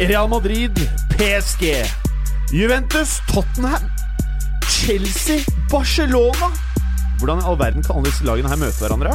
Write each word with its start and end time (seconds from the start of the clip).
Real 0.00 0.28
Madrid, 0.28 0.74
PSG, 1.18 1.86
Juventus, 2.52 3.22
Tottenham, 3.28 3.80
Chelsea, 4.68 5.44
Barcelona. 5.70 6.50
Hvordan 7.18 7.38
i 7.38 7.42
all 7.46 7.58
verden 7.58 7.82
kan 7.82 7.96
alle 7.96 8.10
disse 8.10 8.24
lagene 8.24 8.48
her 8.48 8.56
møte 8.56 8.80
hverandre? 8.82 9.12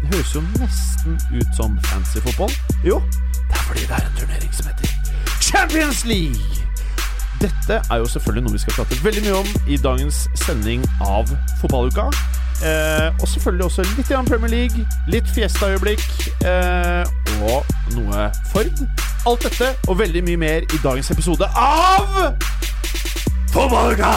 Det 0.00 0.14
høres 0.14 0.34
jo 0.34 0.42
nesten 0.60 1.18
ut 1.34 1.50
som 1.56 1.74
fancy 1.84 2.22
fotball. 2.22 2.54
Jo, 2.86 3.02
det 3.50 3.58
er 3.58 3.66
fordi 3.66 3.80
det 3.80 3.90
er 3.90 4.06
en 4.06 4.16
turnering 4.20 4.54
som 4.54 4.70
heter 4.70 4.88
Champions 5.40 6.04
League. 6.04 6.40
Dette 7.40 7.82
er 7.90 7.96
jo 7.96 8.06
selvfølgelig 8.06 8.46
noe 8.46 8.54
vi 8.54 8.62
skal 8.62 8.78
prate 8.78 9.02
veldig 9.04 9.26
mye 9.26 9.36
om 9.42 9.52
i 9.66 9.76
dagens 9.82 10.28
sending 10.46 10.86
av 11.00 11.26
Fotballuka. 11.60 12.06
Eh, 12.62 13.08
og 13.18 13.28
selvfølgelig 13.28 13.64
også 13.64 13.82
litt 13.96 14.08
grann 14.08 14.30
Premier 14.30 14.54
League, 14.54 14.86
litt 15.10 15.26
Fiesta-øyeblikk 15.34 16.06
eh, 16.46 17.02
og 17.42 17.64
noe 17.96 18.28
Ford. 18.52 18.84
Alt 19.28 19.42
dette 19.44 19.66
og 19.90 19.98
veldig 20.00 20.22
mye 20.24 20.38
mer 20.40 20.64
i 20.64 20.78
dagens 20.80 21.10
episode 21.12 21.44
av 21.60 22.06
Fotballuka! 23.52 24.08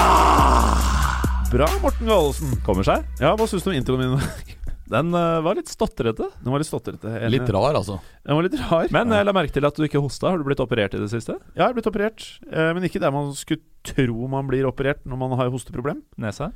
Bra, 1.52 1.68
Morten 1.84 2.08
Gallosen. 2.08 2.54
Kommer 2.66 2.86
seg. 2.88 3.04
Ja, 3.20 3.34
hva 3.38 3.46
syns 3.50 3.66
du 3.66 3.70
om 3.74 3.76
introen 3.76 4.14
min? 4.14 4.56
Den 4.94 5.12
eh, 5.18 5.42
var 5.44 5.58
litt 5.60 5.70
stotrete. 5.70 6.30
Den 6.40 6.54
var 6.54 6.64
litt 6.64 6.70
stotrete. 6.70 7.12
en, 7.18 7.30
Litt 7.34 7.52
rar, 7.52 7.76
altså. 7.76 8.00
Den 8.24 8.40
var 8.40 8.48
litt 8.48 8.58
rar. 8.62 8.88
Men 8.96 9.12
jeg 9.18 9.28
la 9.28 9.36
merke 9.36 9.54
til 9.58 9.68
at 9.68 9.76
du 9.78 9.84
ikke 9.86 10.02
hosta. 10.02 10.32
Har 10.32 10.40
du 10.40 10.48
blitt 10.48 10.64
operert 10.64 10.96
i 10.96 11.02
det 11.04 11.12
siste? 11.12 11.36
Ja, 11.52 11.66
jeg 11.66 11.68
er 11.74 11.78
blitt 11.78 11.90
operert, 11.92 12.26
eh, 12.48 12.72
men 12.78 12.88
ikke 12.88 13.02
der 13.04 13.14
man 13.14 13.34
skulle 13.38 13.64
tro 13.84 14.30
man 14.32 14.48
blir 14.50 14.70
operert 14.70 15.04
når 15.10 15.20
man 15.20 15.36
har 15.40 15.52
hosteproblem. 15.54 16.00
Nesa? 16.22 16.54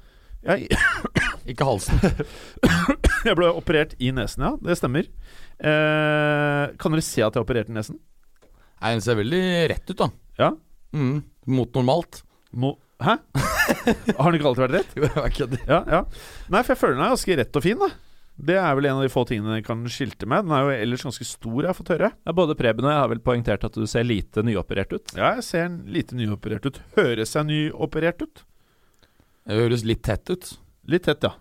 Jeg, 0.47 0.69
Ikke 1.51 1.67
halsen. 1.67 1.99
jeg 3.27 3.37
ble 3.37 3.51
operert 3.51 3.97
i 3.99 4.13
nesen, 4.15 4.47
ja. 4.47 4.55
Det 4.63 4.79
stemmer. 4.79 5.09
Eh, 5.59 6.77
kan 6.79 6.95
dere 6.95 7.03
se 7.05 7.25
at 7.25 7.33
jeg 7.33 7.41
har 7.41 7.45
operert 7.45 7.73
i 7.73 7.75
nesen? 7.75 7.99
Nei, 8.81 8.91
Den 8.93 9.03
ser 9.05 9.17
veldig 9.19 9.43
rett 9.73 9.93
ut, 9.93 9.97
da. 9.99 10.09
Ja. 10.37 10.51
Mm. 10.93 11.21
Mot 11.49 11.73
normalt. 11.77 12.21
Mo 12.51 12.75
hæ? 13.03 13.17
Har 14.17 14.31
den 14.31 14.39
ikke 14.39 14.49
alltid 14.51 14.63
vært 14.65 14.75
rett? 14.79 14.93
Jo, 14.97 15.07
jeg 15.07 15.33
kødder. 15.37 15.63
Ja, 15.69 15.79
ja. 15.85 16.03
Nei, 16.53 16.61
for 16.63 16.73
jeg 16.73 16.81
føler 16.81 16.97
den 16.97 17.05
er 17.05 17.13
ganske 17.15 17.37
rett 17.41 17.59
og 17.59 17.65
fin, 17.65 17.81
da. 17.81 17.89
Det 18.37 18.53
er 18.61 18.75
vel 18.77 18.85
en 18.85 18.99
av 18.99 19.05
de 19.05 19.09
få 19.09 19.23
tingene 19.25 19.55
den 19.55 19.65
kan 19.65 19.79
skilte 19.89 20.27
med. 20.29 20.45
Den 20.45 20.53
er 20.53 20.65
jo 20.67 20.73
ellers 20.75 21.05
ganske 21.07 21.25
stor, 21.25 21.57
jeg 21.63 21.71
har 21.71 21.77
fått 21.77 21.89
høre. 21.95 22.11
Ja, 22.21 22.35
både 22.37 22.55
Preben 22.57 22.85
og 22.85 22.93
jeg 22.93 23.01
har 23.01 23.09
vel 23.09 23.21
poengtert 23.25 23.65
at 23.65 23.77
du 23.77 23.87
ser 23.89 24.05
lite 24.05 24.43
nyoperert 24.45 24.93
ut. 24.93 25.15
Ja, 25.17 25.31
jeg 25.39 25.45
ser 25.47 25.73
lite 25.89 26.17
nyoperert 26.19 26.67
ut. 26.69 26.77
Høres 26.97 27.33
jeg 27.33 27.49
nyoperert 27.49 28.21
ut? 28.21 28.43
Det 29.47 29.57
høres 29.57 29.85
litt 29.87 30.03
tett 30.05 30.29
ut. 30.29 30.51
Litt 30.91 31.07
tett, 31.07 31.25
ja. 31.25 31.33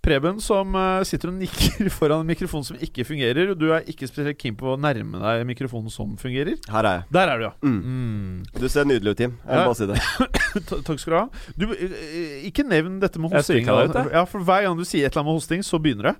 Preben 0.00 0.38
som 0.40 0.72
eh, 0.80 1.02
sitter 1.04 1.28
og 1.28 1.36
nikker 1.36 1.90
foran 1.98 2.22
en 2.22 2.30
mikrofon 2.30 2.64
som 2.64 2.78
ikke 2.80 3.04
fungerer. 3.04 3.52
Og 3.52 3.58
du 3.60 3.66
er 3.74 3.84
ikke 3.90 4.08
spesielt 4.08 4.38
keen 4.40 4.56
på 4.56 4.72
å 4.72 4.78
nærme 4.80 5.20
deg 5.20 5.44
mikrofonen 5.48 5.92
som 5.92 6.14
fungerer. 6.20 6.56
Her 6.72 6.88
er 6.88 7.00
jeg. 7.00 7.06
Der 7.18 7.32
er 7.34 7.42
du, 7.42 7.46
ja. 7.48 7.52
Mm. 7.60 7.80
Mm. 7.80 8.38
Du 8.56 8.68
ser 8.72 8.88
nydelig 8.88 9.12
ut, 9.12 9.20
Tim. 9.20 9.36
Jeg 9.44 9.60
må 9.60 9.68
bare 9.68 9.80
si 9.80 9.90
det. 9.90 10.00
Takk 10.88 11.02
skal 11.02 11.12
du 11.12 11.18
ha. 11.18 11.26
Du, 11.60 11.66
eh, 11.76 12.38
ikke 12.48 12.64
nevn 12.64 12.96
dette 13.02 13.20
med 13.20 13.34
hosting. 13.36 13.68
Ja, 13.68 14.24
for 14.30 14.46
Hver 14.46 14.64
gang 14.68 14.80
du 14.80 14.86
sier 14.88 15.04
et 15.04 15.12
eller 15.12 15.24
annet 15.24 15.34
med 15.34 15.40
hosting, 15.42 15.66
så 15.66 15.82
begynner 15.82 16.12
det. 16.12 16.16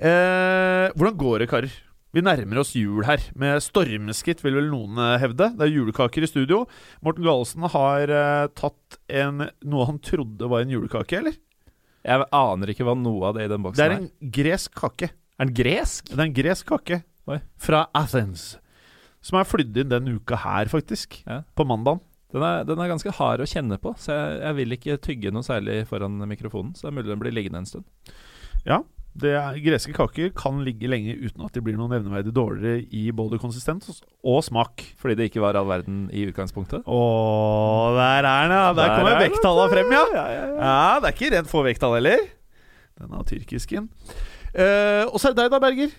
Eh, 0.00 0.90
hvordan 0.96 1.16
går 1.20 1.44
det, 1.44 1.48
karer? 1.52 1.78
Vi 2.10 2.22
nærmer 2.26 2.58
oss 2.64 2.72
jul 2.74 3.04
her. 3.06 3.22
Med 3.38 3.60
stormskritt, 3.62 4.40
vil 4.42 4.56
vel 4.58 4.70
noen 4.72 4.98
eh, 4.98 5.18
hevde. 5.22 5.52
Det 5.54 5.66
er 5.66 5.70
julekaker 5.76 6.26
i 6.26 6.30
studio. 6.30 6.64
Morten 7.06 7.22
Galesen 7.26 7.68
har 7.70 8.10
eh, 8.10 8.48
tatt 8.58 8.98
en, 9.20 9.46
noe 9.70 9.86
han 9.86 10.00
trodde 10.02 10.50
var 10.50 10.64
en 10.64 10.74
julekake, 10.74 11.20
eller? 11.20 11.36
Jeg 12.06 12.24
aner 12.32 12.72
ikke 12.72 12.84
hva 12.88 12.94
noe 12.96 13.28
av 13.28 13.36
det 13.36 13.44
i 13.44 13.50
den 13.50 13.60
Det 13.60 13.66
boksen 13.68 13.84
er 13.84 13.94
er. 13.94 14.04
en 14.04 14.30
gresk 14.32 14.74
kake. 14.80 15.10
Er 15.40 15.48
den 15.48 15.54
gresk? 15.56 16.08
Det 16.08 16.18
er 16.18 16.26
en 16.28 16.36
gresk 16.36 16.66
kake 16.70 17.02
Oi. 17.28 17.40
fra 17.60 17.86
Athens. 17.94 18.54
Som 19.20 19.38
er 19.40 19.44
flydd 19.48 19.76
inn 19.82 19.90
denne 19.92 20.14
uka 20.16 20.38
her, 20.40 20.70
faktisk. 20.72 21.18
Ja. 21.26 21.42
På 21.54 21.66
mandag. 21.68 22.00
Den 22.32 22.42
er, 22.46 22.62
den 22.64 22.78
er 22.78 22.88
ganske 22.88 23.10
hard 23.18 23.42
å 23.42 23.48
kjenne 23.50 23.76
på, 23.82 23.90
så 23.98 24.14
jeg, 24.14 24.36
jeg 24.44 24.56
vil 24.60 24.74
ikke 24.76 24.96
tygge 25.02 25.32
noe 25.34 25.42
særlig 25.42 25.80
foran 25.90 26.14
mikrofonen. 26.30 26.72
Så 26.78 26.86
det 26.86 26.92
er 26.92 26.96
mulig 27.00 27.10
den 27.10 27.20
blir 27.24 27.34
liggende 27.34 27.58
en 27.64 27.66
stund. 27.66 27.84
Ja. 28.64 28.78
Det 29.20 29.32
er, 29.34 29.56
greske 29.64 29.92
kaker 29.96 30.30
kan 30.38 30.60
ligge 30.64 30.86
lenge 30.88 31.16
uten 31.18 31.42
at 31.44 31.56
de 31.56 31.62
blir 31.64 31.74
noe 31.76 31.90
nevneverdig 31.90 32.30
dårligere 32.36 32.84
i 32.94 33.08
både 33.10 33.40
konsistens 33.42 34.02
og 34.22 34.44
smak. 34.46 34.84
Fordi 35.00 35.16
det 35.18 35.30
ikke 35.30 35.42
var 35.42 35.58
all 35.58 35.66
verden 35.68 36.04
i 36.14 36.28
utgangspunktet. 36.30 36.86
Å, 36.86 37.00
der 37.96 38.22
er 38.22 38.46
den, 38.46 38.54
ja! 38.54 38.62
Der 38.70 38.78
Der 38.80 38.94
kommer 38.94 39.16
er 39.16 39.24
vekttalla 39.26 39.66
frem, 39.72 39.90
ja. 39.96 40.04
Ja, 40.14 40.26
ja, 40.30 40.44
ja. 40.46 40.60
Ja, 40.60 41.00
Det 41.02 41.10
er 41.10 41.18
ikke 41.18 41.32
rent 41.34 41.50
få 41.50 41.64
vekttall 41.66 41.98
heller. 41.98 42.22
Den 43.00 43.18
er 43.18 43.26
tyrkisken. 43.26 43.90
Eh, 44.54 45.04
og 45.10 45.18
så 45.18 45.30
er 45.30 45.34
det 45.34 45.42
deg, 45.42 45.52
da, 45.56 45.60
Berger. 45.62 45.92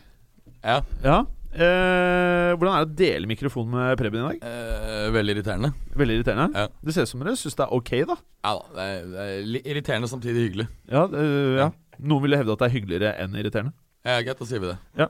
Ja. 0.64 0.80
Ja. 1.04 1.20
Eh, 1.52 2.54
hvordan 2.56 2.78
er 2.78 2.86
det 2.86 2.94
å 2.94 2.96
dele 3.02 3.28
mikrofonen 3.28 3.74
med 3.76 3.98
Preben 4.00 4.22
i 4.22 4.28
dag? 4.30 4.44
Eh, 4.48 5.08
veldig 5.12 5.34
irriterende. 5.36 5.74
Veldig 6.00 6.16
irriterende. 6.22 6.48
Ja. 6.56 6.70
Det 6.80 6.96
ser 6.96 7.04
ut 7.08 7.12
som 7.12 7.24
dere 7.26 7.36
syns 7.40 7.58
det 7.60 7.66
er 7.66 7.74
ok, 7.76 7.92
da. 8.08 8.16
Ja 8.48 8.54
da. 8.56 8.68
Det 8.78 8.86
er, 8.88 9.10
det 9.12 9.26
er 9.26 9.72
irriterende 9.74 10.08
samtidig 10.12 10.46
hyggelig. 10.48 10.68
Ja, 10.88 11.04
øh, 11.12 11.58
ja. 11.60 11.70
Noen 12.02 12.26
ville 12.26 12.40
hevde 12.40 12.56
at 12.56 12.64
det 12.64 12.70
er 12.70 12.76
hyggeligere 12.76 13.14
enn 13.22 13.38
irriterende. 13.38 13.74
Ja, 14.02 14.18
Greit, 14.26 14.40
da 14.40 14.50
sier 14.50 14.62
vi 14.64 14.72
det. 14.72 15.08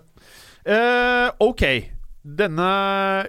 Eh, 0.68 1.28
ok. 1.42 1.64
Denne 2.22 2.66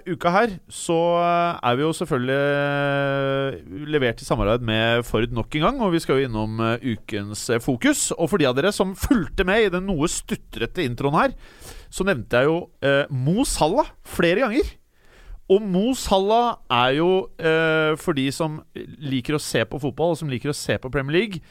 uka 0.05 0.29
her 0.29 0.51
så 0.69 0.95
er 1.17 1.77
vi 1.79 1.81
jo 1.81 1.93
selvfølgelig 1.97 2.35
eh, 2.37 3.55
levert 3.89 4.21
i 4.21 4.27
samarbeid 4.27 4.61
med 4.67 5.01
Ford 5.07 5.33
nok 5.33 5.55
en 5.57 5.65
gang. 5.65 5.79
Og 5.81 5.95
vi 5.95 6.01
skal 6.03 6.19
jo 6.19 6.27
innom 6.27 6.61
eh, 6.61 6.83
ukens 6.93 7.47
eh, 7.49 7.61
fokus. 7.63 8.11
Og 8.13 8.29
for 8.29 8.41
de 8.41 8.45
av 8.51 8.53
dere 8.59 8.73
som 8.75 8.93
fulgte 8.93 9.47
med 9.49 9.65
i 9.65 9.71
den 9.73 9.87
noe 9.89 10.09
stutrete 10.11 10.85
introen 10.85 11.17
her, 11.17 11.33
så 11.89 12.05
nevnte 12.05 12.43
jeg 12.43 12.51
jo 12.51 12.59
eh, 12.85 13.09
Mo 13.09 13.47
Salah 13.49 13.89
flere 14.05 14.45
ganger. 14.45 14.69
Og 15.51 15.65
Mo 15.73 15.89
Salah 15.97 16.59
er 16.71 16.93
jo, 16.99 17.09
eh, 17.41 17.97
for 17.99 18.13
de 18.19 18.27
som 18.35 18.61
liker 18.77 19.39
å 19.39 19.41
se 19.41 19.65
på 19.67 19.81
fotball, 19.81 20.13
og 20.13 20.21
som 20.21 20.29
liker 20.29 20.53
å 20.53 20.57
se 20.57 20.77
på 20.77 20.93
Premier 20.93 21.17
League, 21.17 21.41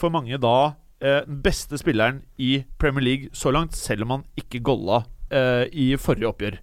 for 0.00 0.10
mange 0.12 0.40
da 0.40 0.56
den 1.00 1.40
beste 1.44 1.76
spilleren 1.78 2.22
i 2.40 2.64
Premier 2.80 3.04
League 3.04 3.28
så 3.36 3.52
langt, 3.52 3.76
selv 3.76 4.02
om 4.06 4.10
han 4.16 4.24
ikke 4.40 4.62
golla 4.64 5.02
eh, 5.30 5.66
i 5.72 5.90
forrige 6.00 6.30
oppgjør. 6.30 6.56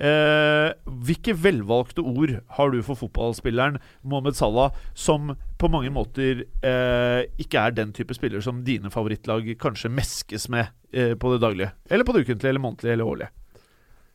Eh, 0.00 0.70
hvilke 1.04 1.34
velvalgte 1.36 2.00
ord 2.00 2.30
har 2.56 2.70
du 2.72 2.78
for 2.86 2.96
fotballspilleren 2.96 3.74
Mohammed 4.02 4.36
Salah, 4.38 4.70
som 4.96 5.34
på 5.60 5.68
mange 5.68 5.90
måter 5.92 6.44
eh, 6.64 7.26
ikke 7.42 7.60
er 7.66 7.74
den 7.76 7.92
type 7.96 8.16
spiller 8.16 8.40
som 8.44 8.62
dine 8.64 8.88
favorittlag 8.92 9.50
kanskje 9.60 9.92
meskes 9.92 10.48
med 10.52 10.70
eh, 10.96 11.12
på 11.20 11.34
det 11.34 11.42
daglige? 11.44 11.74
Eller 11.90 12.08
på 12.08 12.16
det 12.16 12.24
ukentlige, 12.24 12.48
eller 12.54 12.64
månedlige, 12.64 12.96
eller 12.96 13.10
årlige? 13.12 13.32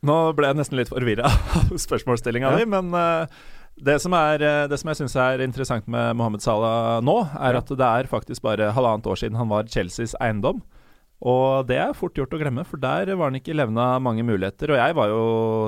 Nå 0.06 0.16
ble 0.38 0.50
jeg 0.50 0.58
nesten 0.58 0.78
litt 0.80 0.90
forvirra 0.90 1.30
av 1.60 1.70
spørsmålsstillinga 1.80 2.50
Ja. 2.54 2.58
di, 2.62 2.66
men 2.70 2.90
eh, 2.94 3.38
det 3.76 3.98
som, 4.00 4.14
er, 4.16 4.40
eh, 4.40 4.68
det 4.70 4.78
som 4.80 4.88
jeg 4.88 5.00
syns 5.02 5.16
er 5.20 5.42
interessant 5.44 5.84
med 5.90 6.16
Mohammed 6.16 6.40
Salah 6.40 7.02
nå, 7.04 7.18
er 7.36 7.58
at 7.58 7.68
det 7.68 7.88
er 7.88 8.08
faktisk 8.08 8.44
bare 8.46 8.70
halvannet 8.72 9.06
år 9.06 9.20
siden 9.20 9.36
han 9.36 9.50
var 9.52 9.68
Chelseas 9.68 10.16
eiendom. 10.22 10.62
Og 11.24 11.64
det 11.68 11.78
er 11.80 11.96
fort 11.96 12.16
gjort 12.16 12.32
å 12.36 12.40
glemme, 12.40 12.64
for 12.68 12.80
der 12.80 13.08
var 13.16 13.30
han 13.30 13.38
ikke 13.38 13.56
levna 13.56 13.96
mange 14.04 14.24
muligheter. 14.24 14.72
Og 14.72 14.80
jeg 14.80 14.96
var 14.96 15.12
jo 15.12 15.22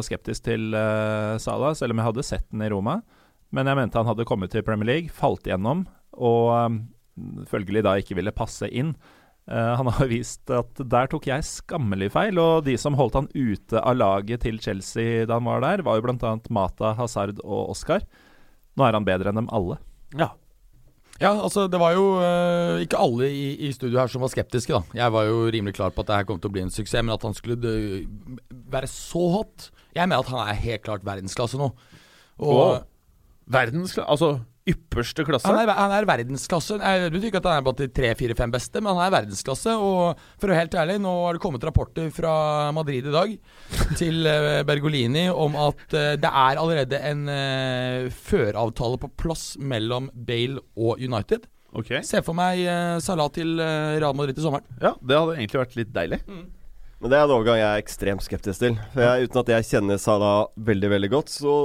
skeptisk 0.05 0.45
til 0.45 0.75
uh, 0.77 1.41
Salah, 1.41 1.73
selv 1.77 1.95
om 1.95 2.01
jeg 2.03 2.09
hadde 2.11 2.27
sett 2.27 2.45
den 2.53 2.65
i 2.67 2.69
Roma. 2.73 2.99
Men 3.57 3.69
jeg 3.69 3.79
mente 3.79 3.97
han 3.97 4.09
hadde 4.11 4.27
kommet 4.29 4.53
til 4.53 4.65
Premier 4.65 4.89
League, 4.89 5.13
falt 5.13 5.49
igjennom, 5.49 5.87
og 6.21 6.53
um, 6.53 6.83
følgelig 7.49 7.85
da 7.87 7.97
ikke 7.97 8.19
ville 8.19 8.35
passe 8.37 8.69
inn. 8.69 8.93
Eh, 9.49 9.75
han 9.81 9.89
har 9.89 10.09
vist 10.11 10.51
at 10.53 10.81
der 10.93 11.09
tok 11.09 11.29
jeg 11.31 11.47
skammelig 11.47 12.11
feil, 12.13 12.41
og 12.43 12.67
de 12.67 12.75
som 12.81 12.97
holdt 12.99 13.17
han 13.17 13.31
ute 13.33 13.81
av 13.81 13.97
laget 13.97 14.45
til 14.45 14.61
Chelsea 14.61 15.25
da 15.29 15.39
han 15.39 15.49
var 15.49 15.65
der, 15.65 15.85
var 15.87 15.97
jo 15.97 16.05
bl.a. 16.05 16.35
Mata, 16.53 16.93
Hazard 16.99 17.41
og 17.45 17.73
Oscar. 17.73 18.05
Nå 18.77 18.85
er 18.85 18.99
han 18.99 19.09
bedre 19.09 19.33
enn 19.33 19.41
dem 19.41 19.51
alle. 19.55 19.81
Ja. 20.19 20.35
Ja, 21.19 21.33
altså 21.33 21.65
det 21.67 21.81
var 21.83 21.97
jo 21.97 22.13
uh, 22.21 22.79
ikke 22.79 23.01
alle 23.03 23.27
i, 23.35 23.47
i 23.67 23.73
studio 23.75 23.99
her 23.99 24.11
som 24.13 24.23
var 24.23 24.31
skeptiske, 24.31 24.71
da. 24.71 24.99
Jeg 25.01 25.15
var 25.17 25.25
jo 25.27 25.49
rimelig 25.51 25.75
klar 25.81 25.91
på 25.91 26.05
at 26.05 26.11
det 26.13 26.19
her 26.21 26.29
kom 26.29 26.39
til 26.39 26.53
å 26.53 26.55
bli 26.55 26.63
en 26.63 26.71
suksess, 26.71 27.03
men 27.03 27.17
at 27.17 27.25
han 27.27 27.35
skulle 27.35 27.57
dø, 27.59 27.73
være 28.71 28.91
så 28.93 29.25
hot 29.35 29.71
Jeg 29.97 30.07
mener 30.07 30.23
at 30.23 30.31
han 30.31 30.45
er 30.45 30.61
helt 30.63 30.85
klart 30.87 31.09
verdensklasse 31.09 31.59
nå. 31.59 31.73
Og 32.39 32.55
Og 32.55 32.87
verdensklasse 33.51 34.07
Altså 34.07 34.31
ypperste 34.69 35.25
klasse. 35.27 35.49
Han 35.49 35.59
er, 35.63 35.73
han 35.75 35.93
er 35.95 36.07
verdensklasse. 36.09 36.79
Jeg 36.79 37.13
betyr 37.15 37.31
ikke 37.31 37.41
at 37.43 37.49
han 37.49 37.61
er 37.61 37.67
blant 37.67 37.81
de 37.81 37.89
tre-fire-fem 37.95 38.53
beste, 38.55 38.83
men 38.83 38.93
han 38.95 39.07
er 39.07 39.15
verdensklasse. 39.15 39.75
Og 39.77 40.21
for 40.39 40.49
å 40.49 40.53
være 40.53 40.63
helt 40.65 40.77
ærlig, 40.83 40.99
nå 41.05 41.15
har 41.25 41.39
det 41.39 41.43
kommet 41.43 41.65
rapporter 41.67 42.11
fra 42.15 42.33
Madrid 42.77 43.09
i 43.09 43.15
dag 43.15 43.35
til 44.01 44.29
eh, 44.29 44.63
Bergolini 44.69 45.29
om 45.33 45.57
at 45.69 45.97
eh, 45.97 46.15
det 46.21 46.33
er 46.45 46.61
allerede 46.61 47.01
en 47.11 47.25
uh, 47.31 48.11
føravtale 48.29 49.01
på 49.03 49.11
plass 49.21 49.51
mellom 49.61 50.11
Bale 50.13 50.63
og 50.77 51.01
United. 51.03 51.49
Okay. 51.79 52.01
Se 52.07 52.23
for 52.25 52.37
meg 52.37 52.63
Salah 53.05 53.29
til 53.33 53.59
Real 53.61 54.17
Madrid 54.17 54.39
til 54.39 54.47
sommeren. 54.47 54.65
Ja, 54.81 54.95
det 54.97 55.19
hadde 55.19 55.35
egentlig 55.37 55.61
vært 55.61 55.77
litt 55.77 55.91
deilig. 55.93 56.23
Men 56.99 57.13
det 57.13 57.19
er 57.19 57.27
en 57.27 57.35
overgang 57.35 57.61
jeg 57.61 57.69
er 57.69 57.83
ekstremt 57.83 58.25
skeptisk 58.25 58.63
til. 58.63 58.79
For 58.95 59.05
jeg, 59.05 59.29
Uten 59.29 59.43
at 59.43 59.53
jeg 59.53 59.67
kjenner 59.69 60.01
Salah 60.03 60.49
veldig 60.57 60.91
veldig 60.97 61.11
godt, 61.13 61.31
så 61.31 61.59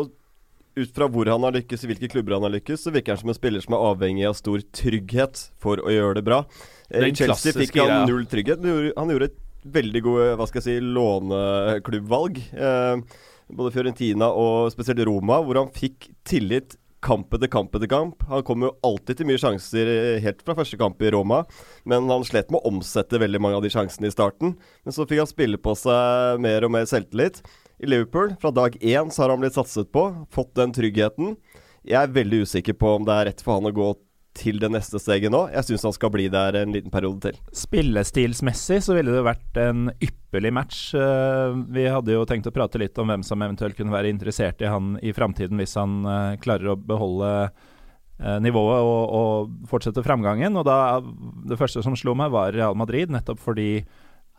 ut 0.76 0.94
fra 0.96 1.08
hvor 1.12 1.30
han 1.30 1.46
har 1.46 1.56
lykkes, 1.56 1.84
i 1.84 1.90
hvilke 1.92 2.10
klubber 2.12 2.38
han 2.38 2.48
har 2.48 2.56
lykkes, 2.56 2.86
så 2.86 2.94
virker 2.94 3.14
han 3.14 3.22
som 3.22 3.34
en 3.34 3.38
spiller 3.38 3.64
som 3.64 3.76
er 3.78 3.86
avhengig 3.92 4.28
av 4.30 4.38
stor 4.40 4.64
trygghet 4.76 5.48
for 5.62 5.82
å 5.84 5.94
gjøre 5.94 6.18
det 6.20 6.26
bra. 6.28 6.44
Eh, 6.90 7.00
I 7.00 7.10
Den 7.10 7.20
Chelsea 7.22 7.56
fikk 7.58 7.78
han 7.82 8.08
null 8.10 8.26
trygghet. 8.30 8.64
Han 8.98 9.14
gjorde 9.14 9.32
et 9.32 9.40
veldig 9.64 10.04
gode 10.04 10.30
hva 10.40 10.48
skal 10.50 10.62
jeg 10.62 10.70
si, 10.70 10.94
låneklubbvalg. 10.98 12.40
Eh, 12.54 13.20
både 13.54 13.74
Fiorentina 13.76 14.32
og 14.34 14.72
spesielt 14.74 15.04
Roma, 15.08 15.42
hvor 15.44 15.62
han 15.62 15.74
fikk 15.76 16.10
tillit 16.28 16.78
kamp 17.04 17.34
etter 17.36 17.52
kamp 17.52 17.74
etter 17.76 17.90
kamp. 17.92 18.24
Han 18.30 18.46
kom 18.48 18.64
jo 18.66 18.72
alltid 18.86 19.20
til 19.20 19.28
mye 19.30 19.42
sjanser 19.42 19.90
eh, 19.92 20.22
helt 20.24 20.42
fra 20.46 20.56
første 20.58 20.80
kamp 20.80 21.02
i 21.04 21.12
Roma, 21.14 21.44
men 21.90 22.08
han 22.12 22.26
slet 22.28 22.52
med 22.54 22.62
å 22.62 22.72
omsette 22.72 23.20
veldig 23.22 23.42
mange 23.44 23.60
av 23.60 23.66
de 23.66 23.72
sjansene 23.74 24.10
i 24.10 24.14
starten. 24.14 24.56
Men 24.86 24.96
så 24.96 25.06
fikk 25.10 25.24
han 25.24 25.30
spille 25.30 25.60
på 25.62 25.76
seg 25.80 26.42
mer 26.44 26.66
og 26.66 26.74
mer 26.76 26.88
selvtillit. 26.90 27.44
I 27.80 27.90
Liverpool, 27.90 28.36
fra 28.42 28.52
dag 28.52 28.78
én, 28.82 29.10
så 29.12 29.24
har 29.24 29.34
han 29.34 29.42
blitt 29.44 29.58
satset 29.58 29.92
på, 29.92 30.08
fått 30.32 30.54
den 30.56 30.74
tryggheten. 30.76 31.36
Jeg 31.84 32.00
er 32.00 32.16
veldig 32.16 32.44
usikker 32.46 32.78
på 32.80 32.96
om 32.96 33.06
det 33.08 33.16
er 33.16 33.32
rett 33.32 33.42
for 33.44 33.58
han 33.58 33.68
å 33.68 33.76
gå 33.76 33.94
til 34.34 34.58
det 34.62 34.70
neste 34.74 34.98
steget 35.02 35.30
nå. 35.34 35.44
Jeg 35.54 35.68
syns 35.68 35.84
han 35.86 35.94
skal 35.94 36.12
bli 36.14 36.26
der 36.32 36.56
en 36.58 36.72
liten 36.74 36.94
periode 36.94 37.28
til. 37.28 37.36
Spillestilsmessig 37.54 38.80
så 38.82 38.96
ville 38.98 39.14
det 39.14 39.26
vært 39.26 39.60
en 39.62 39.92
ypperlig 40.02 40.54
match. 40.56 40.80
Eh, 40.98 41.58
Vi 41.76 41.86
hadde 41.86 42.16
jo 42.16 42.24
tenkt 42.30 42.50
å 42.50 42.56
prate 42.56 42.82
litt 42.82 42.98
om 42.98 43.12
hvem 43.12 43.26
som 43.26 43.44
eventuelt 43.46 43.78
kunne 43.78 43.94
være 43.94 44.10
interessert 44.10 44.64
i 44.64 44.72
han 44.72 44.96
i 45.06 45.14
framtiden 45.14 45.62
hvis 45.62 45.78
han 45.78 46.02
eh, 46.02 46.40
klarer 46.42 46.74
å 46.74 46.80
beholde 46.80 47.30
eh, 47.44 48.40
nivået 48.42 48.82
og, 48.82 49.14
og 49.20 49.70
fortsette 49.70 50.06
framgangen. 50.06 50.58
Og 50.58 50.66
da 50.66 50.80
Det 51.04 51.60
første 51.60 51.86
som 51.86 51.98
slo 52.00 52.16
meg, 52.18 52.34
var 52.34 52.56
Real 52.58 52.74
Madrid, 52.80 53.14
nettopp 53.14 53.44
fordi 53.44 53.84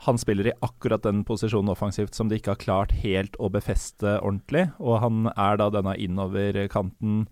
han 0.04 0.18
spiller 0.18 0.46
i 0.46 0.54
akkurat 0.60 1.02
den 1.02 1.22
posisjonen 1.24 1.72
offensivt 1.72 2.14
som 2.14 2.28
de 2.28 2.38
ikke 2.38 2.54
har 2.54 2.62
klart 2.62 2.94
helt 3.04 3.36
å 3.38 3.48
befeste 3.52 4.18
ordentlig. 4.20 4.66
Og 4.82 5.00
han 5.04 5.28
er 5.32 5.58
da 5.60 5.70
denne 5.72 5.94
innoverkanten 5.96 7.24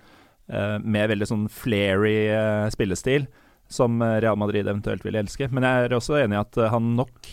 eh, 0.49 0.79
med 0.79 1.11
veldig 1.13 1.29
sånn 1.29 1.49
flairy 1.53 2.31
eh, 2.33 2.69
spillestil, 2.73 3.27
som 3.73 4.01
eh, 4.03 4.21
Real 4.25 4.39
Madrid 4.41 4.69
eventuelt 4.69 5.05
vil 5.05 5.19
elske. 5.21 5.51
Men 5.53 5.67
jeg 5.67 5.89
er 5.89 5.97
også 5.99 6.21
enig 6.23 6.39
i 6.39 6.43
at 6.45 6.61
eh, 6.61 6.73
han 6.73 6.95
nok 6.97 7.33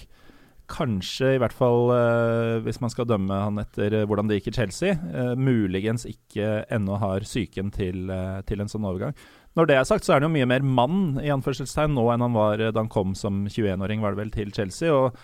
Kanskje, 0.70 1.34
i 1.36 1.40
hvert 1.42 1.56
fall 1.56 1.90
eh, 1.96 2.60
hvis 2.66 2.78
man 2.84 2.92
skal 2.94 3.08
dømme 3.10 3.34
han 3.42 3.58
etter 3.62 3.96
eh, 4.02 4.06
hvordan 4.08 4.30
det 4.30 4.40
gikk 4.40 4.52
i 4.52 4.56
Chelsea, 4.60 4.94
eh, 4.94 5.34
muligens 5.40 6.06
ikke 6.10 6.64
ennå 6.70 7.00
har 7.02 7.26
psyken 7.26 7.72
til, 7.74 8.06
eh, 8.14 8.40
til 8.46 8.62
en 8.62 8.70
sånn 8.70 8.86
overgang. 8.86 9.18
Når 9.58 9.70
det 9.70 9.80
er 9.80 9.88
sagt, 9.90 10.06
så 10.06 10.14
er 10.14 10.22
han 10.22 10.30
jo 10.30 10.36
mye 10.38 10.50
mer 10.50 10.64
mann 10.64 11.18
i 11.24 11.32
anførselstegn 11.34 11.96
nå 11.98 12.06
enn 12.14 12.24
han 12.28 12.38
var 12.38 12.62
eh, 12.62 12.74
da 12.74 12.84
han 12.84 12.92
kom 12.94 13.18
som 13.18 13.44
21-åring, 13.50 14.04
var 14.06 14.14
det 14.14 14.22
vel, 14.22 14.34
til 14.36 14.54
Chelsea. 14.54 14.94
og 14.94 15.18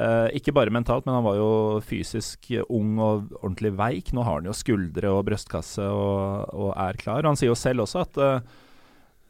eh, 0.00 0.32
Ikke 0.40 0.54
bare 0.56 0.72
mentalt, 0.72 1.04
men 1.04 1.18
han 1.18 1.26
var 1.28 1.36
jo 1.42 1.50
fysisk 1.84 2.48
ung 2.66 2.96
og 2.96 3.34
ordentlig 3.42 3.76
veik. 3.76 4.14
Nå 4.16 4.24
har 4.24 4.40
han 4.40 4.48
jo 4.48 4.56
skuldre 4.56 5.12
og 5.12 5.26
brystkasse 5.28 5.84
og, 5.92 6.54
og 6.56 6.72
er 6.72 6.96
klar. 7.02 7.20
Og 7.20 7.34
han 7.34 7.40
sier 7.42 7.52
jo 7.52 7.58
selv 7.60 7.84
også 7.84 8.06
at 8.08 8.22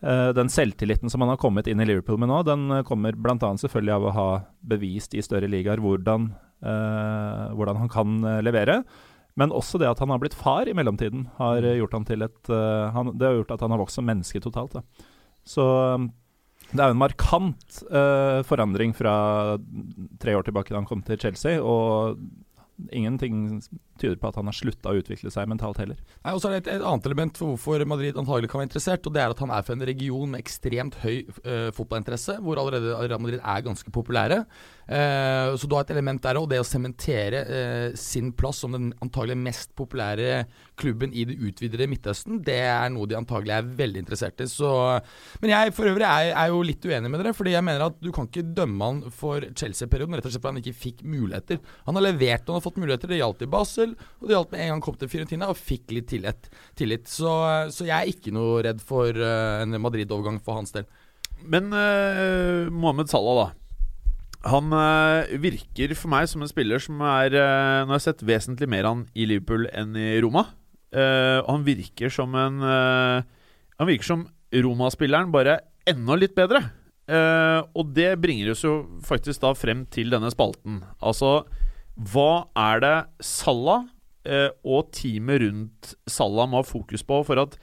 den 0.00 0.50
selvtilliten 0.52 1.10
som 1.10 1.22
han 1.24 1.30
har 1.32 1.40
kommet 1.40 1.66
inn 1.70 1.80
i 1.80 1.86
Liverpool 1.88 2.18
med 2.20 2.28
nå, 2.28 2.42
den 2.44 2.68
eh, 2.70 2.84
kommer 2.86 3.16
bl.a. 3.16 3.36
selvfølgelig 3.58 3.94
av 3.94 4.04
å 4.04 4.14
ha 4.16 4.28
bevist 4.60 5.16
i 5.16 5.24
større 5.24 5.48
ligaer 5.48 5.80
hvordan, 5.80 6.28
eh, 6.60 7.44
hvordan 7.56 7.80
han 7.80 7.92
kan 7.92 8.18
eh, 8.20 8.42
levere. 8.44 8.82
Men 9.36 9.52
også 9.52 9.78
det 9.80 9.88
at 9.90 10.00
han 10.00 10.12
har 10.12 10.20
blitt 10.20 10.36
far 10.36 10.68
i 10.68 10.74
mellomtiden, 10.76 11.26
har 11.36 11.64
eh, 11.64 11.76
gjort 11.80 11.98
han 11.98 12.06
til 12.08 12.24
et 12.24 12.52
uh, 12.52 12.88
han, 12.94 13.12
Det 13.18 13.28
har 13.28 13.36
gjort 13.36 13.52
at 13.58 13.66
han 13.66 13.74
har 13.74 13.82
vokst 13.82 14.00
som 14.00 14.08
menneske 14.08 14.40
totalt. 14.40 14.78
Da. 14.78 15.04
Så 15.44 15.66
eh, 15.82 16.06
det 16.72 16.80
er 16.80 16.88
jo 16.90 16.96
en 16.96 17.02
markant 17.04 17.82
uh, 17.92 18.40
forandring 18.48 18.96
fra 18.96 19.14
tre 20.18 20.34
år 20.34 20.48
tilbake 20.48 20.72
da 20.72 20.80
han 20.80 20.88
kom 20.88 21.04
til 21.04 21.20
Chelsea. 21.20 21.60
Og 21.60 22.16
ingenting 22.88 23.60
tyder 24.00 24.18
på 24.20 24.30
at 24.30 24.38
han 24.40 24.50
har 24.50 24.56
slutta 24.56 24.92
å 24.92 25.00
utvikle 25.00 25.32
seg 25.32 25.50
mentalt 25.50 25.80
heller. 25.82 25.98
Nei, 26.22 26.34
og 26.34 26.42
så 26.42 26.50
er 26.50 26.56
det 26.56 26.60
et, 26.64 26.70
et 26.76 26.86
annet 26.86 27.08
element 27.10 27.40
for 27.40 27.54
hvorfor 27.54 27.84
Madrid 27.88 28.18
antagelig 28.18 28.50
kan 28.52 28.62
være 28.62 28.70
interessert, 28.70 29.06
og 29.08 29.16
det 29.16 29.22
er 29.22 29.34
at 29.34 29.42
han 29.44 29.52
er 29.54 29.66
fra 29.66 29.76
en 29.76 29.86
region 29.90 30.32
med 30.32 30.44
ekstremt 30.44 30.98
høy 31.02 31.24
uh, 31.26 31.70
fotballinteresse, 31.76 32.38
hvor 32.44 32.60
allerede 32.62 32.96
Real 33.02 33.22
Madrid 33.22 33.42
er 33.42 33.66
ganske 33.66 33.92
populære. 33.94 34.42
Uh, 34.86 35.56
så 35.58 35.66
du 35.66 35.74
har 35.74 35.86
et 35.86 35.94
element 35.96 36.22
der 36.22 36.38
òg, 36.38 36.48
det 36.50 36.62
å 36.62 36.66
sementere 36.66 37.42
uh, 37.46 37.96
sin 37.98 38.32
plass 38.36 38.62
som 38.62 38.74
den 38.76 38.92
antagelig 39.04 39.38
mest 39.40 39.72
populære 39.78 40.44
klubben 40.78 41.14
i 41.16 41.24
det 41.28 41.38
utvidede 41.40 41.88
Midtøsten, 41.90 42.40
det 42.46 42.58
er 42.66 42.90
noe 42.92 43.08
de 43.08 43.18
antagelig 43.18 43.54
er 43.56 43.70
veldig 43.78 44.04
interessert 44.04 44.42
i. 44.44 44.48
Så, 44.50 44.70
men 45.42 45.52
jeg 45.52 45.74
for 45.76 45.88
øvrig 45.90 46.06
er, 46.06 46.32
er 46.32 46.52
jo 46.52 46.62
litt 46.66 46.84
uenig 46.86 47.10
med 47.10 47.22
dere, 47.22 47.34
fordi 47.36 47.54
jeg 47.56 47.66
mener 47.66 47.86
at 47.88 47.98
du 48.02 48.10
kan 48.14 48.28
ikke 48.28 48.46
dømme 48.56 48.90
han 48.90 49.02
for 49.14 49.44
Chelsea-perioden 49.56 50.18
rett 50.18 50.28
og 50.28 50.34
slett 50.34 50.44
fordi 50.44 50.54
han 50.54 50.62
ikke 50.62 50.82
fikk 50.84 51.04
muligheter. 51.06 51.60
Han 51.88 51.98
har 51.98 52.06
levert 52.06 52.44
og 52.46 52.54
han 52.54 52.60
har 52.60 52.66
fått 52.66 52.80
muligheter. 52.82 53.12
Det 53.12 53.20
gjaldt 53.20 53.44
i 53.46 53.50
Basel, 53.50 53.85
og 53.94 54.26
det 54.26 54.34
gjaldt 54.34 54.54
med 54.54 54.64
en 54.64 54.72
gang 54.74 54.82
kom 54.84 54.96
til 54.98 55.10
Fiorentina 55.12 55.50
og 55.52 55.60
fikk 55.60 55.94
litt 55.94 56.08
tillit. 56.10 56.48
tillit. 56.78 57.06
Så, 57.10 57.30
så 57.70 57.86
jeg 57.86 57.96
er 57.96 58.10
ikke 58.10 58.34
noe 58.34 58.64
redd 58.66 58.82
for 58.84 59.12
eh, 59.12 59.62
en 59.62 59.78
Madrid-overgang 59.82 60.40
for 60.42 60.58
hans 60.58 60.74
del. 60.74 60.88
Men 61.44 61.70
uh, 61.70 62.72
Mohammed 62.72 63.12
Salah, 63.12 63.44
da. 63.44 63.48
Han 64.46 64.70
eh, 64.76 65.34
virker 65.42 65.94
for 65.98 66.12
meg 66.12 66.28
som 66.30 66.44
en 66.44 66.50
spiller 66.50 66.82
som 66.82 67.00
er 67.02 67.34
eh, 67.34 67.82
Nå 67.82 67.90
har 67.90 67.98
jeg 67.98 68.06
sett 68.08 68.26
vesentlig 68.26 68.68
mer 68.70 68.86
han 68.86 69.04
i 69.16 69.26
Liverpool 69.28 69.66
enn 69.72 69.96
i 69.98 70.16
Roma. 70.22 70.46
Uh, 70.94 71.42
han 71.44 71.64
virker 71.66 72.12
som 72.14 72.32
en 72.38 72.62
uh, 72.62 73.24
Han 73.76 73.88
virker 73.88 74.06
som 74.06 74.22
Roma-spilleren, 74.54 75.32
bare 75.34 75.58
enda 75.90 76.16
litt 76.16 76.36
bedre. 76.36 76.62
Uh, 77.10 77.66
og 77.76 77.90
det 77.94 78.14
bringer 78.22 78.52
oss 78.54 78.62
jo 78.64 78.78
faktisk 79.04 79.42
da 79.42 79.50
frem 79.58 79.84
til 79.92 80.14
denne 80.14 80.30
spalten. 80.32 80.78
Altså, 81.02 81.42
hva 81.96 82.46
er 82.60 82.82
det 82.84 82.96
Salah 83.24 83.86
eh, 84.28 84.50
og 84.66 84.92
teamet 84.94 85.40
rundt 85.44 85.94
Salah 86.10 86.48
må 86.50 86.60
ha 86.60 86.66
fokus 86.66 87.04
på 87.06 87.22
for 87.24 87.40
at 87.40 87.56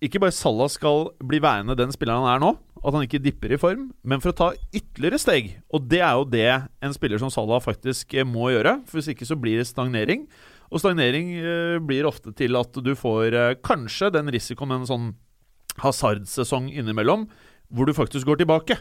ikke 0.00 0.20
bare 0.22 0.32
Salah 0.32 0.70
skal 0.72 1.10
bli 1.28 1.42
værende 1.44 1.76
den 1.76 1.92
spilleren 1.92 2.24
han 2.24 2.38
er 2.38 2.40
nå, 2.40 2.54
at 2.80 2.94
han 2.96 3.04
ikke 3.04 3.20
dipper 3.20 3.52
i 3.52 3.58
form, 3.60 3.90
men 4.00 4.22
for 4.22 4.32
å 4.32 4.36
ta 4.38 4.46
ytterligere 4.72 5.20
steg. 5.20 5.50
Og 5.76 5.84
det 5.90 6.00
er 6.00 6.14
jo 6.16 6.28
det 6.32 6.46
en 6.80 6.94
spiller 6.96 7.20
som 7.20 7.32
Salah 7.32 7.60
faktisk 7.60 8.16
eh, 8.16 8.24
må 8.24 8.48
gjøre. 8.54 8.78
For 8.88 9.00
Hvis 9.00 9.10
ikke 9.12 9.28
så 9.28 9.36
blir 9.36 9.60
det 9.60 9.68
stagnering. 9.68 10.24
Og 10.70 10.80
stagnering 10.80 11.34
eh, 11.36 11.76
blir 11.84 12.08
ofte 12.08 12.32
til 12.36 12.56
at 12.56 12.80
du 12.80 12.94
får 12.96 13.36
eh, 13.36 13.58
kanskje 13.60 14.12
den 14.14 14.32
risikoen 14.32 14.72
med 14.72 14.82
en 14.82 14.88
sånn 14.88 15.10
hasardsesong 15.80 16.70
innimellom, 16.72 17.26
hvor 17.68 17.86
du 17.88 17.92
faktisk 17.96 18.28
går 18.30 18.40
tilbake. 18.40 18.78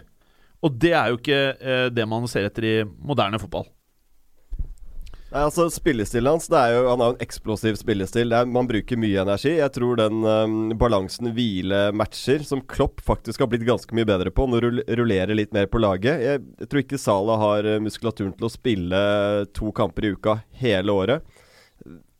Og 0.63 0.79
det 0.79 0.93
er 0.95 1.11
jo 1.11 1.19
ikke 1.19 1.41
eh, 1.59 1.87
det 1.91 2.07
man 2.07 2.31
ser 2.31 2.47
etter 2.47 2.67
i 2.67 2.75
moderne 2.87 3.41
fotball. 3.41 3.67
Nei, 5.29 5.43
altså 5.45 5.67
Spillestilen 5.69 6.31
hans 6.31 6.47
det 6.49 6.57
er 6.57 6.71
jo, 6.73 6.85
Han 6.89 7.03
har 7.03 7.11
jo 7.11 7.15
en 7.15 7.21
eksplosiv 7.21 7.75
spillestil. 7.77 8.31
Er, 8.33 8.47
man 8.49 8.65
bruker 8.69 8.97
mye 8.97 9.21
energi. 9.21 9.51
Jeg 9.59 9.73
tror 9.75 9.99
den 9.99 10.23
um, 10.25 10.55
balansen 10.79 11.29
hvile-matcher, 11.35 12.41
som 12.47 12.63
Klopp 12.65 13.03
faktisk 13.05 13.43
har 13.43 13.51
blitt 13.51 13.67
ganske 13.67 13.93
mye 13.93 14.09
bedre 14.09 14.33
på, 14.33 14.47
nå 14.49 14.61
rull- 14.65 14.81
rullerer 14.97 15.37
litt 15.37 15.53
mer 15.53 15.69
på 15.69 15.81
laget. 15.83 16.23
Jeg, 16.25 16.41
jeg 16.63 16.71
tror 16.71 16.81
ikke 16.81 17.01
Sala 17.01 17.37
har 17.43 17.69
uh, 17.75 17.77
muskulaturen 17.85 18.33
til 18.39 18.49
å 18.49 18.51
spille 18.55 19.03
to 19.53 19.69
kamper 19.77 20.09
i 20.09 20.13
uka 20.17 20.39
hele 20.63 20.97
året. 20.97 21.45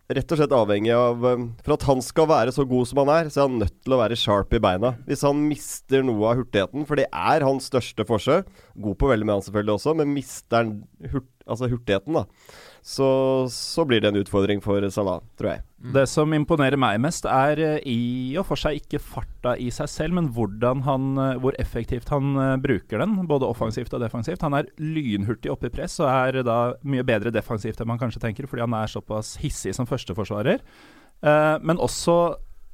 Rett 0.10 0.32
og 0.34 0.40
slett 0.40 0.54
avhengig 0.58 0.94
av 0.94 1.26
um, 1.26 1.50
For 1.66 1.76
at 1.76 1.90
han 1.90 2.00
skal 2.06 2.30
være 2.30 2.54
så 2.54 2.64
god 2.70 2.94
som 2.94 3.02
han 3.04 3.16
er, 3.18 3.34
så 3.34 3.42
er 3.42 3.50
han 3.50 3.60
nødt 3.66 3.78
til 3.82 3.98
å 3.98 4.04
være 4.06 4.22
sharp 4.22 4.54
i 4.54 4.62
beina. 4.62 4.94
Hvis 5.10 5.26
han 5.26 5.48
mister 5.50 6.06
noe 6.06 6.30
av 6.30 6.44
hurtigheten, 6.44 6.86
for 6.86 7.02
det 7.02 7.10
er 7.10 7.50
hans 7.50 7.74
største 7.74 8.06
forsøk 8.06 8.54
God 8.78 9.02
på 9.02 9.10
veldig 9.10 9.26
med 9.26 9.40
han 9.40 9.46
selvfølgelig 9.50 9.80
også, 9.80 9.98
men 9.98 10.14
mister 10.14 10.62
han 10.62 10.76
hurt, 11.10 11.32
altså 11.50 11.74
hurtigheten, 11.74 12.22
da 12.22 12.28
så, 12.90 13.46
så 13.54 13.84
blir 13.86 14.02
det 14.02 14.10
en 14.10 14.18
utfordring 14.18 14.62
for 14.66 14.82
Salah, 14.90 15.20
tror 15.38 15.52
jeg. 15.52 15.62
Det 15.94 16.08
som 16.10 16.32
imponerer 16.34 16.80
meg 16.80 16.98
mest, 17.04 17.28
er 17.30 17.62
eh, 17.62 17.84
i 17.86 18.34
og 18.40 18.48
for 18.50 18.58
seg 18.58 18.80
ikke 18.80 19.02
farta 19.04 19.54
i 19.62 19.68
seg 19.74 19.92
selv, 19.92 20.18
men 20.18 20.32
han, 20.88 21.06
eh, 21.22 21.38
hvor 21.44 21.54
effektivt 21.62 22.10
han 22.10 22.34
eh, 22.34 22.56
bruker 22.64 23.04
den, 23.04 23.14
både 23.30 23.46
offensivt 23.46 23.94
og 23.94 24.02
defensivt. 24.02 24.42
Han 24.42 24.58
er 24.58 24.72
lynhurtig 24.82 25.54
oppe 25.54 25.70
i 25.70 25.74
press 25.76 26.00
og 26.02 26.10
er 26.10 26.42
da 26.48 26.58
mye 26.82 27.06
bedre 27.06 27.34
defensivt 27.36 27.78
enn 27.78 27.92
man 27.92 28.02
kanskje 28.02 28.24
tenker, 28.26 28.50
fordi 28.50 28.66
han 28.66 28.78
er 28.80 28.90
såpass 28.90 29.36
hissig 29.44 29.76
som 29.78 29.88
førsteforsvarer. 29.90 30.64
Men 31.20 31.82
også 31.84 32.16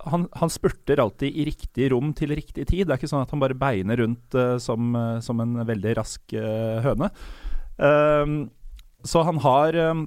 han, 0.06 0.28
han 0.38 0.52
spurter 0.54 1.02
alltid 1.02 1.34
i 1.34 1.48
riktig 1.50 1.90
rom 1.92 2.14
til 2.16 2.32
riktig 2.38 2.68
tid. 2.70 2.86
Det 2.86 2.94
er 2.94 3.00
ikke 3.02 3.10
sånn 3.10 3.26
at 3.26 3.34
han 3.34 3.42
bare 3.42 3.58
beiner 3.58 4.00
rundt 4.00 4.38
som, 4.62 4.94
som 5.26 5.42
en 5.42 5.64
veldig 5.66 5.96
rask 5.98 6.36
høne. 6.86 7.10
Eh, 7.76 8.36
så 9.06 9.24
han 9.28 9.40
har 9.46 9.78
eh, 9.80 10.06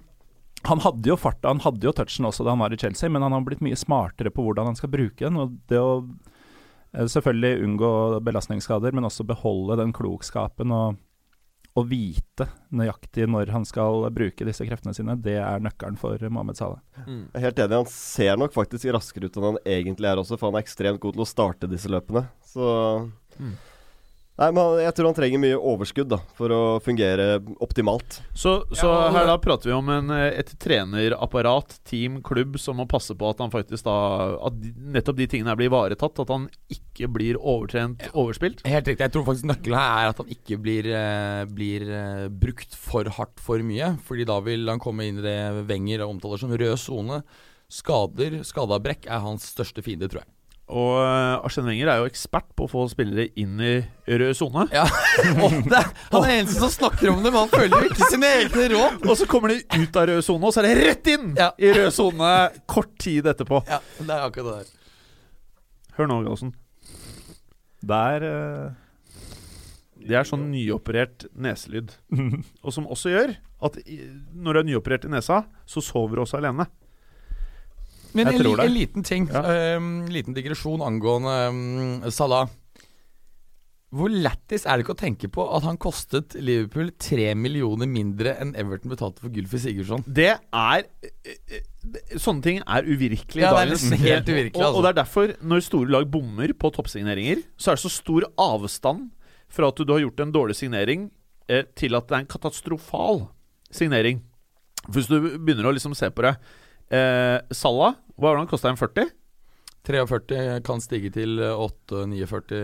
han 0.69 0.81
hadde 0.83 1.07
jo 1.13 1.15
farta, 1.17 1.53
han 1.53 1.63
hadde 1.63 1.87
jo 1.87 1.95
touchen 1.95 2.27
også 2.27 2.43
da 2.45 2.51
han 2.57 2.63
var 2.65 2.75
i 2.75 2.81
Chelsea, 2.81 3.09
men 3.09 3.23
han 3.23 3.33
har 3.37 3.45
blitt 3.47 3.63
mye 3.63 3.79
smartere 3.79 4.33
på 4.35 4.43
hvordan 4.43 4.73
han 4.73 4.79
skal 4.79 4.91
bruke 4.91 5.23
den. 5.23 5.39
Og 5.39 5.55
det 5.71 5.79
å 5.79 5.93
Eh, 6.93 7.05
Selvfølgelig 7.07 7.65
unngå 7.65 8.21
belastningsskader, 8.25 8.93
men 8.97 9.05
også 9.09 9.27
beholde 9.29 9.77
den 9.81 9.93
klokskapen 9.93 10.73
og, 10.73 10.97
og 11.79 11.87
vite 11.91 12.49
nøyaktig 12.75 13.29
når 13.31 13.53
han 13.55 13.67
skal 13.69 14.09
bruke 14.15 14.47
disse 14.49 14.65
kreftene 14.67 14.97
sine. 14.97 15.17
Det 15.21 15.37
er 15.37 15.63
nøkkelen 15.65 15.99
for 16.01 16.19
Mohammed 16.29 16.59
Salah. 16.59 16.81
Jeg 17.05 17.43
er 17.43 17.47
helt 17.49 17.63
enig. 17.65 17.83
Han 17.83 17.93
ser 17.93 18.41
nok 18.41 18.57
faktisk 18.57 18.89
raskere 18.97 19.29
ut 19.29 19.37
enn 19.39 19.51
han 19.53 19.63
egentlig 19.69 20.11
er 20.11 20.23
også, 20.23 20.39
for 20.41 20.51
han 20.51 20.59
er 20.61 20.67
ekstremt 20.67 21.03
god 21.05 21.19
til 21.19 21.27
å 21.27 21.33
starte 21.35 21.71
disse 21.71 21.93
løpene. 21.93 22.29
Så 22.47 22.69
Mm. 23.39 23.53
Nei, 24.39 24.53
men 24.55 24.79
jeg 24.79 24.95
tror 24.95 25.09
han 25.11 25.17
trenger 25.17 25.41
mye 25.43 25.57
overskudd 25.59 26.11
da, 26.13 26.21
for 26.39 26.53
å 26.55 26.61
fungere 26.83 27.41
optimalt. 27.65 28.21
Så, 28.31 28.61
så 28.71 28.87
Ja, 28.87 29.09
her 29.17 29.27
da 29.27 29.35
prater 29.43 29.73
vi 29.73 29.75
om 29.75 29.91
en, 29.91 30.13
eh, 30.15 30.39
et 30.39 30.53
trenerapparat, 30.63 31.81
team, 31.89 32.21
klubb, 32.23 32.55
som 32.63 32.79
må 32.79 32.87
passe 32.91 33.17
på 33.19 33.33
at 33.33 33.43
han 33.43 33.51
faktisk 33.51 33.89
da 33.89 33.97
At 34.47 34.55
nettopp 34.95 35.19
de 35.19 35.27
tingene 35.31 35.51
her 35.51 35.59
blir 35.59 35.73
ivaretatt. 35.73 36.23
At 36.23 36.31
han 36.31 36.47
ikke 36.71 37.11
blir 37.11 37.41
overtrent, 37.41 38.07
overspilt. 38.15 38.63
Helt 38.69 38.87
riktig. 38.87 39.09
Jeg 39.09 39.17
tror 39.17 39.27
faktisk 39.27 39.51
nøkkelen 39.51 39.81
her 39.81 40.05
er 40.05 40.13
at 40.13 40.23
han 40.23 40.31
ikke 40.31 40.61
blir, 40.63 40.87
eh, 40.87 41.43
blir 41.51 41.89
eh, 41.91 42.25
brukt 42.31 42.79
for 42.79 43.11
hardt 43.19 43.43
for 43.43 43.59
mye. 43.67 43.97
Fordi 44.07 44.29
da 44.29 44.39
vil 44.47 44.71
han 44.71 44.83
komme 44.83 45.09
inn 45.09 45.19
i 45.19 45.27
det 45.27 45.67
Wenger 45.67 46.07
omtaler 46.07 46.39
som 46.39 46.55
rød 46.55 46.79
sone. 46.79 47.25
Skader, 47.69 48.39
skadeavbrekk 48.47 49.11
er 49.11 49.27
hans 49.27 49.51
største 49.51 49.83
fiende, 49.83 50.07
tror 50.07 50.23
jeg. 50.23 50.31
Og 50.69 50.99
Arsen 51.47 51.65
Wenger 51.65 51.89
er 51.89 52.01
jo 52.03 52.09
ekspert 52.11 52.51
på 52.59 52.67
å 52.67 52.69
få 52.69 52.83
spillere 52.93 53.31
inn 53.41 53.55
i 53.65 53.71
rød 54.21 54.35
sone. 54.37 54.67
Ja, 54.75 54.83
og 55.45 55.55
er- 55.73 55.93
Han 56.13 56.27
er 56.27 56.33
eneste 56.43 56.61
som 56.61 56.73
snakker 56.75 57.09
om 57.13 57.23
det, 57.25 57.31
men 57.33 57.41
han 57.47 57.53
følger 57.55 57.87
jo 57.87 57.93
ikke 57.95 58.09
sine 58.13 58.33
egne 58.43 58.67
råd. 58.75 58.99
Og 59.09 59.17
så 59.17 59.29
kommer 59.31 59.55
de 59.55 59.63
ut 59.79 59.97
av 59.97 60.09
rød 60.11 60.21
sone, 60.27 60.45
og 60.45 60.53
så 60.53 60.61
er 60.61 60.69
det 60.69 60.83
rett 60.91 61.09
inn 61.15 61.31
Ja. 61.41 61.51
i 61.57 61.71
rød 61.73 61.89
sone 61.97 62.33
kort 62.69 62.93
tid 63.01 63.31
etterpå. 63.33 63.63
Ja, 63.71 63.81
det 63.97 64.13
er 64.13 64.27
akkurat 64.27 64.51
det 64.51 64.59
der. 64.59 64.75
Hør 65.97 66.11
nå, 66.13 66.21
Gallosen. 66.27 66.53
Der 67.89 68.25
eh, 68.29 68.69
Det 70.09 70.17
er 70.21 70.29
sånn 70.29 70.51
nyoperert 70.53 71.25
neselyd. 71.35 71.97
Og 72.65 72.75
som 72.77 72.87
også 72.93 73.11
gjør 73.17 73.33
at 73.65 73.81
når 74.37 74.53
du 74.55 74.61
er 74.61 74.69
nyoperert 74.69 75.09
i 75.09 75.11
nesa, 75.17 75.41
så 75.67 75.81
sover 75.83 76.21
du 76.21 76.23
også 76.27 76.39
alene. 76.43 76.69
Men 78.19 78.33
en, 78.35 78.49
en 78.67 78.75
liten 78.75 79.07
ting. 79.07 79.29
Ja. 79.33 79.77
Um, 79.79 80.09
liten 80.13 80.37
digresjon 80.37 80.83
angående 80.85 81.37
um, 81.53 82.11
Salah. 82.15 82.49
Hvor 83.89 84.13
lættis 84.13 84.67
er 84.69 84.77
det 84.77 84.85
ikke 84.85 84.93
å 84.93 85.01
tenke 85.01 85.29
på 85.33 85.45
at 85.57 85.65
han 85.65 85.79
kostet 85.81 86.35
Liverpool 86.37 86.91
tre 87.01 87.31
millioner 87.39 87.89
mindre 87.89 88.35
enn 88.43 88.51
Everton 88.61 88.93
betalte 88.93 89.23
for 89.25 89.33
Gylfi 89.33 89.63
Sigurdsson? 89.63 90.05
Det 90.05 90.35
er 90.37 90.83
eh, 90.85 91.39
eh, 91.57 91.63
Sånne 92.21 92.45
ting 92.45 92.61
er 92.61 92.85
uvirkelig. 92.85 93.41
i 93.41 93.47
Ja, 93.47 93.55
det 93.57 93.79
er 93.79 94.03
helt 94.03 94.29
uvirkelig, 94.29 94.59
Og, 94.61 94.67
altså. 94.67 94.75
og 94.75 94.85
det 94.85 94.91
er 94.91 94.99
derfor, 94.99 95.33
når 95.41 95.65
store 95.65 95.95
lag 95.95 96.11
bommer 96.13 96.53
på 96.53 96.73
toppsigneringer, 96.77 97.41
så 97.57 97.73
er 97.73 97.81
det 97.81 97.85
så 97.87 97.95
stor 97.95 98.29
avstand 98.37 99.09
fra 99.49 99.73
at 99.73 99.81
du 99.81 99.95
har 99.95 100.05
gjort 100.05 100.21
en 100.21 100.37
dårlig 100.37 100.59
signering, 100.59 101.09
eh, 101.49 101.65
til 101.73 101.97
at 101.97 102.11
det 102.11 102.19
er 102.19 102.27
en 102.27 102.33
katastrofal 102.37 103.25
signering. 103.73 104.21
For 104.85 105.01
Hvis 105.01 105.09
du 105.09 105.17
begynner 105.39 105.71
å 105.71 105.73
liksom 105.73 105.97
se 105.97 106.13
på 106.13 106.29
det 106.29 106.35
eh, 106.93 107.41
Salah, 107.57 107.97
hva 108.19 108.29
var 108.29 108.37
det 108.37 108.43
han 108.45 108.51
kosta? 108.51 108.69
En 108.73 108.77
40? 108.81 109.09
43 109.89 110.61
kan 110.67 110.81
stige 110.85 111.11
til 111.15 111.39
8-49 111.39 112.59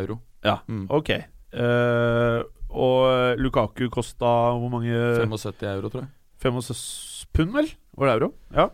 euro. 0.00 0.20
Ja, 0.44 0.58
Mm. 0.68 0.86
ok. 0.90 1.10
Uh, 1.52 2.42
og 2.70 3.36
Lukaku 3.38 3.88
kosta 3.90 4.30
hvor 4.56 4.70
mange 4.70 4.94
75 5.20 5.62
euro, 5.74 5.88
tror 5.90 6.00
jeg. 6.06 6.10
75 6.40 7.26
pund, 7.34 7.52
vel? 7.52 7.68
Var 7.98 8.06
det 8.06 8.12
euro? 8.14 8.28
Ja. 8.54 8.68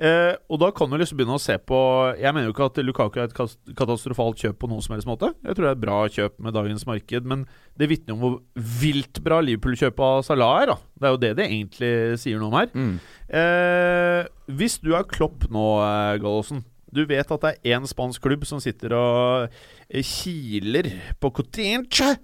Eh, 0.00 0.34
og 0.50 0.58
da 0.62 0.70
kan 0.74 0.90
du 0.90 0.96
liksom 0.96 1.18
begynne 1.18 1.36
å 1.36 1.40
se 1.40 1.54
på 1.60 1.76
Jeg 2.18 2.32
mener 2.32 2.48
jo 2.48 2.54
ikke 2.54 2.66
at 2.70 2.80
Lukaku 2.82 3.18
er 3.20 3.28
et 3.28 3.36
katastrofalt 3.78 4.40
kjøp 4.40 4.58
på 4.62 4.70
noen 4.70 4.82
som 4.84 4.94
helst 4.96 5.08
måte. 5.08 5.28
Jeg 5.44 5.54
tror 5.54 5.66
det 5.66 5.70
er 5.70 5.76
et 5.76 5.84
bra 5.84 5.98
kjøp 6.08 6.40
med 6.42 6.56
dagens 6.56 6.86
marked, 6.88 7.28
men 7.28 7.44
det 7.78 7.90
vitner 7.92 8.16
om 8.16 8.24
hvor 8.24 8.38
vilt 8.80 9.20
bra 9.24 9.42
Liverpool-kjøpet 9.44 10.02
av 10.08 10.24
Salah 10.26 10.56
er. 10.62 10.72
da 10.72 10.76
Det 10.80 11.08
er 11.08 11.14
jo 11.14 11.22
det 11.26 11.32
det 11.38 11.46
egentlig 11.50 11.92
sier 12.24 12.40
noe 12.40 12.48
om 12.50 12.58
her. 12.58 12.72
Mm. 12.72 12.96
Eh, 13.42 14.32
hvis 14.56 14.80
du 14.82 14.92
er 14.96 15.08
Klopp 15.08 15.46
nå, 15.52 15.66
eh, 15.84 16.18
Gallosen 16.24 16.64
Du 16.92 17.04
vet 17.08 17.24
at 17.24 17.44
det 17.44 17.54
er 17.54 17.76
én 17.78 17.86
spansk 17.88 18.20
klubb 18.20 18.42
som 18.44 18.60
sitter 18.60 18.92
og 18.96 19.46
eh, 19.88 20.02
kiler 20.04 20.90
på 21.20 21.30
Cotinche. 21.32 22.16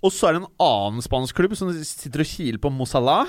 Og 0.00 0.14
så 0.14 0.30
er 0.30 0.38
det 0.38 0.42
en 0.46 0.52
annen 0.64 1.04
spansk 1.04 1.36
klubb 1.36 1.54
som 1.58 1.70
sitter 1.74 2.24
og 2.24 2.30
kiler 2.30 2.62
på 2.62 2.72
Mosala. 2.72 3.26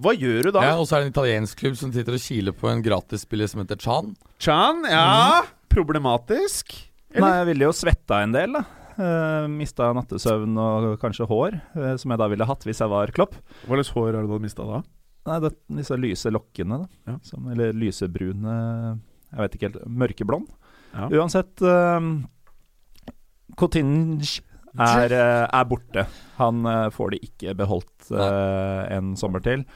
Hva 0.00 0.14
gjør 0.16 0.48
du 0.48 0.52
da? 0.56 0.62
Ja, 0.64 0.76
og 0.80 0.86
så 0.88 0.96
er 0.96 1.02
det 1.02 1.10
en 1.10 1.14
italiensk 1.14 1.58
klubb 1.60 1.74
som 1.76 1.90
sitter 1.92 2.16
og 2.16 2.22
kiler 2.24 2.54
på 2.56 2.70
en 2.70 2.80
gratisspiller 2.84 3.50
som 3.50 3.60
heter 3.60 3.80
Chan. 3.82 4.14
Chan, 4.40 4.86
ja 4.88 5.42
Problematisk? 5.72 6.72
Eller? 7.12 7.26
Nei, 7.26 7.34
jeg 7.40 7.48
ville 7.50 7.68
jo 7.68 7.74
svetta 7.76 8.22
en 8.24 8.32
del, 8.32 8.56
da. 8.56 8.62
Uh, 8.92 9.46
Mista 9.52 9.88
nattesøvn 9.96 10.56
og 10.60 10.86
kanskje 11.00 11.26
hår, 11.28 11.56
uh, 11.76 11.92
som 12.00 12.12
jeg 12.12 12.20
da 12.20 12.28
ville 12.32 12.48
hatt 12.48 12.64
hvis 12.68 12.80
jeg 12.80 12.92
var 12.92 13.12
Klopp. 13.16 13.36
Hva 13.64 13.78
slags 13.78 13.92
hår 13.96 14.16
har 14.16 14.24
du 14.24 14.32
da 14.32 14.40
mista 14.42 14.66
da? 14.68 14.82
Nei, 15.28 15.38
det, 15.44 15.52
disse 15.78 15.96
lyse 16.00 16.32
lokkene, 16.32 16.82
da. 16.82 17.12
Ja. 17.12 17.16
Som, 17.28 17.46
eller 17.52 17.76
lysebrune 17.76 18.54
Jeg 19.30 19.40
vet 19.44 19.56
ikke 19.56 19.68
helt. 19.68 19.82
Mørkeblond. 20.02 20.48
Ja. 20.92 21.08
Uansett 21.20 21.62
uh, 21.64 22.00
Coutinge 23.60 24.40
er, 24.80 25.12
eh, 25.12 25.46
er 25.46 25.64
borte. 25.68 26.06
Han 26.38 26.66
eh, 26.66 26.90
får 26.90 27.14
de 27.14 27.22
ikke 27.28 27.54
beholdt 27.58 28.12
eh, 28.12 28.82
en 28.96 29.14
sommer 29.16 29.44
til. 29.44 29.66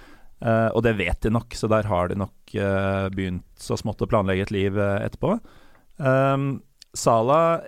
Og 0.47 0.83
det 0.85 0.99
vet 0.99 1.17
de 1.25 1.31
nok, 1.33 1.55
så 1.57 1.65
der 1.73 1.87
har 1.89 2.11
de 2.11 2.19
nok 2.21 2.53
begynt 2.53 3.47
så 3.57 3.73
smått 3.81 4.03
å 4.05 4.09
planlegge 4.11 4.45
et 4.45 4.51
liv 4.53 4.77
etterpå. 4.77 5.31
Um, 5.97 6.59
Sala 6.93 7.63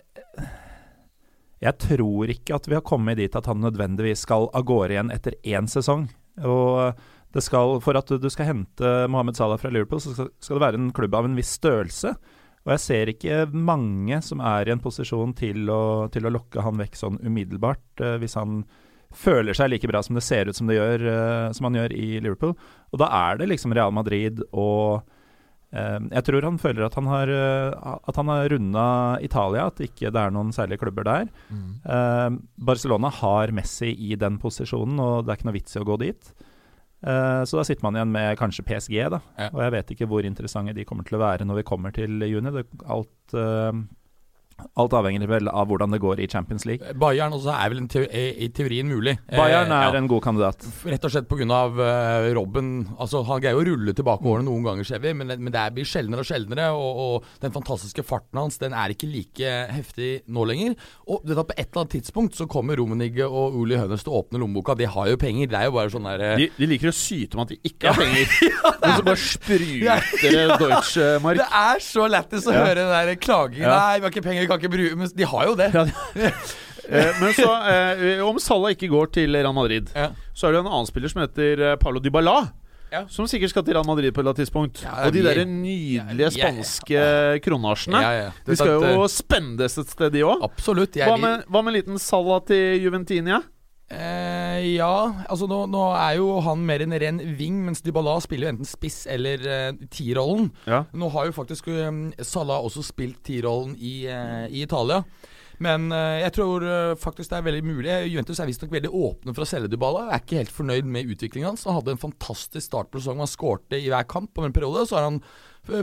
Jeg 1.64 1.72
tror 1.80 2.28
ikke 2.28 2.58
at 2.58 2.68
vi 2.68 2.76
har 2.76 2.84
kommet 2.84 3.16
dit 3.16 3.32
at 3.40 3.48
han 3.48 3.64
nødvendigvis 3.64 4.26
skal 4.26 4.50
av 4.52 4.66
gårde 4.68 4.92
igjen 4.98 5.14
etter 5.16 5.38
én 5.48 5.64
sesong. 5.64 6.10
Og 6.44 7.00
det 7.32 7.46
skal, 7.46 7.78
for 7.80 7.96
at 7.96 8.12
du 8.20 8.28
skal 8.28 8.50
hente 8.52 8.92
Mohammed 9.08 9.40
Salah 9.40 9.56
fra 9.56 9.72
Liverpool, 9.72 10.04
så 10.04 10.12
skal, 10.12 10.28
skal 10.36 10.60
det 10.60 10.66
være 10.66 10.82
en 10.82 10.92
klubb 10.92 11.16
av 11.16 11.24
en 11.24 11.40
viss 11.40 11.56
størrelse. 11.56 12.18
Og 12.68 12.74
jeg 12.74 12.84
ser 12.84 13.08
ikke 13.08 13.36
mange 13.48 14.18
som 14.20 14.42
er 14.44 14.68
i 14.68 14.74
en 14.74 14.82
posisjon 14.84 15.32
til 15.36 15.70
å, 15.72 15.82
til 16.12 16.28
å 16.28 16.32
lokke 16.34 16.60
han 16.60 16.76
vekk 16.76 16.98
sånn 17.00 17.16
umiddelbart, 17.24 18.02
eh, 18.04 18.18
hvis 18.20 18.36
han 18.36 18.60
føler 19.16 19.56
seg 19.56 19.70
like 19.72 19.88
bra 19.88 20.02
som 20.04 20.18
det 20.18 20.24
ser 20.26 20.50
ut 20.50 20.56
som, 20.58 20.68
det 20.68 20.76
gjør, 20.76 21.04
eh, 21.08 21.44
som 21.56 21.64
han 21.70 21.78
gjør 21.80 21.94
i 21.96 22.08
Liverpool. 22.20 22.52
Og 22.92 23.00
da 23.00 23.08
er 23.08 23.40
det 23.40 23.48
liksom 23.54 23.72
Real 23.72 23.94
Madrid 23.96 24.42
og 24.52 25.00
eh, 25.72 25.96
Jeg 26.12 26.26
tror 26.28 26.44
han 26.44 26.60
føler 26.60 26.84
at 26.84 26.98
han 27.00 27.08
har, 27.08 27.32
eh, 27.32 27.96
at 28.12 28.20
han 28.20 28.34
har 28.34 28.52
runda 28.52 28.84
Italia, 29.24 29.70
at 29.72 29.80
ikke 29.88 30.12
det 30.12 30.26
er 30.26 30.36
noen 30.36 30.52
særlige 30.52 30.84
klubber 30.84 31.08
der. 31.08 31.32
Eh, 31.88 32.36
Barcelona 32.68 33.08
har 33.22 33.56
Messi 33.56 33.94
i 34.12 34.12
den 34.20 34.36
posisjonen, 34.44 35.00
og 35.00 35.24
det 35.24 35.32
er 35.32 35.40
ikke 35.40 35.48
noe 35.48 35.56
vits 35.56 35.80
i 35.80 35.80
å 35.80 35.88
gå 35.88 35.98
dit. 36.04 36.32
Eh, 36.98 37.42
så 37.44 37.60
da 37.60 37.64
sitter 37.64 37.84
man 37.86 37.96
igjen 37.98 38.10
med 38.14 38.38
kanskje 38.40 38.64
PSG, 38.66 38.96
da. 39.14 39.20
Ja. 39.38 39.48
Og 39.52 39.62
jeg 39.62 39.74
vet 39.76 39.92
ikke 39.94 40.08
hvor 40.10 40.26
interessante 40.26 40.74
de 40.74 40.86
kommer 40.88 41.06
til 41.06 41.18
å 41.18 41.22
være 41.22 41.46
når 41.46 41.60
vi 41.60 41.68
kommer 41.70 41.94
til 41.94 42.24
juni. 42.26 42.52
Det, 42.54 42.64
alt, 42.90 43.36
eh, 43.38 43.72
alt 44.78 44.94
avhenger 44.98 45.26
vel 45.30 45.48
av 45.48 45.68
hvordan 45.70 45.92
det 45.94 46.00
går 46.02 46.20
i 46.24 46.28
Champions 46.30 46.64
League. 46.68 46.94
Bayern 46.98 47.32
også 47.36 47.52
er 47.54 47.70
vel 47.72 47.82
en 47.84 47.88
teo 47.90 48.04
i 48.08 48.24
i 48.44 48.48
teorien 48.54 48.86
mulig. 48.88 49.16
Bayern 49.30 49.70
Eh, 49.72 49.78
er 49.78 49.92
ja. 49.94 49.98
en 49.98 50.06
god 50.10 50.22
kandidat. 50.22 50.62
Rett 50.86 51.04
og 51.04 51.10
slett 51.12 51.28
pga. 51.28 51.44
Uh, 51.78 52.28
Robben. 52.36 52.68
Altså, 52.98 53.22
han 53.26 53.40
greier 53.42 53.58
å 53.58 53.64
rulle 53.66 53.92
tilbake 53.96 54.24
årene 54.28 54.46
noen 54.48 54.64
ganger, 54.66 54.84
ser 54.86 55.00
vi, 55.02 55.12
men, 55.16 55.28
men 55.38 55.52
det 55.54 55.64
blir 55.76 55.86
sjeldnere 55.88 56.22
og 56.24 56.28
sjeldnere. 56.28 56.68
Og, 56.76 57.00
og 57.04 57.42
den 57.42 57.54
fantastiske 57.54 58.04
farten 58.06 58.38
hans 58.40 58.58
Den 58.58 58.74
er 58.76 58.92
ikke 58.94 59.08
like 59.10 59.52
heftig 59.74 60.10
nå 60.28 60.44
lenger. 60.48 60.74
Og 61.08 61.22
du 61.24 61.32
vet 61.34 61.42
at 61.42 61.50
på 61.50 61.56
et 61.56 61.66
eller 61.68 61.82
annet 61.84 61.94
tidspunkt 61.98 62.36
så 62.38 62.46
kommer 62.50 62.78
Romenigge 62.78 63.26
og 63.28 63.56
Uli 63.58 63.78
Hønes 63.78 64.02
til 64.06 64.12
å 64.14 64.22
åpne 64.22 64.40
lommeboka. 64.42 64.76
De 64.78 64.88
har 64.90 65.10
jo 65.12 65.18
penger. 65.20 65.50
Det 65.52 65.58
er 65.60 65.68
jo 65.68 65.74
bare 65.78 65.92
sånn 65.94 66.08
der 66.08 66.24
uh... 66.24 66.34
De, 66.40 66.48
de 66.58 66.68
liker 66.70 66.90
å 66.92 66.94
syte 66.96 67.38
om 67.38 67.44
at 67.44 67.52
de 67.54 67.58
ikke 67.68 67.92
har 67.92 67.98
penger. 68.02 68.34
Og 68.88 68.88
så 68.98 69.06
bare 69.06 69.22
spruter 69.22 70.08
det 70.22 70.46
Deutsche 70.62 71.08
Mark. 71.24 71.38
Det 71.42 71.48
er 71.60 71.82
så 71.84 72.06
lættis 72.10 72.46
å 72.48 72.54
Ja. 72.54 72.64
høre 72.66 72.82
den 72.82 72.90
der 72.94 73.14
klagingen. 73.20 73.66
Ja. 73.68 73.76
Nei, 73.78 73.98
vi 74.00 74.06
har 74.08 74.12
ikke 74.14 74.24
penger, 74.26 74.47
vi 74.48 74.52
kan 74.54 74.62
ikke 74.62 74.72
bruke 74.72 74.96
Men 74.98 75.12
de 75.20 75.28
har 75.34 75.50
jo 75.52 75.58
det. 75.60 75.68
Eh, 76.88 77.18
men 77.20 77.34
så, 77.36 77.48
eh, 77.68 78.20
om 78.24 78.38
Salah 78.40 78.72
ikke 78.72 78.88
går 78.88 79.10
til 79.12 79.34
Real 79.36 79.52
Madrid, 79.52 79.90
Ja. 79.92 80.06
så 80.32 80.48
er 80.48 80.54
det 80.54 80.60
en 80.62 80.70
annen 80.70 80.86
spiller 80.88 81.10
som 81.12 81.20
heter 81.20 81.60
eh, 81.60 81.76
Paulo 81.76 82.00
Dybala. 82.00 82.48
Ja. 82.88 83.02
Som 83.12 83.26
sikkert 83.28 83.52
skal 83.52 83.66
til 83.66 83.76
Real 83.76 83.84
Madrid 83.84 84.08
på 84.16 84.22
et 84.22 84.24
eller 84.24 84.32
annet 84.32 84.40
tidspunkt. 84.40 84.80
Ja, 84.86 84.94
og 85.04 85.12
de 85.12 85.20
der 85.26 85.42
nydelige 85.44 86.30
ja, 86.30 86.30
spanske 86.32 87.02
kronasjene. 87.44 88.00
Ja, 88.00 88.12
ja. 88.22 88.30
De 88.46 88.56
skal 88.56 88.80
jo 88.94 89.04
spendes 89.12 89.76
et 89.76 89.92
sted, 89.92 90.14
de 90.16 90.24
òg. 90.24 90.40
Hva 90.64 91.18
hva 91.44 91.60
med 91.60 91.74
en 91.74 91.76
liten 91.76 92.00
Salah 92.00 92.40
til 92.48 92.80
Juventinia? 92.86 93.42
Eh, 93.88 94.74
ja, 94.74 95.24
altså 95.32 95.46
nå, 95.48 95.62
nå 95.72 95.82
er 95.96 96.18
jo 96.18 96.28
han 96.44 96.60
mer 96.68 96.82
en 96.84 96.92
ren 97.00 97.22
wing, 97.38 97.62
mens 97.64 97.80
Dybala 97.80 98.18
spiller 98.20 98.48
jo 98.48 98.52
enten 98.52 98.68
spiss 98.68 99.06
eller 99.08 99.46
eh, 99.48 99.70
tierrollen. 99.88 100.50
Ja. 100.68 100.82
Nå 100.92 101.08
har 101.14 101.30
jo 101.30 101.36
faktisk 101.36 101.70
um, 101.72 102.10
Salah 102.20 102.60
også 102.68 102.84
spilt 102.84 103.22
tierrollen 103.24 103.74
i, 103.80 104.02
eh, 104.12 104.44
i 104.52 104.64
Italia. 104.66 105.02
Men 105.64 105.88
eh, 105.90 106.20
jeg 106.22 106.34
tror 106.36 106.64
eh, 106.68 106.94
faktisk 107.00 107.32
det 107.32 107.40
er 107.40 107.46
veldig 107.48 107.64
mulig. 107.66 107.94
Juventus 108.12 108.38
er 108.38 108.50
visstnok 108.50 108.74
veldig 108.76 108.92
åpne 108.94 109.34
for 109.34 109.44
å 109.44 109.48
selge 109.48 109.72
Dybala. 109.72 110.06
Jeg 110.06 110.14
er 110.14 110.24
ikke 110.24 110.42
helt 110.42 110.54
fornøyd 110.54 110.90
med 110.96 111.14
utviklingen 111.14 111.50
hans. 111.50 111.64
Han 111.66 111.80
hadde 111.80 111.96
en 111.96 112.04
fantastisk 112.04 112.68
start 112.68 112.92
på 112.92 113.00
sesongen. 113.00 113.24
Han 113.24 113.30
skårte 113.30 113.80
i 113.80 113.88
hver 113.90 114.06
kamp 114.10 114.36
over 114.36 114.50
en 114.50 114.54
periode. 114.54 114.84
Så 114.86 114.98
har 114.98 115.08
han 115.08 115.22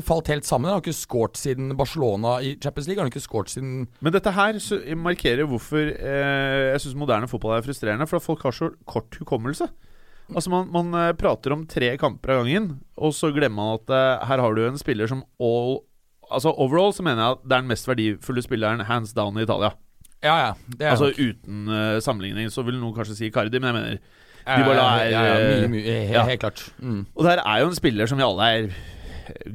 falt 0.08 0.28
helt 0.32 0.46
sammen. 0.48 0.70
Han 0.70 0.78
har 0.80 0.84
ikke 0.84 0.98
skåret 0.98 1.38
siden 1.40 1.72
Barcelona 1.78 2.38
i 2.42 2.56
Champions 2.62 2.88
League. 2.90 3.00
Han 3.02 3.08
har 3.10 3.14
ikke 3.14 3.24
skåret 3.26 3.50
siden 3.54 3.88
Men 4.02 4.14
dette 4.16 4.32
her 4.36 4.60
så 4.64 4.80
markerer 4.98 5.46
hvorfor 5.50 5.82
eh, 5.96 6.72
jeg 6.74 6.82
syns 6.86 6.96
moderne 7.00 7.28
fotball 7.32 7.58
er 7.58 7.66
frustrerende. 7.66 8.08
For 8.10 8.18
at 8.22 8.26
folk 8.26 8.44
har 8.48 8.56
så 8.56 8.72
kort 8.90 9.16
hukommelse. 9.22 9.68
Altså 10.34 10.50
Man, 10.50 10.72
man 10.74 10.94
eh, 10.98 11.12
prater 11.14 11.54
om 11.54 11.68
tre 11.70 11.92
kamper 12.02 12.34
av 12.34 12.44
gangen, 12.44 12.80
og 12.98 13.12
så 13.14 13.30
glemmer 13.36 13.56
man 13.62 13.76
at 13.78 13.92
eh, 13.94 14.26
her 14.32 14.42
har 14.42 14.56
du 14.58 14.64
en 14.68 14.78
spiller 14.82 15.08
som 15.12 15.24
all 15.40 15.84
Altså 16.26 16.50
Overall 16.58 16.90
så 16.98 17.04
mener 17.06 17.22
jeg 17.22 17.36
at 17.36 17.42
det 17.46 17.54
er 17.54 17.62
den 17.62 17.68
mest 17.70 17.86
verdifulle 17.86 18.42
spilleren 18.42 18.80
hands 18.88 19.12
down 19.14 19.36
i 19.38 19.44
Italia. 19.46 19.68
Ja, 20.26 20.34
ja. 20.42 20.54
Det 20.66 20.82
er 20.88 20.96
Altså 20.96 21.12
nok. 21.12 21.20
Uten 21.22 21.68
uh, 21.70 22.00
sammenligning 22.02 22.50
så 22.50 22.64
vil 22.66 22.80
noen 22.82 22.96
kanskje 22.96 23.14
si 23.20 23.30
Cardi, 23.30 23.60
men 23.62 23.70
jeg 23.70 23.76
mener 23.78 24.00
Dybala 24.46 24.88
er 25.04 25.12
ja, 25.14 25.22
ja, 25.22 25.36
ja, 25.38 25.52
mye, 25.62 25.70
mye, 25.76 25.84
he- 26.10 26.16
ja. 26.16 26.24
Helt 26.26 26.42
klart. 26.42 26.64
Mm. 26.82 27.04
Og 27.14 27.22
det 27.28 27.32
her 27.36 27.44
er 27.46 27.62
jo 27.62 27.70
en 27.70 27.78
spiller 27.78 28.10
som 28.10 28.18
vi 28.18 28.26
alle 28.26 28.48
er 28.58 28.68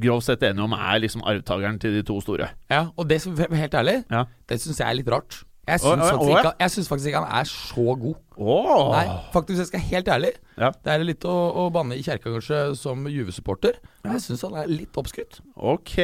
grovt 0.01 0.25
sett 0.27 0.43
enige 0.43 0.65
om 0.65 0.73
er 0.77 0.99
liksom 1.03 1.23
arvtakeren 1.23 1.79
til 1.81 1.93
de 1.99 2.03
to 2.07 2.21
store. 2.21 2.51
Ja, 2.71 2.87
og 2.97 3.09
det 3.09 3.21
som 3.23 3.37
helt 3.37 3.73
ærlig, 3.75 4.05
Ja. 4.11 4.25
det 4.49 4.61
syns 4.61 4.79
jeg 4.79 4.89
er 4.89 4.95
litt 5.01 5.09
rart. 5.09 5.45
Jeg 5.69 5.79
syns 5.85 6.01
å, 6.03 6.07
faktisk, 6.11 6.31
å, 6.33 6.39
ikke- 6.41 6.59
jeg 6.59 6.71
syns 6.71 6.89
faktisk 6.89 7.09
ikke 7.11 7.21
han 7.23 7.41
er 7.41 7.45
så 7.47 7.85
god. 8.01 8.15
Åh. 8.41 8.91
Nei, 8.91 9.05
faktisk, 9.33 9.59
jeg 9.61 9.67
skal 9.69 9.81
helt 9.81 10.09
ærlig. 10.09 10.31
Ja. 10.59 10.71
Det 10.73 10.93
er 10.93 11.05
litt 11.05 11.21
å, 11.29 11.35
å 11.55 11.71
banne 11.71 11.95
i 11.95 12.03
kjerka 12.03 12.33
kanskje 12.33 12.75
som 12.77 13.05
Juve-supporter. 13.07 13.77
Men 14.03 14.17
jeg 14.17 14.21
syns 14.25 14.43
han 14.49 14.57
er 14.59 14.67
litt 14.73 14.93
oppskrytt. 14.99 15.39
Ok, 15.57 15.95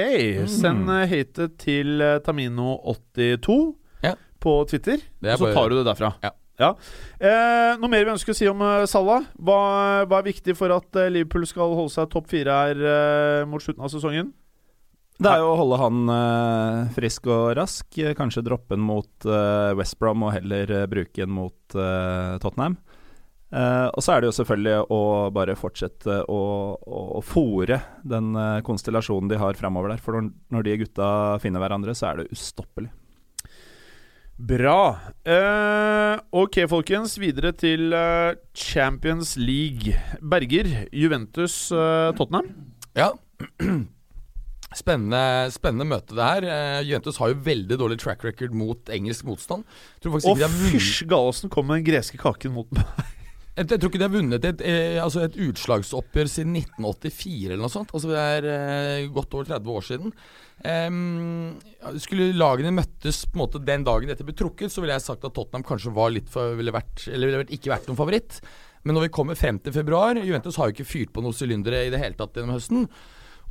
send 0.47 0.87
uh, 0.89 1.03
hatet 1.11 1.57
til 1.59 2.01
eh, 2.05 2.19
Tamino82 2.21 3.75
Ja. 4.05 4.15
på 4.41 4.55
Twitter, 4.71 5.01
er 5.25 5.33
og 5.35 5.39
så 5.41 5.45
bare- 5.49 5.55
tar 5.55 5.69
du 5.71 5.77
det 5.83 5.87
derfra. 5.89 6.15
Ja. 6.23 6.31
Eh, 7.21 7.77
noe 7.81 7.91
mer 7.93 8.07
vi 8.07 8.15
ønsker 8.15 8.33
å 8.33 8.39
si 8.39 8.49
om 8.49 8.63
uh, 8.65 8.87
Salah? 8.89 9.27
Hva, 9.37 9.59
hva 10.09 10.21
er 10.23 10.29
viktig 10.31 10.57
for 10.57 10.73
at 10.73 10.97
eh, 10.97 11.11
Liverpool 11.13 11.45
skal 11.49 11.77
holde 11.77 11.93
seg 11.93 12.09
topp 12.13 12.31
fire 12.33 12.57
her 12.63 12.81
eh, 12.81 13.45
mot 13.49 13.63
slutten 13.63 13.85
av 13.85 13.93
sesongen? 13.93 14.33
Det 15.17 15.31
er 15.33 15.41
jo 15.41 15.53
å 15.53 15.61
holde 15.61 15.79
han 15.81 16.01
eh, 16.13 16.81
frisk 16.97 17.29
og 17.33 17.55
rask. 17.57 17.87
eh, 18.01 18.13
Kanskje 18.17 18.45
droppe 18.45 18.77
den 18.77 18.85
mot 18.85 19.29
uh, 19.29 19.73
West 19.79 19.97
Brom 20.01 20.27
og 20.29 20.35
heller 20.35 20.73
eh, 20.83 20.89
bruke 20.93 21.23
den 21.23 21.33
mot 21.33 21.77
eh, 21.77 22.35
Tottenham. 22.43 22.77
Eh, 23.47 23.87
og 23.95 24.03
så 24.05 24.13
er 24.13 24.21
det 24.21 24.29
jo 24.29 24.37
selvfølgelig 24.41 24.91
å 24.93 25.01
bare 25.33 25.55
fortsette 25.57 26.19
å, 26.29 26.41
å, 26.77 27.01
å 27.17 27.25
fòre 27.25 27.79
den 28.05 28.33
eh, 28.37 28.61
konstellasjonen 28.67 29.31
de 29.33 29.39
har 29.41 29.57
framover 29.57 29.95
der. 29.95 30.03
For 30.05 30.21
når 30.21 30.67
de 30.67 30.79
gutta 30.83 31.09
finner 31.41 31.65
hverandre, 31.65 31.95
så 31.97 32.11
er 32.11 32.21
det 32.21 32.33
ustoppelig. 32.37 32.91
Bra. 34.37 34.99
Eh, 35.25 36.15
ok, 36.37 36.59
folkens. 36.69 37.17
Videre 37.17 37.55
til 37.57 37.95
eh, 37.97 38.37
Champions 38.53 39.37
League. 39.41 39.97
Berger, 40.21 40.69
Juventus, 40.93 41.73
eh, 41.73 42.13
Tottenham. 42.19 42.51
Ja. 42.97 43.15
Spennende, 44.77 45.49
spennende 45.55 45.87
møte 45.89 46.13
det 46.13 46.25
her. 46.27 46.83
Juventus 46.85 47.17
har 47.23 47.31
jo 47.33 47.39
veldig 47.47 47.79
dårlig 47.81 47.97
track 48.03 48.27
record 48.27 48.53
mot 48.53 48.91
engelsk 48.93 49.25
motstand. 49.25 49.65
Og 50.05 50.19
fysj, 50.21 51.07
Gallosen 51.09 51.49
kom 51.49 51.71
med 51.71 51.81
den 51.81 51.87
greske 51.87 52.21
kaken 52.21 52.53
mot 52.53 52.69
meg. 52.77 52.85
Jeg, 53.57 53.71
jeg 53.73 53.81
tror 53.81 53.89
ikke 53.89 54.01
de 54.03 54.05
har 54.05 54.13
vunnet 54.13 54.45
et, 54.45 54.63
eh, 54.69 54.99
altså 55.01 55.23
et 55.25 55.37
utslagsoppgjør 55.41 56.29
siden 56.29 56.59
1984 56.61 57.55
eller 57.55 57.63
noe 57.65 57.73
sånt. 57.73 57.95
Altså 57.97 58.11
det 58.11 58.21
er 58.21 58.49
eh, 58.53 59.07
godt 59.15 59.33
over 59.33 59.49
30 59.49 59.71
år 59.73 59.87
siden. 59.87 60.13
Ja, 60.65 61.91
skulle 62.01 62.31
lagene 62.37 62.73
møttes 62.75 63.25
på 63.29 63.37
en 63.37 63.43
måte 63.45 63.61
den 63.65 63.85
dagen 63.87 64.09
dette 64.09 64.25
ble 64.27 64.35
trukket, 64.37 64.73
så 64.73 64.81
ville 64.83 64.97
jeg 64.97 65.05
sagt 65.05 65.27
at 65.29 65.35
Tottenham 65.37 65.67
kanskje 65.67 65.93
var 65.95 66.11
litt 66.15 66.31
for, 66.33 66.57
ville 66.59 66.73
vært, 66.75 67.05
eller 67.11 67.29
ville 67.29 67.43
vært- 67.45 67.53
ikke 67.59 67.73
vært 67.75 67.87
noen 67.91 67.99
favoritt. 68.01 68.41
Men 68.87 68.95
når 68.97 69.07
vi 69.09 69.15
kommer 69.19 69.35
frem 69.35 69.59
til 69.59 69.73
februar 69.75 70.15
Juventus 70.15 70.57
har 70.57 70.69
jo 70.71 70.77
ikke 70.77 70.87
fyrt 70.89 71.13
på 71.13 71.23
noen 71.23 71.35
sylindere 71.35 71.87
i 71.87 71.91
det 71.91 71.99
hele 72.01 72.15
tatt 72.15 72.35
gjennom 72.39 72.55
høsten. 72.57 72.87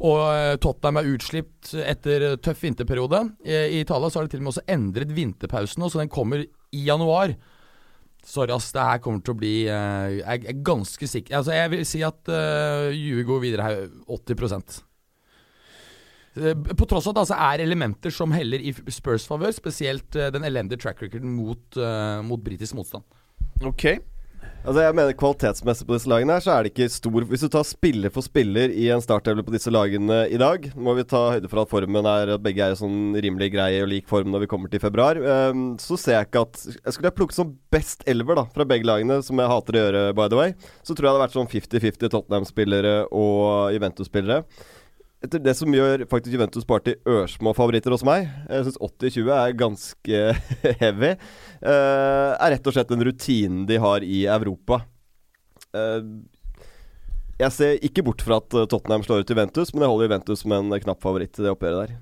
Og 0.01 0.19
eh, 0.27 0.55
Tottenham 0.57 0.97
er 0.99 1.09
utslipt 1.13 1.73
etter 1.75 2.35
tøff 2.43 2.63
vinterperiode. 2.63 3.21
I, 3.45 3.77
I 3.77 3.81
Italia 3.83 4.09
så 4.09 4.19
har 4.19 4.25
de 4.27 4.31
til 4.33 4.41
og 4.41 4.47
med 4.47 4.53
også 4.55 4.65
endret 4.67 5.13
vinterpausen 5.15 5.85
så 5.87 5.99
den 6.01 6.09
kommer 6.11 6.41
i 6.43 6.81
januar. 6.87 7.35
Sorry, 8.25 8.51
ass. 8.51 8.71
Det 8.73 8.81
her 8.81 8.97
kommer 8.99 9.21
til 9.23 9.35
å 9.35 9.37
bli 9.39 9.53
eh, 9.69 10.17
Jeg 10.23 10.47
er 10.49 10.63
ganske 10.65 11.07
sikker 11.07 11.35
Altså, 11.37 11.53
jeg 11.53 11.69
vil 11.75 11.85
si 11.85 12.01
at 12.01 12.25
Juve 12.97 13.23
går 13.29 13.43
videre 13.43 13.67
her 13.67 13.83
80 14.09 14.81
Eh, 14.81 14.94
På 16.35 16.87
tross 16.89 17.07
av 17.07 17.13
at 17.13 17.15
det 17.15 17.23
altså 17.25 17.37
er 17.47 17.63
elementer 17.63 18.11
som 18.13 18.33
heller 18.35 18.59
i 18.59 18.73
Spurs 18.91 19.27
favør, 19.29 19.53
spesielt 19.55 20.17
eh, 20.19 20.31
den 20.35 20.43
elendige 20.47 20.81
track 20.83 21.05
recorden 21.05 21.31
mot, 21.37 21.63
eh, 21.79 22.19
mot 22.27 22.43
britisk 22.43 22.75
motstand. 22.75 23.07
Ok. 23.63 23.87
Altså 24.65 24.81
jeg 24.81 24.95
mener 24.97 25.13
Kvalitetsmessig 25.13 25.85
på 25.85 25.93
disse 25.93 26.09
lagene 26.09 26.35
her 26.35 26.41
Så 26.41 26.49
er 26.49 26.65
det 26.65 26.71
ikke 26.71 26.87
stor 26.89 27.25
Hvis 27.29 27.43
du 27.45 27.49
tar 27.53 27.65
spiller 27.69 28.09
for 28.13 28.25
spiller 28.25 28.71
i 28.73 28.87
en 28.93 29.03
startelver 29.03 29.45
på 29.45 29.53
disse 29.53 29.69
lagene 29.69 30.23
i 30.33 30.39
dag, 30.41 30.65
må 30.73 30.95
vi 30.97 31.05
ta 31.05 31.21
høyde 31.35 31.49
for 31.51 31.61
at 31.61 31.69
formen 31.69 32.09
er 32.09 32.33
at 32.33 32.43
begge 32.43 32.65
er 32.65 32.73
i 32.73 32.79
sånn 32.79 33.13
rimelig 33.21 33.51
grei 33.53 33.69
og 33.83 33.91
lik 33.91 34.09
form 34.09 34.31
når 34.33 34.45
vi 34.45 34.49
kommer 34.49 34.71
til 34.71 34.81
februar. 34.81 35.19
um, 35.21 35.75
så 35.81 35.99
ser 36.01 36.17
jeg 36.17 36.29
ikke 36.29 36.45
at 36.47 36.63
jeg 36.65 36.95
Skulle 36.95 37.11
jeg 37.11 37.17
plukket 37.19 37.37
som 37.37 37.53
best 37.73 38.01
elver 38.09 38.39
da 38.41 38.47
fra 38.55 38.65
begge 38.65 38.89
lagene, 38.89 39.19
som 39.25 39.39
jeg 39.39 39.51
hater 39.51 39.77
å 39.77 39.83
gjøre, 39.83 40.03
by 40.17 40.27
the 40.31 40.39
way, 40.39 40.55
så 40.81 40.95
tror 40.95 41.05
jeg 41.05 41.11
det 41.11 41.13
hadde 41.13 41.25
vært 41.25 41.37
sånn 41.37 41.51
50-50 41.53 42.13
Tottenham-spillere 42.15 42.95
og 43.13 43.75
Juventus-spillere. 43.75 44.41
Etter 45.25 45.41
det 45.41 45.55
som 45.57 45.73
gjør 45.73 46.03
faktisk 46.09 46.35
Juventus 46.35 46.67
bare 46.69 46.83
til 46.85 47.09
ørsmå 47.09 47.55
favoritter 47.57 47.93
hos 47.95 48.03
meg, 48.05 48.27
jeg 48.45 48.67
syns 48.67 48.77
80-20 48.77 49.31
er 49.33 49.57
ganske 49.57 50.21
heavy, 50.83 51.11
eh, 51.65 52.31
er 52.35 52.53
rett 52.53 52.69
og 52.69 52.75
slett 52.75 52.91
den 52.91 53.05
rutinen 53.07 53.63
de 53.69 53.79
har 53.81 54.05
i 54.05 54.25
Europa. 54.29 54.83
Eh, 55.73 56.01
jeg 57.41 57.51
ser 57.51 57.81
ikke 57.83 58.05
bort 58.05 58.21
fra 58.23 58.37
at 58.43 58.53
eh, 58.53 58.67
Tottenham 58.69 59.05
slår 59.07 59.23
ut 59.23 59.33
Juventus, 59.33 59.73
men 59.73 59.85
jeg 59.85 59.93
holder 59.93 60.09
Juventus 60.09 60.43
som 60.43 60.53
en 60.55 60.77
knapp 60.85 61.01
favoritt 61.03 61.39
i 61.39 61.47
det 61.47 61.55
oppgjøret 61.55 61.81
der. 61.81 61.97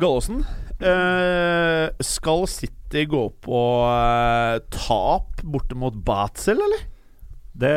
Gallosen, 0.00 0.40
eh, 0.80 1.86
skal 2.06 2.46
City 2.48 3.04
gå 3.10 3.26
på 3.44 3.60
tap 4.72 5.44
borte 5.44 5.76
mot 5.76 6.00
Batzel, 6.06 6.62
eller? 6.62 6.88
Det, 7.60 7.76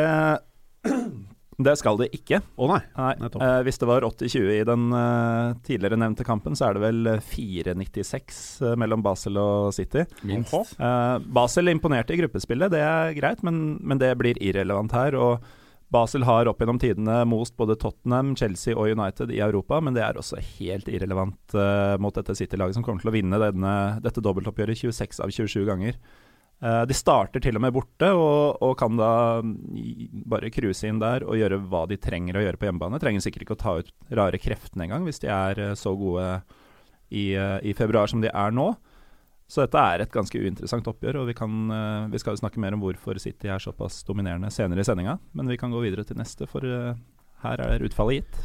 det 1.58 1.76
skal 1.78 1.98
de 2.00 2.08
ikke. 2.16 2.40
Å 2.58 2.68
nei. 2.70 2.80
Nei, 2.98 3.30
eh, 3.30 3.58
Hvis 3.66 3.78
det 3.78 3.88
var 3.88 4.06
80-20 4.06 4.52
i 4.56 4.62
den 4.66 4.86
eh, 4.98 5.54
tidligere 5.66 5.98
nevnte 6.00 6.26
kampen, 6.26 6.56
så 6.58 6.68
er 6.68 6.78
det 6.78 6.84
vel 6.84 7.10
eh, 7.12 7.20
4-96 7.30 8.40
eh, 8.64 8.76
mellom 8.80 9.04
Basel 9.04 9.38
og 9.38 9.68
City. 9.76 10.06
Minst. 10.26 10.74
Eh, 10.78 11.18
Basel 11.34 11.70
imponerte 11.70 12.16
i 12.16 12.22
gruppespillet, 12.22 12.72
det 12.74 12.82
er 12.82 13.14
greit, 13.18 13.44
men, 13.46 13.78
men 13.82 14.02
det 14.02 14.14
blir 14.18 14.40
irrelevant 14.42 14.94
her. 14.96 15.14
Og 15.14 15.46
Basel 15.94 16.24
har 16.26 16.48
opp 16.50 16.58
gjennom 16.58 16.80
tidene 16.82 17.20
most 17.28 17.54
både 17.60 17.76
Tottenham, 17.78 18.32
Chelsea 18.38 18.74
og 18.74 18.90
United 18.90 19.30
i 19.30 19.38
Europa, 19.44 19.78
men 19.84 19.94
det 19.94 20.02
er 20.02 20.18
også 20.18 20.40
helt 20.56 20.88
irrelevant 20.90 21.54
eh, 21.54 21.94
mot 22.02 22.14
dette 22.16 22.34
City-laget, 22.34 22.74
som 22.78 22.86
kommer 22.86 23.04
til 23.04 23.12
å 23.12 23.14
vinne 23.14 23.38
denne, 23.38 23.74
dette 24.02 24.24
dobbeltoppgjøret 24.24 24.80
26 24.88 25.22
av 25.22 25.30
27 25.30 25.62
ganger. 25.68 26.00
Eh, 26.62 26.82
de 26.88 26.96
starter 26.96 27.42
til 27.42 27.58
og 27.58 27.64
med 27.64 27.74
borte, 27.74 28.08
og, 28.14 28.62
og 28.62 28.74
kan 28.78 28.96
da 28.98 29.10
mm, 29.44 30.24
bare 30.30 30.52
cruise 30.54 30.86
inn 30.88 31.00
der 31.02 31.26
og 31.26 31.38
gjøre 31.38 31.60
hva 31.68 31.84
de 31.90 31.98
trenger 32.00 32.38
å 32.38 32.44
gjøre 32.44 32.60
på 32.60 32.68
hjemmebane. 32.68 33.00
Trenger 33.02 33.24
sikkert 33.24 33.46
ikke 33.46 33.56
å 33.56 33.62
ta 33.64 33.76
ut 33.82 33.90
rare 34.14 34.40
kreftene 34.40 34.86
engang, 34.86 35.06
hvis 35.08 35.20
de 35.24 35.30
er 35.34 35.60
eh, 35.60 35.76
så 35.78 35.94
gode 35.98 36.28
i, 37.10 37.32
eh, 37.36 37.58
i 37.66 37.74
februar 37.76 38.10
som 38.10 38.22
de 38.24 38.30
er 38.30 38.54
nå. 38.54 38.70
Så 39.50 39.60
dette 39.60 39.76
er 39.76 40.00
et 40.00 40.14
ganske 40.14 40.40
uinteressant 40.40 40.86
oppgjør, 40.88 41.20
og 41.20 41.26
vi, 41.28 41.34
kan, 41.36 41.52
vi 42.08 42.18
skal 42.18 42.38
snakke 42.40 42.58
mer 42.62 42.72
om 42.74 42.80
hvorfor 42.80 43.18
City 43.20 43.50
er 43.52 43.60
såpass 43.60 43.98
dominerende 44.08 44.48
senere 44.50 44.80
i 44.80 44.86
sendinga. 44.88 45.18
Men 45.36 45.50
vi 45.52 45.58
kan 45.60 45.70
gå 45.70 45.82
videre 45.82 46.06
til 46.08 46.16
neste, 46.16 46.48
for 46.48 46.64
her 46.64 47.60
er 47.60 47.84
utfallet 47.84 48.22
gitt. 48.22 48.38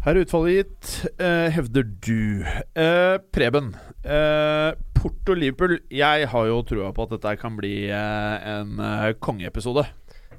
Her 0.00 0.16
er 0.16 0.24
utfallet 0.24 0.54
gitt, 0.54 0.90
eh, 1.20 1.50
hevder 1.52 1.84
du. 1.84 2.40
Eh, 2.72 3.18
Preben. 3.36 3.74
Eh, 4.00 4.70
Porto 4.96 5.34
Liverpool. 5.36 5.74
Jeg 5.92 6.28
har 6.32 6.46
jo 6.48 6.62
trua 6.64 6.88
på 6.96 7.04
at 7.04 7.10
dette 7.12 7.34
kan 7.36 7.58
bli 7.58 7.84
eh, 7.92 8.46
en 8.48 8.80
eh, 8.80 9.10
kongeepisode. 9.20 9.84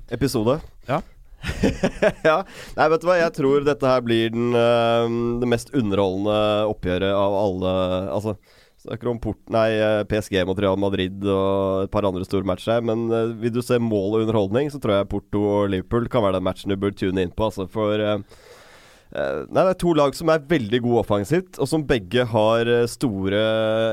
Episode. 0.09 0.55
Ja. 0.87 1.03
ja. 2.25 2.39
Nei, 2.73 2.87
vet 2.89 3.03
du 3.03 3.05
hva, 3.05 3.19
jeg 3.21 3.35
tror 3.37 3.61
dette 3.67 3.85
her 3.85 4.01
blir 4.01 4.33
den, 4.33 4.49
eh, 4.57 5.13
det 5.43 5.49
mest 5.53 5.69
underholdende 5.77 6.39
oppgjøret 6.73 7.13
av 7.13 7.37
alle 7.43 7.73
Altså, 8.17 8.33
snakker 8.81 9.11
om 9.11 9.21
port, 9.21 9.43
nei, 9.53 9.67
PSG 10.09 10.39
mot 10.49 10.57
Real 10.57 10.81
Madrid 10.81 11.21
og 11.21 11.83
et 11.83 11.93
par 11.93 12.07
andre 12.09 12.25
store 12.25 12.49
matcher 12.49 12.79
her, 12.79 12.81
men 12.81 13.05
vil 13.43 13.53
du 13.53 13.61
se 13.61 13.77
mål 13.77 14.15
og 14.15 14.23
underholdning, 14.25 14.73
så 14.73 14.81
tror 14.81 14.97
jeg 14.97 15.11
Porto 15.13 15.43
og 15.45 15.69
Liverpool 15.69 16.09
kan 16.09 16.25
være 16.25 16.39
den 16.39 16.49
matchen 16.49 16.73
du 16.73 16.81
bør 16.81 16.97
tune 16.97 17.21
inn 17.21 17.35
på, 17.35 17.51
altså, 17.51 17.69
for 17.69 18.25
Nei, 19.11 19.63
det 19.65 19.71
er 19.73 19.79
to 19.81 19.91
lag 19.97 20.15
som 20.15 20.31
er 20.31 20.43
veldig 20.47 20.79
gode 20.85 21.01
offensivt, 21.03 21.59
og 21.59 21.67
som 21.67 21.83
begge 21.87 22.23
har 22.31 22.69
eh, 22.71 22.87
store, 22.87 23.41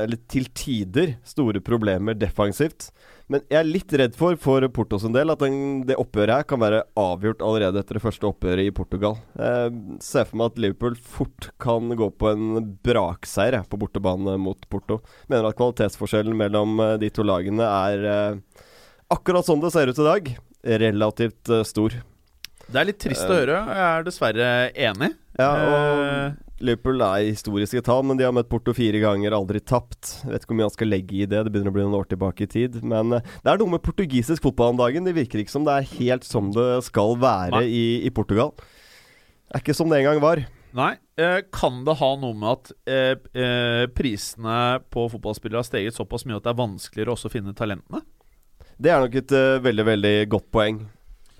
eller 0.05 0.19
til 0.31 0.47
tider, 0.55 1.17
store 1.27 1.59
problemer 1.63 2.15
defensivt. 2.15 2.89
Men 3.29 3.43
jeg 3.45 3.59
er 3.59 3.67
litt 3.67 3.93
redd 3.93 4.15
for, 4.17 4.33
for 4.41 4.65
Portos 4.73 5.03
en 5.05 5.13
del, 5.13 5.29
at 5.29 5.43
den, 5.43 5.83
det 5.85 5.99
oppgjøret 6.01 6.39
her 6.39 6.47
kan 6.49 6.61
være 6.63 6.81
avgjort 6.97 7.43
allerede 7.45 7.83
etter 7.83 7.99
det 7.99 8.01
første 8.01 8.25
oppgjøret 8.25 8.71
i 8.71 8.73
Portugal. 8.73 9.19
Jeg 9.37 9.99
ser 10.01 10.25
for 10.25 10.39
meg 10.41 10.49
at 10.49 10.61
Liverpool 10.63 10.95
fort 10.97 11.51
kan 11.61 11.93
gå 11.99 12.09
på 12.09 12.31
en 12.31 12.63
brakseier 12.85 13.59
på 13.69 13.79
bortebane 13.83 14.33
mot 14.41 14.65
Porto. 14.73 14.97
Mener 15.29 15.51
at 15.51 15.59
kvalitetsforskjellen 15.59 16.37
mellom 16.41 16.81
eh, 16.81 16.95
de 17.03 17.11
to 17.13 17.27
lagene 17.27 17.69
er 17.69 18.07
eh, 18.15 18.63
akkurat 19.13 19.45
sånn 19.45 19.61
det 19.61 19.75
ser 19.75 19.93
ut 19.93 20.01
i 20.01 20.09
dag. 20.09 20.33
Relativt 20.81 21.53
eh, 21.53 21.67
stor. 21.69 21.99
Det 22.69 22.77
er 22.77 22.85
litt 22.85 22.99
trist 23.01 23.25
å 23.25 23.33
høre. 23.33 23.63
Jeg 23.65 23.85
er 23.87 24.05
dessverre 24.05 24.49
enig. 24.77 25.13
Ja, 25.39 25.49
og 25.49 25.99
Eh, 26.19 26.37
Liverpool 26.59 26.99
er 27.01 27.23
historiske 27.23 27.81
tall, 27.87 28.03
men 28.03 28.19
de 28.19 28.25
har 28.27 28.33
møtt 28.35 28.49
Porto 28.51 28.73
fire 28.75 28.99
ganger, 28.99 29.35
aldri 29.35 29.61
tapt. 29.63 30.19
Jeg 30.25 30.33
vet 30.33 30.43
ikke 30.43 30.51
hvor 30.51 30.59
mye 30.59 30.67
han 30.67 30.75
skal 30.75 30.91
legge 30.91 31.15
i 31.15 31.27
det, 31.29 31.45
det 31.45 31.53
begynner 31.53 31.71
å 31.71 31.77
bli 31.77 31.85
noen 31.85 31.99
år 32.01 32.09
tilbake 32.11 32.45
i 32.45 32.51
tid. 32.51 32.81
Men 32.83 33.15
eh, 33.15 33.33
det 33.45 33.53
er 33.53 33.61
noe 33.61 33.75
med 33.77 33.83
portugisisk 33.85 34.43
fotball 34.45 34.75
om 34.75 34.81
dagen. 34.81 35.07
Det 35.07 35.15
virker 35.15 35.41
ikke 35.41 35.55
som 35.55 35.67
det 35.67 35.77
er 35.77 35.89
helt 35.95 36.27
som 36.27 36.51
det 36.55 36.67
skal 36.89 37.15
være 37.21 37.63
i, 37.65 37.83
i 38.03 38.11
Portugal. 38.11 38.51
Det 38.59 39.57
er 39.57 39.63
ikke 39.63 39.77
som 39.77 39.89
det 39.89 40.01
en 40.01 40.09
gang 40.11 40.21
var. 40.23 40.43
Nei. 40.77 40.91
Eh, 41.19 41.39
kan 41.55 41.81
det 41.87 41.97
ha 41.99 42.11
noe 42.19 42.35
med 42.37 42.51
at 42.51 42.71
eh, 42.87 43.15
eh, 43.33 43.85
prisene 43.95 44.59
på 44.91 45.07
fotballspillere 45.15 45.63
har 45.63 45.67
steget 45.67 45.97
såpass 45.97 46.27
mye 46.27 46.37
at 46.37 46.45
det 46.45 46.53
er 46.53 46.61
vanskeligere 46.61 47.15
også 47.15 47.31
å 47.31 47.33
finne 47.33 47.55
talentene? 47.57 48.03
Det 48.79 48.91
er 48.93 49.01
nok 49.03 49.15
et 49.19 49.33
uh, 49.35 49.59
veldig, 49.59 49.83
veldig 49.89 50.13
godt 50.31 50.45
poeng. 50.55 50.77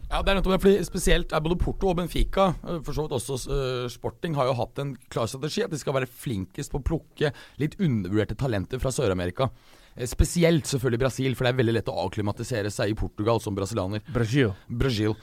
Ja, 0.10 0.24
det 0.26 0.32
er 0.32 0.40
nettopp 0.40 0.56
det, 0.56 0.62
fordi 0.64 0.86
Spesielt 0.88 1.34
både 1.46 1.58
Porto 1.62 1.92
og 1.92 2.00
Benfica, 2.00 2.48
eh, 2.66 2.80
for 2.86 2.98
så 2.98 3.06
vidt 3.06 3.18
også 3.20 3.36
uh, 3.50 3.90
Sporting, 3.94 4.34
har 4.38 4.50
jo 4.50 4.56
hatt 4.58 4.82
en 4.82 4.96
klar 5.14 5.30
strategi. 5.30 5.62
At 5.66 5.74
de 5.74 5.82
skal 5.82 5.94
være 6.00 6.10
flinkest 6.10 6.74
på 6.74 6.82
å 6.82 6.88
plukke 6.88 7.30
litt 7.62 7.78
undervurderte 7.78 8.38
talenter 8.40 8.82
fra 8.82 8.90
Sør-Amerika. 8.96 9.52
Eh, 9.94 10.10
Spesielt 10.10 10.66
selvfølgelig 10.70 11.04
Brasil, 11.04 11.38
for 11.38 11.46
det 11.46 11.54
er 11.54 11.60
veldig 11.62 11.78
lett 11.78 11.92
å 11.94 12.00
avklimatisere 12.08 12.74
seg 12.74 12.96
i 12.96 12.98
Portugal 12.98 13.42
som 13.44 13.58
brasilianer. 13.58 14.02
Brasil. 14.10 14.56
Brasil. 14.82 15.14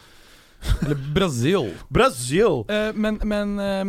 Eller 0.83 0.99
Brasil. 1.15 1.69
Brasil! 1.93 2.63
Uh, 2.71 2.91
men 2.97 3.19
men 3.25 3.53
uh, 3.59 3.85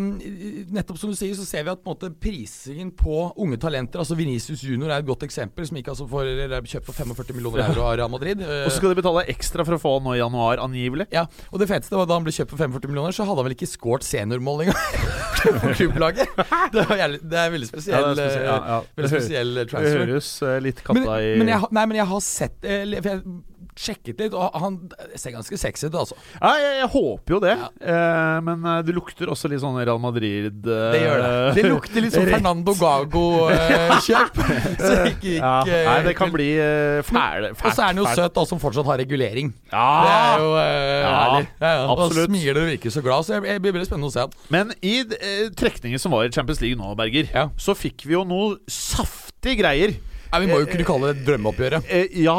nettopp 0.77 0.99
som 1.01 1.11
du 1.11 1.17
sier, 1.17 1.33
så 1.37 1.45
ser 1.47 1.65
vi 1.65 1.71
at 1.73 1.81
på 1.83 1.89
en 1.89 1.95
måte 1.95 2.09
prisingen 2.21 2.91
på 2.95 3.27
unge 3.39 3.57
talenter 3.61 4.01
Altså 4.03 4.17
Venicius 4.19 4.61
Junior 4.65 4.91
er 4.93 5.01
et 5.01 5.07
godt 5.07 5.25
eksempel, 5.27 5.65
som 5.67 5.79
ikke 5.79 5.93
altså 5.95 6.07
får 6.11 6.29
er 6.47 6.55
kjøpt 6.69 6.87
for 6.89 6.97
45 6.97 7.35
millioner 7.37 7.63
euro 7.65 7.85
av 7.87 7.97
Real 7.99 8.11
Madrid. 8.13 8.43
Uh, 8.43 8.65
Og 8.67 8.71
så 8.71 8.77
skal 8.79 8.93
de 8.93 8.99
betale 9.01 9.25
ekstra 9.33 9.65
for 9.67 9.77
å 9.77 9.81
få 9.81 9.95
han 9.97 10.07
nå 10.07 10.15
i 10.17 10.21
januar, 10.21 10.61
angivelig. 10.63 11.07
ja, 11.13 11.25
og 11.51 11.61
det 11.61 11.69
feteste 11.71 11.97
var 11.97 12.07
da 12.09 12.17
han 12.19 12.27
ble 12.27 12.35
kjøpt 12.35 12.53
for 12.53 12.61
45 12.65 12.91
millioner, 12.93 13.15
så 13.15 13.25
hadde 13.27 13.41
han 13.41 13.49
vel 13.49 13.57
ikke 13.57 13.69
scoret 13.71 14.07
seniormål 14.07 14.67
engang 14.67 15.11
på 15.63 15.73
klubblaget. 15.81 16.33
Det, 16.73 16.85
jævlig, 17.01 17.19
det 17.31 17.41
er 17.41 17.51
veldig 17.53 17.69
spesiell, 17.71 18.07
det 18.13 18.23
er 18.25 18.31
spesiell, 18.31 18.47
ja, 18.47 18.57
ja. 18.57 18.79
eh, 18.79 18.95
veldig 19.01 19.11
spesiell 19.13 19.53
transfer. 19.65 19.99
Det 19.99 20.15
høres 20.15 20.31
litt 20.67 20.81
katta 20.85 21.03
Men, 21.03 21.13
i 21.23 21.35
men, 21.41 21.51
jeg, 21.53 21.61
har- 21.65 21.75
nei, 21.79 21.85
men 21.91 21.99
jeg 22.01 22.09
har 22.13 22.23
sett 22.25 22.67
eh, 22.67 22.97
For 23.01 23.13
jeg 23.13 23.21
sjekket 23.77 24.21
litt, 24.23 24.33
og 24.37 24.55
han 24.57 24.77
ser 25.19 25.35
ganske 25.35 25.57
sexy 25.59 25.87
ut, 25.89 25.95
altså. 26.01 26.17
Ja, 26.39 26.51
jeg, 26.61 26.73
jeg 26.81 26.89
håper 26.95 27.35
jo 27.35 27.39
det. 27.43 27.53
Ja. 27.57 27.69
Eh, 27.93 28.37
men 28.47 28.65
eh, 28.65 28.79
det 28.87 28.95
lukter 28.97 29.29
også 29.33 29.49
litt 29.51 29.61
sånn 29.63 29.77
Real 29.79 29.99
Madrid 30.01 30.65
eh, 30.65 30.87
Det 30.95 31.01
gjør 31.03 31.21
det. 31.23 31.31
Det 31.57 31.65
lukter 31.67 32.05
litt 32.05 32.15
sånn 32.17 32.29
Fernando 32.31 32.75
Gago-kjøp. 32.79 34.41
så 34.81 34.91
det 34.91 35.11
gikk 35.13 35.27
ja. 35.37 35.53
eh, 35.65 35.85
Nei, 35.87 35.97
det 36.09 36.15
kan 36.17 36.33
bli 36.33 36.49
eh, 36.61 36.99
fæle. 37.07 37.53
Og 37.57 37.69
så 37.69 37.85
er 37.85 37.91
han 37.91 38.01
jo 38.01 38.07
fæl. 38.09 38.19
søt, 38.21 38.35
da, 38.37 38.45
som 38.49 38.61
fortsatt 38.61 38.89
har 38.89 38.99
regulering. 39.03 39.53
Ja. 39.71 39.85
Det 40.03 40.13
er 40.17 40.43
jo 40.45 40.51
eh, 40.61 40.97
Ja. 41.07 41.15
Ja, 41.61 41.71
ja. 41.77 41.87
Og 41.93 42.13
smiler 42.15 42.61
og 42.63 42.69
virker 42.71 42.93
så 42.93 43.01
glad, 43.05 43.25
så 43.27 43.37
jeg, 43.39 43.61
blir 43.63 43.75
veldig 43.75 43.87
spennende 43.89 44.09
å 44.11 44.13
se 44.13 44.25
han. 44.25 44.35
Men 44.53 44.73
i 44.81 44.99
eh, 45.05 45.47
trekningen 45.57 46.01
som 46.01 46.13
var 46.15 46.27
i 46.27 46.33
Champions 46.33 46.61
League 46.63 46.79
nå, 46.79 46.93
Berger, 46.99 47.29
Ja. 47.33 47.47
så 47.61 47.75
fikk 47.77 48.05
vi 48.07 48.15
jo 48.17 48.23
noe 48.27 48.57
saftige 48.71 49.59
greier. 49.61 49.97
Ja, 50.27 50.41
vi 50.43 50.49
må 50.49 50.59
jo 50.59 50.67
kunne 50.67 50.85
kalle 50.87 51.13
det 51.15 51.23
drømmeoppgjøret. 51.27 51.87
Eh, 51.87 52.17
ja. 52.25 52.37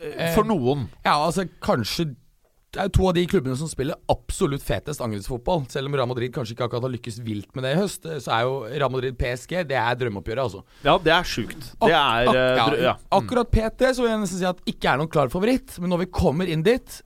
Eh, 0.00 0.32
For 0.34 0.46
noen. 0.46 0.88
Ja, 1.04 1.16
altså 1.26 1.48
kanskje 1.64 2.12
det 2.68 2.82
er 2.82 2.88
jo 2.90 2.92
to 2.98 3.06
av 3.08 3.14
de 3.16 3.22
klubbene 3.26 3.56
som 3.56 3.66
spiller 3.70 3.96
absolutt 4.12 4.60
fetest 4.62 5.00
angrepsfotball. 5.00 5.62
Selv 5.72 5.88
om 5.88 5.94
Real 5.96 6.06
Madrid 6.10 6.30
kanskje 6.34 6.52
ikke 6.52 6.66
akkurat 6.66 6.84
har 6.84 6.92
lykkes 6.92 7.16
vilt 7.24 7.48
med 7.56 7.64
det 7.64 7.70
i 7.72 7.78
høst, 7.80 8.04
så 8.20 8.28
er 8.36 8.42
jo 8.44 8.58
Real 8.68 8.92
Madrid 8.92 9.16
PSG 9.18 9.62
Det 9.70 9.78
er 9.80 9.96
drømmeoppgjøret, 9.96 10.42
altså. 10.44 10.60
Ja, 10.84 10.98
det 11.00 11.14
er 11.16 11.24
sjukt. 11.26 11.70
Det 11.80 11.88
er 11.88 12.28
Ak- 12.28 12.34
eh, 12.36 12.60
ak- 12.60 12.68
drø- 12.74 12.82
ja. 12.84 12.92
Akkurat 13.10 13.50
PT 13.50 13.88
så 13.96 14.04
vil 14.04 14.10
jeg 14.12 14.20
nesten 14.20 14.38
si 14.42 14.44
at 14.50 14.60
ikke 14.68 14.92
er 14.92 14.98
noen 15.00 15.08
klar 15.10 15.32
favoritt, 15.32 15.78
men 15.80 15.90
når 15.94 15.98
vi 16.04 16.10
kommer 16.20 16.46
inn 16.52 16.62
dit, 16.62 17.00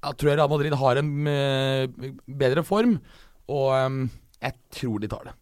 jeg 0.00 0.16
tror 0.16 0.30
jeg 0.30 0.38
Real 0.38 0.48
Madrid 0.54 0.78
har 0.84 0.96
en 1.02 1.26
eh, 1.26 1.86
bedre 2.28 2.62
form, 2.64 3.00
og 3.50 3.68
eh, 3.74 4.08
jeg 4.46 4.54
tror 4.78 5.00
de 5.02 5.08
tar 5.10 5.24
det. 5.26 5.34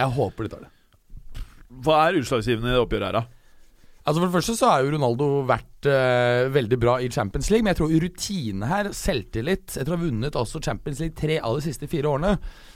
Jeg 0.00 0.10
håper 0.16 0.48
de 0.48 0.48
tar 0.56 0.64
det. 0.64 0.72
Hva 1.84 2.00
er 2.08 2.18
utslagsgivende 2.24 2.72
i 2.72 2.74
det 2.74 2.80
oppgjøret 2.88 3.04
her, 3.12 3.20
da? 3.20 3.26
Altså 4.04 4.20
For 4.20 4.26
det 4.28 4.34
første 4.36 4.56
så 4.58 4.68
har 4.72 4.82
jo 4.84 4.90
Ronaldo 4.96 5.26
vært 5.48 5.68
eh, 5.90 6.46
veldig 6.54 6.78
bra 6.80 6.96
i 7.02 7.10
Champions 7.12 7.50
League, 7.52 7.64
men 7.64 7.74
jeg 7.74 7.80
tror 7.80 7.94
rutine 8.04 8.70
her, 8.70 8.90
selvtillit 8.96 9.76
Etter 9.76 9.92
å 9.92 9.98
ha 9.98 10.02
vunnet 10.04 10.38
også 10.38 10.62
Champions 10.64 11.02
League 11.02 11.16
tre 11.18 11.38
av 11.40 11.58
de 11.58 11.64
siste 11.66 11.88
fire 11.90 12.10
årene. 12.10 12.34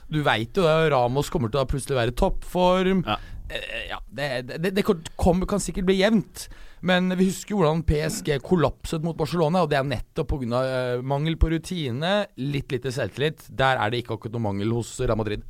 Du 0.09 0.21
veit 0.27 0.57
jo 0.57 0.64
det, 0.64 0.77
Ramos 0.94 1.33
kommer 1.33 1.53
til 1.53 1.62
å 1.62 1.68
plutselig 1.68 1.99
være 1.99 2.14
i 2.14 2.18
toppform. 2.18 3.05
Ja. 3.09 3.18
Uh, 3.49 3.83
ja, 3.88 3.99
det, 4.12 4.31
det, 4.61 4.73
det 4.77 4.85
kan, 4.85 5.05
kom, 5.21 5.44
kan 5.49 5.62
sikkert 5.62 5.88
bli 5.88 6.01
jevnt. 6.03 6.49
Men 6.85 7.11
vi 7.18 7.31
husker 7.31 7.57
hvordan 7.57 7.85
PSG 7.88 8.37
kollapset 8.44 9.05
mot 9.05 9.18
Barcelona, 9.18 9.64
og 9.64 9.73
det 9.73 9.81
er 9.81 9.88
nettopp 9.88 10.35
pga. 10.35 10.64
Uh, 10.64 11.05
mangel 11.07 11.38
på 11.40 11.51
rutine, 11.55 12.14
litt 12.40 12.75
lite 12.75 12.92
selvtillit. 12.94 13.49
Der 13.49 13.81
er 13.81 13.92
det 13.92 14.05
ikke 14.05 14.18
akkurat 14.18 14.37
noe 14.37 14.49
mangel 14.51 14.77
hos 14.79 14.94
Real 15.03 15.18
Madrid. 15.21 15.47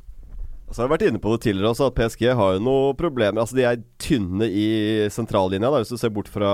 Så 0.69 0.83
har 0.83 0.85
jeg 0.85 0.93
vært 0.93 1.05
inne 1.07 1.21
på 1.21 1.31
det 1.33 1.41
tidligere 1.47 1.71
også, 1.73 1.87
at 1.89 1.97
PSG 1.97 2.27
har 2.37 2.55
jo 2.55 2.61
noen 2.61 2.97
problemer. 2.97 3.41
Altså 3.41 3.57
De 3.57 3.65
er 3.65 3.81
tynne 4.01 4.45
i 4.45 4.67
sentrallinja, 5.13 5.71
da, 5.71 5.81
hvis 5.81 5.93
du 5.93 5.97
ser 5.97 6.13
bort 6.13 6.29
fra 6.29 6.51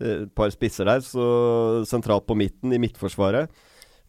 eh, 0.00 0.24
et 0.24 0.30
par 0.36 0.52
spisser 0.54 0.88
der. 0.88 1.02
Så 1.04 1.24
sentralt 1.88 2.24
på 2.28 2.36
midten, 2.38 2.72
i 2.72 2.80
midtforsvaret. 2.80 3.52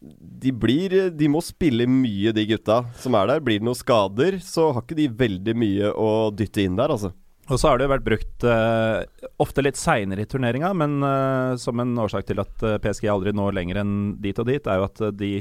De 0.00 0.52
blir 0.56 1.10
De 1.12 1.28
må 1.28 1.42
spille 1.44 1.84
mye, 1.84 2.32
de 2.32 2.46
gutta 2.48 2.80
som 2.96 3.16
er 3.18 3.28
der. 3.34 3.42
Blir 3.44 3.60
det 3.60 3.68
noen 3.68 3.76
skader, 3.76 4.38
så 4.40 4.70
har 4.72 4.86
ikke 4.86 4.96
de 5.02 5.10
veldig 5.12 5.56
mye 5.66 5.92
å 5.92 6.10
dytte 6.32 6.64
inn 6.64 6.80
der, 6.80 6.96
altså. 6.96 7.12
Og 7.50 7.58
så 7.58 7.66
har 7.66 7.76
det 7.76 7.88
jo 7.88 7.90
vært 7.90 8.06
brukt 8.06 8.44
uh, 8.46 9.02
ofte 9.42 9.64
litt 9.64 9.76
seinere 9.76 10.22
i 10.22 10.28
turneringa, 10.30 10.70
men 10.70 11.00
uh, 11.02 11.58
som 11.58 11.82
en 11.82 11.96
årsak 11.98 12.28
til 12.28 12.40
at 12.40 12.62
PSG 12.84 13.08
aldri 13.10 13.34
når 13.34 13.56
lenger 13.58 13.80
enn 13.82 13.96
dit 14.22 14.38
og 14.38 14.46
dit, 14.48 14.70
er 14.70 14.78
jo 14.78 14.86
at 14.86 15.02
de 15.18 15.32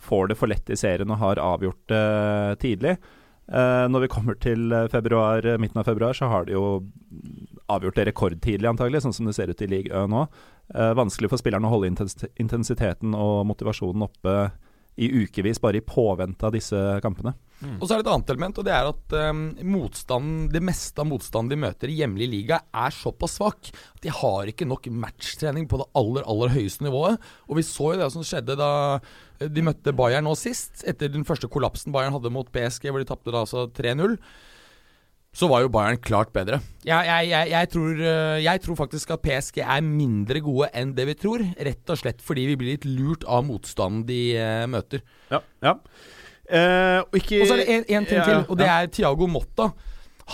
får 0.00 0.30
det 0.30 0.38
for 0.40 0.50
lett 0.50 0.72
i 0.72 0.78
serien 0.80 1.12
og 1.12 1.20
har 1.20 1.42
avgjort 1.44 1.92
det 1.92 2.04
tidlig. 2.64 2.96
Eh, 3.50 3.84
når 3.90 4.04
vi 4.04 4.10
kommer 4.12 4.36
til 4.38 4.70
eh, 4.70 4.86
februar, 4.92 5.42
eh, 5.42 5.58
midten 5.58 5.80
av 5.82 5.88
februar, 5.88 6.14
så 6.14 6.28
har 6.30 6.46
de 6.46 6.54
jo 6.54 6.64
avgjort 7.70 7.98
det 7.98 8.06
rekordtidlig, 8.10 8.68
antagelig, 8.70 9.02
sånn 9.02 9.16
som 9.16 9.26
det 9.26 9.34
ser 9.34 9.50
ut 9.50 9.62
i 9.62 9.70
league 9.70 9.90
Ø 9.90 10.06
nå. 10.10 10.24
Vanskelig 10.70 11.32
for 11.32 11.40
spillerne 11.40 11.66
å 11.66 11.72
holde 11.72 11.88
intensiteten 11.90 13.14
og 13.18 13.42
motivasjonen 13.50 14.04
oppe 14.06 14.34
i 15.02 15.08
ukevis, 15.10 15.58
bare 15.62 15.80
i 15.80 15.86
påvente 15.86 16.46
av 16.46 16.54
disse 16.54 16.78
kampene. 17.02 17.32
Og 17.78 17.86
så 17.86 17.94
er 17.94 18.00
det 18.00 18.04
et 18.04 18.10
annet 18.12 18.30
element, 18.34 18.58
og 18.60 18.66
det 18.66 18.74
er 18.74 18.90
at 18.90 19.14
um, 19.30 19.40
motstanden, 19.66 20.44
det 20.52 20.62
meste 20.64 21.02
av 21.02 21.08
motstanden 21.10 21.50
de 21.50 21.58
møter 21.62 21.90
i 21.90 21.96
hjemlig 21.98 22.28
liga, 22.30 22.60
er 22.70 22.94
såpass 22.94 23.38
svak 23.40 23.72
at 23.72 24.04
de 24.04 24.12
har 24.14 24.50
ikke 24.50 24.68
nok 24.68 24.86
matchtrening 24.94 25.66
på 25.70 25.80
det 25.80 25.88
aller, 25.98 26.26
aller 26.30 26.54
høyeste 26.54 26.86
nivået. 26.86 27.18
Og 27.48 27.58
vi 27.58 27.66
så 27.66 27.94
jo 27.94 28.00
det 28.02 28.10
som 28.14 28.26
skjedde 28.26 28.58
da 28.60 28.70
de 29.40 29.64
møtte 29.64 29.94
Bayern 29.96 30.26
nå 30.28 30.34
sist, 30.36 30.84
etter 30.88 31.08
den 31.12 31.24
første 31.28 31.48
kollapsen 31.48 31.94
Bayern 31.94 32.12
hadde 32.12 32.32
mot 32.32 32.48
PSG, 32.52 32.90
hvor 32.90 33.00
de 33.00 33.08
tapte 33.08 33.32
altså 33.32 33.66
3-0. 33.76 34.18
Så 35.30 35.46
var 35.46 35.62
jo 35.62 35.70
Bayern 35.70 36.00
klart 36.02 36.32
bedre. 36.34 36.58
Jeg, 36.82 37.06
jeg, 37.06 37.28
jeg, 37.30 37.50
jeg, 37.52 37.68
tror, 37.70 38.00
eh, 38.02 38.38
jeg 38.42 38.62
tror 38.64 38.78
faktisk 38.80 39.12
at 39.14 39.22
PSG 39.22 39.60
er 39.62 39.84
mindre 39.86 40.42
gode 40.42 40.66
enn 40.74 40.90
det 40.96 41.06
vi 41.06 41.14
tror. 41.22 41.44
Rett 41.54 41.92
og 41.92 42.00
slett 42.00 42.24
fordi 42.24 42.48
vi 42.50 42.56
blir 42.58 42.74
litt 42.74 42.88
lurt 42.88 43.26
av 43.30 43.44
motstanden 43.46 44.02
de 44.08 44.18
eh, 44.34 44.64
møter. 44.70 45.04
Ja. 45.30 45.38
ja. 45.62 45.76
Eh, 46.50 46.98
og 47.04 47.14
ikke 47.20 47.44
Og 47.44 47.46
så 47.46 47.60
er 47.60 47.62
det 47.62 47.78
en, 47.78 48.08
ting 48.10 48.18
Ja, 48.18 48.26
til, 48.26 48.42
og 48.42 48.58
det 48.58 48.66
ja. 48.66 48.80
er 48.80 48.90
Tiago 48.90 49.30
Motta. 49.30 49.70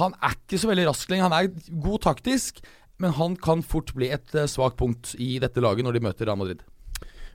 Han 0.01 0.17
er 0.17 0.33
ikke 0.39 0.63
så 0.65 0.73
veldig 0.73 0.89
rask 0.89 1.13
lenger. 1.13 1.29
Han 1.29 1.37
er 1.45 1.77
god 1.85 2.07
taktisk, 2.09 2.65
men 3.03 3.13
han 3.21 3.37
kan 3.37 3.61
fort 3.65 3.93
bli 3.97 4.09
et 4.17 4.33
uh, 4.37 4.49
svakt 4.49 4.81
punkt 4.81 5.13
i 5.21 5.37
dette 5.43 5.61
laget 5.61 5.85
når 5.85 5.97
de 5.97 6.05
møter 6.09 6.29
Real 6.29 6.41
Madrid. 6.41 6.65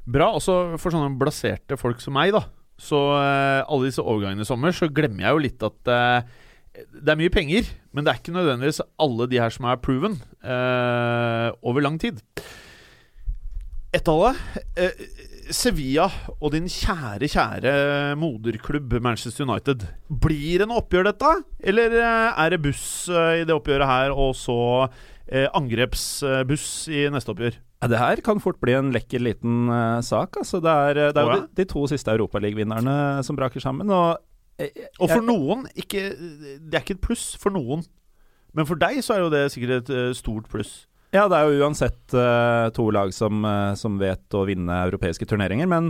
Bra. 0.05 0.31
Også 0.37 0.77
for 0.81 0.93
sånne 0.93 1.17
blaserte 1.19 1.77
folk 1.79 2.01
som 2.03 2.17
meg, 2.17 2.33
da. 2.35 2.45
Så 2.81 2.97
eh, 3.19 3.61
alle 3.61 3.89
disse 3.89 4.01
overgangene 4.01 4.45
i 4.45 4.49
sommer, 4.49 4.73
så 4.73 4.89
glemmer 4.89 5.27
jeg 5.27 5.35
jo 5.35 5.43
litt 5.43 5.65
at 5.67 5.91
eh, 5.93 6.31
det 6.71 7.13
er 7.13 7.19
mye 7.19 7.33
penger, 7.33 7.67
men 7.91 8.05
det 8.05 8.13
er 8.13 8.21
ikke 8.21 8.33
nødvendigvis 8.33 8.81
alle 9.03 9.27
de 9.29 9.41
her 9.43 9.53
som 9.53 9.67
er 9.69 9.81
proven 9.83 10.17
eh, 10.41 11.49
over 11.61 11.83
lang 11.83 11.99
tid. 12.01 12.21
Ett 13.91 14.07
av 14.07 14.23
det. 14.23 14.91
Sevilla 15.51 16.07
og 16.39 16.53
din 16.53 16.67
kjære, 16.71 17.27
kjære 17.31 17.71
moderklubb 18.19 18.93
Manchester 19.03 19.45
United. 19.47 19.83
Blir 20.07 20.61
det 20.61 20.67
noe 20.69 20.81
oppgjør, 20.81 21.09
dette? 21.09 21.31
Eller 21.59 21.97
eh, 21.99 22.39
er 22.43 22.53
det 22.53 22.61
buss 22.63 22.85
eh, 23.11 23.41
i 23.41 23.47
det 23.47 23.55
oppgjøret 23.55 23.89
her, 23.89 24.15
og 24.15 24.33
så 24.37 24.57
eh, 25.27 25.47
angrepsbuss 25.57 26.69
i 26.91 27.05
neste 27.11 27.35
oppgjør? 27.35 27.59
Ja, 27.81 27.89
det 27.89 28.01
her 28.01 28.21
kan 28.21 28.41
fort 28.43 28.59
bli 28.61 28.75
en 28.77 28.91
lekker 28.93 29.23
liten 29.23 29.65
uh, 29.71 30.01
sak. 30.05 30.37
Altså, 30.37 30.61
det 30.61 30.69
er, 30.69 30.99
det 31.15 31.17
er 31.17 31.25
jo 31.25 31.39
de, 31.39 31.47
de 31.57 31.65
to 31.69 31.87
siste 31.89 32.13
Europaligavinnerne 32.13 33.23
som 33.25 33.39
braker 33.39 33.63
sammen. 33.63 33.89
Og 33.89 34.19
Og 35.01 35.09
for 35.09 35.25
noen 35.25 35.65
ikke, 35.73 36.11
Det 36.61 36.75
er 36.77 36.83
ikke 36.83 36.99
et 36.99 37.01
pluss 37.01 37.31
for 37.41 37.53
noen. 37.53 37.81
Men 38.53 38.67
for 38.67 38.77
deg 38.79 38.99
så 39.01 39.15
er 39.15 39.23
jo 39.23 39.31
det 39.33 39.45
sikkert 39.53 39.81
et 39.81 39.93
uh, 39.95 40.13
stort 40.17 40.49
pluss. 40.51 40.83
Ja, 41.11 41.25
det 41.27 41.37
er 41.37 41.49
jo 41.49 41.65
uansett 41.65 42.15
uh, 42.15 42.69
to 42.75 42.87
lag 42.95 43.11
som, 43.11 43.43
eh, 43.43 43.73
som 43.75 43.97
vet 43.99 44.31
å 44.31 44.45
vinne 44.47 44.77
europeiske 44.85 45.27
turneringer. 45.27 45.67
Men 45.67 45.89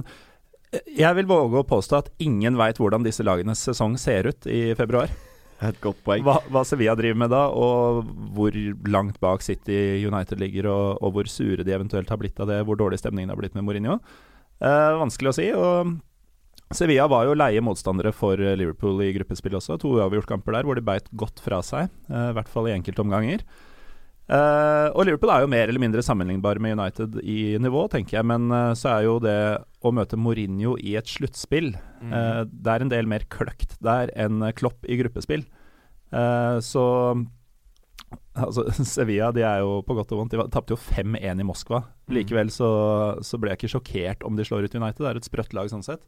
eh, 0.73 0.81
jeg 0.97 1.13
vil 1.19 1.29
våge 1.29 1.61
å 1.61 1.67
påstå 1.67 1.99
at 1.99 2.09
ingen 2.25 2.57
veit 2.57 2.81
hvordan 2.81 3.05
disse 3.05 3.25
lagenes 3.25 3.61
sesong 3.67 3.99
ser 4.01 4.31
ut 4.31 4.49
i 4.49 4.71
februar. 4.77 5.13
Et 5.69 5.81
godt 5.83 5.99
poeng. 6.05 6.23
Hva, 6.25 6.39
hva 6.49 6.63
Sevilla 6.65 6.95
driver 6.97 7.19
med 7.23 7.33
da, 7.33 7.45
og 7.53 8.05
hvor 8.35 8.55
langt 8.89 9.19
bak 9.21 9.45
City 9.45 10.01
United 10.07 10.41
ligger, 10.41 10.69
og, 10.71 11.01
og 11.01 11.15
hvor 11.15 11.29
sure 11.29 11.65
de 11.67 11.75
eventuelt 11.75 12.09
har 12.09 12.21
blitt 12.21 12.39
av 12.41 12.49
det, 12.49 12.61
hvor 12.65 12.79
dårlig 12.79 13.01
stemningen 13.01 13.33
har 13.33 13.39
blitt 13.39 13.57
med 13.57 13.67
Mourinho. 13.67 13.99
Eh, 14.61 14.93
vanskelig 15.01 15.31
å 15.31 15.37
si. 15.37 15.49
og 15.53 15.99
Sevilla 16.71 17.07
var 17.11 17.25
jo 17.27 17.35
leie 17.35 17.61
motstandere 17.63 18.13
for 18.15 18.39
Liverpool 18.39 19.01
i 19.03 19.11
gruppespill 19.17 19.57
også. 19.59 19.77
To 19.81 19.97
uavgjort-kamper 19.97 20.55
der 20.55 20.67
hvor 20.67 20.79
de 20.79 20.85
beit 20.87 21.09
godt 21.19 21.41
fra 21.43 21.59
seg, 21.65 21.91
eh, 22.09 22.29
i 22.31 22.37
hvert 22.37 22.51
fall 22.51 22.69
i 22.69 22.75
enkeltomganger. 22.77 23.45
Uh, 24.31 24.87
og 24.95 25.03
Liverpool 25.03 25.31
er 25.33 25.43
jo 25.43 25.49
mer 25.51 25.67
eller 25.67 25.81
mindre 25.81 26.03
sammenlignbare 26.05 26.61
med 26.63 26.77
United 26.77 27.17
i 27.19 27.57
nivå, 27.59 27.83
tenker 27.91 28.19
jeg. 28.19 28.27
Men 28.27 28.47
uh, 28.53 28.71
så 28.77 28.93
er 28.93 29.07
jo 29.09 29.17
det 29.19 29.39
å 29.81 29.91
møte 29.95 30.17
Mourinho 30.19 30.75
i 30.79 30.95
et 30.99 31.09
sluttspill 31.09 31.73
Mm. 32.01 32.13
uh, 32.13 32.43
Det 32.49 32.71
er 32.73 32.81
en 32.81 32.89
del 32.89 33.05
mer 33.05 33.25
kløkt 33.29 33.75
der 33.81 34.09
enn 34.17 34.41
Klopp 34.57 34.85
i 34.89 34.97
gruppespill. 34.97 35.43
så 36.65 36.85
Altså, 38.35 38.63
Sevilla 38.87 39.31
de 39.35 39.43
er 39.45 39.61
jo 39.63 39.81
på 39.87 39.95
godt 39.95 40.11
og 40.15 40.21
vondt. 40.21 40.35
De 40.35 40.43
tapte 40.51 40.73
jo 40.73 40.79
5-1 40.79 41.41
i 41.43 41.47
Moskva. 41.47 41.83
Likevel 42.11 42.51
så, 42.51 42.69
så 43.23 43.39
ble 43.39 43.51
jeg 43.53 43.59
ikke 43.61 43.71
sjokkert 43.75 44.25
om 44.27 44.35
de 44.39 44.45
slår 44.47 44.67
ut 44.67 44.75
United. 44.75 45.03
Det 45.03 45.09
er 45.11 45.19
et 45.19 45.27
sprøtt 45.27 45.55
lag 45.55 45.69
sånn 45.71 45.85
sett. 45.85 46.03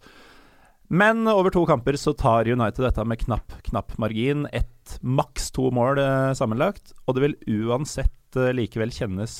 Men 0.93 1.23
over 1.31 1.53
to 1.53 1.63
kamper 1.67 1.95
så 1.99 2.11
tar 2.17 2.49
United 2.51 2.83
dette 2.83 3.05
med 3.07 3.21
knapp, 3.23 3.55
knapp 3.69 3.95
margin. 4.01 4.47
Ett, 4.51 4.97
maks 5.01 5.49
to 5.55 5.69
mål 5.75 6.01
eh, 6.01 6.31
sammenlagt. 6.37 6.91
Og 7.07 7.15
det 7.17 7.23
vil 7.27 7.37
uansett 7.69 8.39
eh, 8.39 8.51
likevel 8.55 8.91
kjennes 8.93 9.37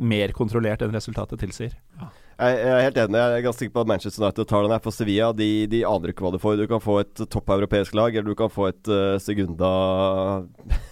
mer 0.00 0.34
kontrollert 0.34 0.82
enn 0.82 0.94
resultatet 0.96 1.42
tilsier. 1.42 1.76
Jeg, 2.00 2.10
jeg 2.40 2.70
er 2.72 2.84
helt 2.86 3.00
enig. 3.02 3.18
Jeg 3.20 3.36
er 3.36 3.44
ganske 3.44 3.64
sikker 3.64 3.74
på 3.74 3.82
at 3.84 3.90
Manchester 3.90 4.24
United 4.24 4.48
tar 4.48 4.64
den 4.64 4.74
her 4.74 4.82
for 4.84 4.96
Sevilla. 4.96 5.28
De, 5.36 5.50
de 5.70 5.82
aner 5.88 6.12
ikke 6.12 6.24
hva 6.24 6.32
du 6.34 6.40
får. 6.40 6.56
Du 6.60 6.70
kan 6.70 6.82
få 6.82 7.00
et 7.02 7.22
toppeuropeisk 7.32 7.96
lag, 7.98 8.14
eller 8.14 8.32
du 8.32 8.38
kan 8.38 8.52
få 8.52 8.70
et 8.70 8.90
uh, 8.90 9.18
segunda 9.20 9.70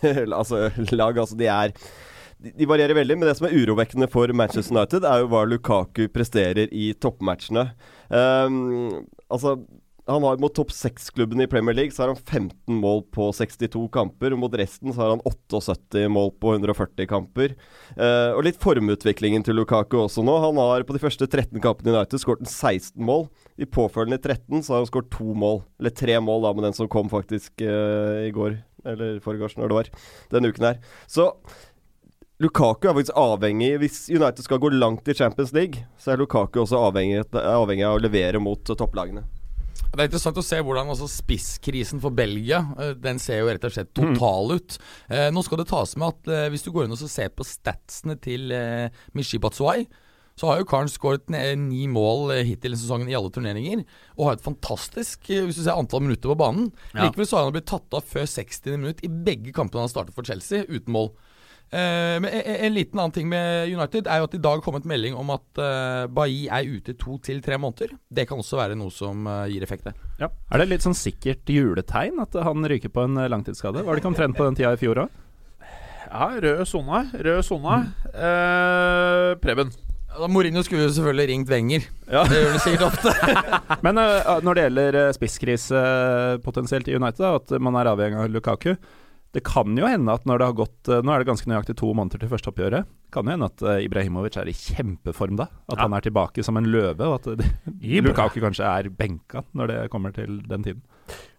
altså, 0.40 0.68
lag. 0.92 1.18
Altså, 1.18 1.38
de 1.38 1.48
er 1.48 1.72
de, 2.38 2.52
de 2.54 2.68
varierer 2.70 2.94
veldig, 2.94 3.16
men 3.18 3.26
det 3.26 3.36
som 3.38 3.48
er 3.48 3.56
urovekkende 3.56 4.10
for 4.12 4.30
Manchester 4.36 4.76
United, 4.76 5.06
er 5.08 5.24
jo 5.24 5.30
hva 5.32 5.42
Lukaku 5.48 6.04
presterer 6.14 6.70
i 6.70 6.92
toppmatchene. 7.00 7.70
Um, 8.12 9.06
altså 9.32 9.56
han 10.08 10.24
har 10.24 10.38
Mot 10.40 10.54
topp 10.54 10.72
seks-klubben 10.72 11.40
i 11.40 11.46
Premier 11.46 11.76
League 11.76 11.92
så 11.92 12.02
har 12.02 12.12
han 12.12 12.16
15 12.16 12.74
mål 12.80 13.02
på 13.12 13.28
62 13.36 13.88
kamper. 13.92 14.32
og 14.32 14.40
Mot 14.40 14.54
resten 14.56 14.94
så 14.94 15.02
har 15.02 15.10
han 15.12 15.22
78 15.28 16.06
mål 16.12 16.32
på 16.40 16.54
140 16.54 17.08
kamper. 17.10 17.54
Eh, 17.96 18.30
og 18.32 18.42
litt 18.46 18.60
formutviklingen 18.62 19.44
til 19.44 19.60
Lukaku 19.60 19.98
også 20.00 20.24
nå. 20.24 20.38
Han 20.46 20.60
har 20.62 20.86
på 20.88 20.96
de 20.96 21.02
første 21.02 21.28
13 21.28 21.60
kampene 21.60 21.92
i 21.92 21.98
United 21.98 22.24
skåret 22.24 22.48
16 22.48 22.96
mål. 23.04 23.26
I 23.60 23.68
påfølgende 23.68 24.20
13 24.22 24.64
så 24.64 24.74
har 24.74 24.84
han 24.84 24.90
skåret 24.90 25.12
to 25.12 25.36
mål. 25.36 25.62
Eller 25.78 25.92
tre 25.92 26.16
mål, 26.24 26.46
da, 26.46 26.54
med 26.56 26.68
den 26.70 26.78
som 26.80 26.88
kom 26.88 27.12
faktisk 27.12 27.60
eh, 27.60 28.28
i 28.30 28.34
går. 28.34 28.56
Eller 28.88 29.18
forgårs, 29.20 29.58
når 29.60 29.68
det 29.68 29.80
var. 29.82 29.96
Denne 30.32 30.52
uken 30.54 30.70
her. 30.70 30.84
Så 31.10 31.34
Lukaku 32.38 32.86
er 32.86 32.94
faktisk 32.94 33.16
avhengig 33.18 33.72
Hvis 33.82 33.96
United 34.14 34.44
skal 34.46 34.60
gå 34.62 34.70
langt 34.70 35.08
i 35.10 35.16
Champions 35.18 35.52
League, 35.52 35.84
så 35.98 36.14
er 36.14 36.22
Lukaku 36.22 36.62
også 36.62 36.80
avhengig, 36.86 37.26
avhengig 37.34 37.84
av 37.84 37.98
å 37.98 38.06
levere 38.06 38.40
mot 38.40 38.62
topplagene. 38.62 39.26
Det 39.92 40.02
er 40.04 40.08
interessant 40.10 40.38
å 40.40 40.44
se 40.44 40.58
hvordan 40.60 40.90
altså, 40.92 41.08
spisskrisen 41.10 42.02
for 42.02 42.14
Belgia 42.14 42.60
eh, 42.78 42.92
Den 43.00 43.20
ser 43.22 43.40
jo 43.42 43.48
rett 43.48 43.64
og 43.64 43.72
slett 43.74 43.94
total 43.96 44.52
ut. 44.58 44.76
Eh, 45.08 45.28
nå 45.32 45.44
skal 45.46 45.62
det 45.62 45.70
tas 45.70 45.96
med 45.98 46.12
at 46.12 46.34
eh, 46.34 46.50
hvis 46.52 46.66
du 46.66 46.70
går 46.74 46.86
inn 46.86 46.94
og 46.94 47.00
ser 47.00 47.32
på 47.32 47.46
statsene 47.46 48.18
til 48.20 48.52
eh, 48.54 48.92
Michi 49.16 49.40
Batshuay, 49.42 49.86
så 50.38 50.46
har 50.46 50.60
jo 50.60 50.68
karen 50.70 50.90
skåret 50.92 51.24
ni 51.58 51.88
mål 51.90 52.30
hittil 52.46 52.76
i 52.76 52.78
sesongen 52.78 53.08
i 53.10 53.16
alle 53.18 53.32
turneringer. 53.34 53.80
Og 54.14 54.28
har 54.28 54.36
et 54.36 54.44
fantastisk 54.44 55.26
hvis 55.32 55.56
du 55.58 55.64
ser 55.64 55.74
antall 55.74 56.04
minutter 56.04 56.30
på 56.30 56.36
banen. 56.38 56.68
Ja. 56.92 57.08
Likevel 57.08 57.26
så 57.26 57.40
har 57.40 57.48
han 57.48 57.56
blitt 57.56 57.66
tatt 57.66 57.96
av 57.98 58.06
før 58.06 58.28
60. 58.30 58.76
minutt 58.76 59.02
i 59.02 59.10
begge 59.10 59.50
kampene 59.56 59.82
han 59.82 59.90
startet 59.90 60.14
for 60.14 60.28
Chelsea, 60.28 60.62
uten 60.70 60.94
mål. 60.94 61.10
Eh, 61.68 62.16
men 62.16 62.30
en, 62.32 62.54
en 62.64 62.72
liten 62.72 62.96
annen 62.96 63.12
ting 63.12 63.26
med 63.28 63.68
United 63.68 64.08
er 64.08 64.22
jo 64.22 64.28
at 64.28 64.36
i 64.38 64.40
dag 64.40 64.62
kom 64.64 64.78
et 64.78 64.88
melding 64.88 65.16
om 65.20 65.34
at 65.34 65.60
uh, 65.60 66.06
Bailly 66.08 66.46
er 66.48 66.64
ute 66.64 66.94
to 66.96 67.18
til 67.24 67.42
tre 67.44 67.58
måneder. 67.60 67.92
Det 68.08 68.24
kan 68.28 68.40
også 68.40 68.56
være 68.60 68.78
noe 68.78 68.92
som 68.94 69.26
uh, 69.28 69.44
gir 69.52 69.64
effekt 69.66 69.88
der. 69.88 69.96
Er 70.24 70.62
det 70.62 70.70
litt 70.70 70.86
sånn 70.86 70.96
sikkert 70.96 71.48
juletegn 71.52 72.22
at 72.24 72.38
han 72.46 72.64
ryker 72.72 72.92
på 72.92 73.04
en 73.04 73.20
langtidsskade? 73.28 73.84
Var 73.84 73.92
det 73.92 74.02
ikke 74.02 74.12
omtrent 74.14 74.38
på 74.38 74.46
den 74.48 74.56
tida 74.56 74.72
i 74.72 74.80
fjor 74.80 75.04
òg? 75.04 75.24
Ja, 76.08 76.30
rød 76.40 76.62
sone. 76.64 77.02
Rød 77.12 77.42
sone. 77.44 77.76
Eh, 78.14 79.34
Preben. 79.42 79.74
Ja, 80.08 80.22
da 80.22 80.28
Mourinho 80.32 80.62
skulle 80.64 80.86
jo 80.86 80.94
selvfølgelig 80.96 81.28
ringt 81.28 81.52
Wenger. 81.52 81.84
Ja. 82.08 82.22
Det 82.24 82.38
gjør 82.38 82.54
det 82.54 82.62
sikkert 82.64 82.86
ofte. 82.86 83.12
Men 83.84 84.00
når 84.00 84.56
det 84.56 84.64
gjelder 84.64 84.98
spisskrise 85.12 85.82
potensielt 86.46 86.88
i 86.88 86.96
United, 86.96 87.20
da, 87.20 87.34
at 87.36 87.60
man 87.60 87.76
er 87.76 87.92
avhengig 87.92 88.22
av 88.24 88.32
Lukaku 88.32 88.72
Det 89.38 89.44
kan 89.46 89.78
jo 89.78 89.86
hende 89.86 90.10
at 90.18 90.26
når 90.26 90.40
det 90.42 90.46
har 90.50 90.56
gått 90.58 90.90
eh, 90.90 91.02
Nå 91.06 91.14
er 91.14 91.22
det 91.22 91.28
ganske 91.30 91.46
nøyaktig 91.50 91.76
to 91.78 91.92
måneder 91.94 92.18
til 92.24 92.30
første 92.32 92.50
oppgjøret. 92.50 92.88
Kan 93.14 93.28
jo 93.30 93.36
hende 93.36 93.46
at 93.52 93.62
eh, 93.62 93.84
Ibrahimovic 93.86 94.36
er 94.40 94.50
i 94.50 94.56
kjempeform 94.56 95.38
da. 95.38 95.46
At 95.70 95.78
Ja. 95.78 95.84
han 95.86 95.94
er 95.94 96.02
tilbake 96.08 96.42
som 96.44 96.58
en 96.58 96.66
løve, 96.72 97.06
og 97.06 97.20
at 97.20 97.38
det, 97.40 97.48
Lukaku 98.02 98.40
kanskje 98.42 98.66
er 98.66 98.90
benka 98.90 99.44
når 99.54 99.70
det 99.70 99.78
kommer 99.94 100.10
til 100.16 100.40
den 100.50 100.66
tiden. 100.66 100.82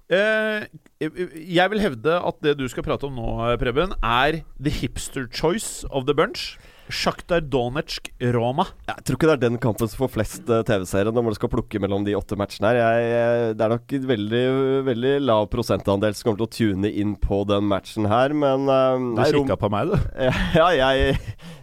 Eh, 0.09 0.63
jeg 0.99 1.69
vil 1.69 1.83
hevde 1.83 2.15
at 2.25 2.39
det 2.41 2.55
du 2.57 2.65
skal 2.71 2.81
prate 2.87 3.05
om 3.05 3.13
nå, 3.19 3.27
Preben, 3.61 3.91
er 4.01 4.39
the 4.57 4.71
hipster 4.73 5.27
choice 5.29 5.83
of 5.91 6.07
the 6.07 6.15
bunch. 6.17 6.55
Sjaktar 6.89 7.43
Donetsk 7.45 8.09
Roma. 8.33 8.65
Jeg 8.89 9.05
tror 9.05 9.17
ikke 9.17 9.29
det 9.29 9.35
er 9.37 9.43
den 9.43 9.59
kampen 9.61 9.89
som 9.89 10.01
får 10.01 10.11
flest 10.15 10.49
uh, 10.49 10.61
TV-seere 10.65 11.13
når 11.13 11.27
man 11.27 11.37
skal 11.37 11.51
plukke 11.53 11.81
mellom 11.81 12.05
de 12.07 12.15
åtte 12.17 12.37
matchene 12.39 12.71
her. 12.71 12.79
Jeg, 12.81 13.07
jeg, 13.13 13.53
det 13.59 13.65
er 13.65 13.73
nok 13.75 13.95
veldig, 14.09 14.43
veldig 14.89 15.13
lav 15.23 15.47
prosentandel 15.53 16.17
som 16.17 16.29
kommer 16.29 16.41
til 16.41 16.49
å 16.49 16.57
tune 16.59 16.93
inn 17.03 17.15
på 17.21 17.43
den 17.49 17.69
matchen 17.69 18.09
her, 18.09 18.33
men 18.33 18.65
uh, 18.69 18.97
Du 19.21 19.41
kikka 19.41 19.59
på 19.61 19.71
meg, 19.73 19.93
du. 19.93 19.97
Ja, 20.59 20.71
jeg 20.73 21.17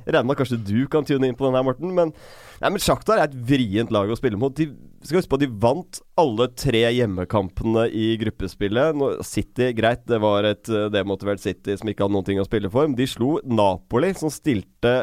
regner 0.06 0.26
med 0.26 0.36
at 0.36 0.42
kanskje 0.42 0.62
du 0.62 0.86
kan 0.90 1.06
tune 1.06 1.26
inn 1.26 1.38
på 1.38 1.48
den 1.48 1.58
her, 1.58 1.66
Morten. 1.66 1.90
Men, 1.96 2.12
nei, 2.62 2.70
men 2.70 2.82
Shakhtar 2.82 3.18
er 3.18 3.26
et 3.26 3.40
vrient 3.48 3.90
lag 3.94 4.10
å 4.10 4.18
spille 4.18 4.38
mot. 4.38 4.54
De 4.54 4.70
skal 5.06 5.20
huske 5.20 5.32
på 5.32 5.38
at 5.40 5.44
de 5.44 5.50
vant 5.62 6.00
alle 6.20 6.48
tre 6.58 6.84
hjemmekampene 6.94 7.86
i 7.90 8.12
gruppespillet. 8.20 9.02
City, 9.26 9.72
greit, 9.76 10.06
det 10.08 10.20
var 10.22 10.46
et 10.48 10.70
eh, 10.70 10.88
demotivert 10.94 11.42
City 11.42 11.76
som 11.78 11.90
ikke 11.90 12.06
hadde 12.06 12.16
noen 12.16 12.26
ting 12.26 12.40
å 12.42 12.46
spille 12.46 12.70
for. 12.72 12.88
Men 12.88 12.98
de 12.98 13.08
slo 13.10 13.36
Napoli, 13.46 14.12
som 14.18 14.32
stilte 14.32 14.96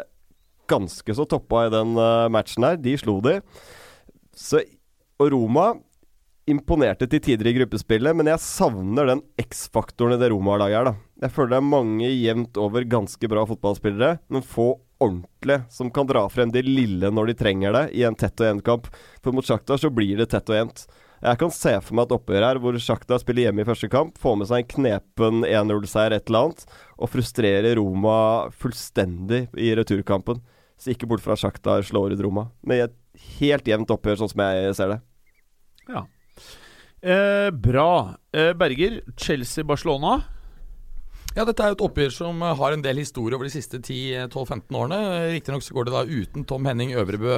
ganske 0.73 1.15
så 1.15 1.27
toppa 1.29 1.67
i 1.67 1.73
den 1.73 1.95
eh, 1.95 2.27
matchen 2.33 2.67
her. 2.67 2.77
De 2.81 2.97
slo 2.99 3.19
de. 3.23 3.39
Så, 4.33 4.63
og 5.21 5.33
Roma 5.33 5.71
imponerte 6.49 7.07
til 7.07 7.21
tider 7.23 7.47
i 7.47 7.53
gruppespillet, 7.55 8.15
men 8.17 8.27
jeg 8.27 8.43
savner 8.43 9.07
den 9.13 9.21
X-faktoren 9.39 10.17
i 10.17 10.19
det 10.19 10.31
Roma-laget 10.33 10.75
her, 10.75 10.89
da. 10.89 10.95
Jeg 11.23 11.31
føler 11.31 11.53
det 11.53 11.59
er 11.61 11.69
mange 11.69 12.09
jevnt 12.09 12.59
over 12.59 12.87
ganske 12.89 13.29
bra 13.31 13.45
fotballspillere, 13.47 14.17
men 14.33 14.43
få 14.43 14.73
ordentlige 15.03 15.63
som 15.71 15.91
kan 15.93 16.07
dra 16.07 16.25
frem 16.31 16.51
det 16.51 16.65
lille 16.67 17.11
når 17.11 17.31
de 17.31 17.37
trenger 17.39 17.75
det, 17.75 17.85
i 17.95 18.03
en 18.07 18.17
tett 18.19 18.35
og 18.41 18.49
jevn 18.49 18.61
kamp. 18.65 18.91
For 19.23 19.35
mot 19.35 19.47
Shakhtar 19.47 19.79
så 19.79 19.91
blir 19.93 20.19
det 20.19 20.31
tett 20.33 20.51
og 20.51 20.59
jevnt. 20.59 20.85
Jeg 21.23 21.39
kan 21.39 21.53
se 21.55 21.71
for 21.79 21.95
meg 21.95 22.09
et 22.09 22.15
oppgjør 22.17 22.45
her 22.49 22.59
hvor 22.59 22.77
Shakhtar 22.83 23.21
spiller 23.21 23.47
hjemme 23.47 23.63
i 23.63 23.67
første 23.67 23.87
kamp, 23.91 24.17
får 24.19 24.39
med 24.39 24.49
seg 24.49 24.63
en 24.63 24.71
knepen 24.73 25.45
1-0-seier, 25.47 26.17
et 26.17 26.27
eller 26.27 26.49
annet, 26.49 26.65
og 26.99 27.11
frustrerer 27.13 27.77
Roma 27.79 28.17
fullstendig 28.59 29.45
i 29.55 29.71
returkampen. 29.79 30.43
Så 30.79 30.91
ikke 30.93 31.07
bort 31.07 31.21
fra 31.23 31.35
Shakhtar 31.39 31.83
slår 31.87 32.13
ut 32.15 32.21
Roma. 32.25 32.47
Med 32.65 32.83
et 32.89 32.95
helt 33.39 33.65
jevnt 33.69 33.91
oppgjør, 33.93 34.17
sånn 34.23 34.31
som 34.33 34.41
jeg 34.43 34.73
ser 34.75 34.93
det. 34.95 35.01
Eh, 37.03 37.49
bra. 37.51 38.15
Eh, 38.33 38.53
Berger, 38.55 39.01
Chelsea-Barcelona. 39.19 40.21
Ja, 41.35 41.43
dette 41.49 41.63
er 41.65 41.73
jo 41.73 41.77
et 41.77 41.83
oppgjør 41.89 42.13
som 42.15 42.39
eh, 42.45 42.53
har 42.55 42.71
en 42.75 42.83
del 42.85 43.01
historie 43.01 43.35
over 43.35 43.49
de 43.49 43.51
siste 43.53 43.79
10-12-15 43.81 44.77
årene. 44.79 44.99
Riktignok 45.33 45.65
så 45.65 45.75
går 45.75 45.89
det 45.89 45.95
da 45.97 46.03
uten 46.07 46.45
Tom 46.47 46.65
Henning 46.69 46.93
Øvrebø 46.95 47.35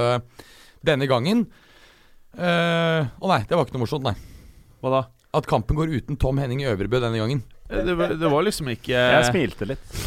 denne 0.85 1.07
gangen. 1.09 1.45
Eh, 2.37 3.07
Å 3.09 3.31
nei, 3.31 3.41
det 3.49 3.57
var 3.57 3.65
ikke 3.65 3.77
noe 3.79 3.85
morsomt, 3.87 4.05
nei. 4.05 4.13
Hva 4.83 4.91
da? 4.99 5.03
At 5.35 5.47
kampen 5.49 5.79
går 5.79 5.89
uten 5.97 6.19
Tom 6.21 6.37
Henning 6.39 6.61
Øvrebø 6.69 7.01
denne 7.01 7.17
gangen. 7.23 7.41
Eh, 7.69 7.81
Det, 7.87 7.95
var- 7.97 8.13
det 8.21 8.29
var 8.31 8.43
liksom 8.45 8.69
ikke 8.75 8.93
Jeg 8.93 9.29
smilte 9.31 9.65
litt. 9.73 9.97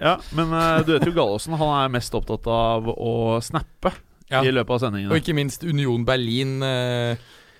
Ja, 0.00 0.16
Men 0.36 0.52
uh, 0.52 0.82
du 0.84 0.92
vet 0.94 1.06
jo 1.08 1.14
Gallosen, 1.16 1.56
han 1.56 1.72
er 1.80 1.92
mest 1.94 2.14
opptatt 2.16 2.46
av 2.50 2.90
å 2.92 3.40
snappe 3.44 3.94
Ja. 4.30 4.42
i 4.42 4.50
løpet 4.52 4.82
av 4.88 4.96
Og 5.10 5.16
ikke 5.20 5.34
minst 5.36 5.64
Union 5.64 6.04
Berlin. 6.04 6.58
Uh, 6.62 7.16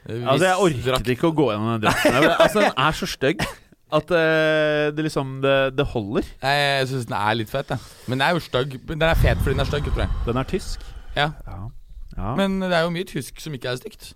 Altså, 0.07 0.44
jeg 0.46 0.59
orket 0.62 0.92
orket 0.94 1.09
ikke 1.16 1.31
å 1.33 1.35
gå 1.35 1.49
gjennom 1.51 1.72
den 1.75 1.87
drakten. 1.87 2.18
Altså, 2.44 2.61
den 2.62 2.77
er 2.79 2.94
så 2.94 3.09
stygg 3.11 3.40
at 3.96 4.11
uh, 4.11 4.90
det 4.94 5.05
liksom 5.07 5.40
Det, 5.42 5.55
det 5.79 5.87
holder. 5.87 6.27
Jeg, 6.42 6.62
Jeg 6.81 6.88
syns 6.92 7.09
den 7.11 7.16
er 7.18 7.38
litt 7.38 7.51
fet, 7.51 7.70
jeg. 7.75 7.79
Men 8.07 8.18
den 8.18 8.27
er 8.29 8.37
jo 8.37 8.42
stygg. 8.44 8.79
Den 8.88 9.03
er 9.03 9.18
fet 9.18 9.42
fordi 9.42 9.57
den 9.57 9.64
er 9.64 9.70
stygg, 9.70 9.90
tror 9.90 10.05
jeg. 10.05 10.14
Den 10.27 10.40
er 10.42 10.49
tysk. 10.51 10.87
Ja. 11.16 11.31
Ja. 12.16 12.33
Men 12.38 12.61
det 12.62 12.72
er 12.72 12.87
jo 12.87 12.94
mye 12.94 13.07
tysk 13.09 13.42
som 13.42 13.55
ikke 13.57 13.72
er 13.75 13.81
stygt. 13.81 14.12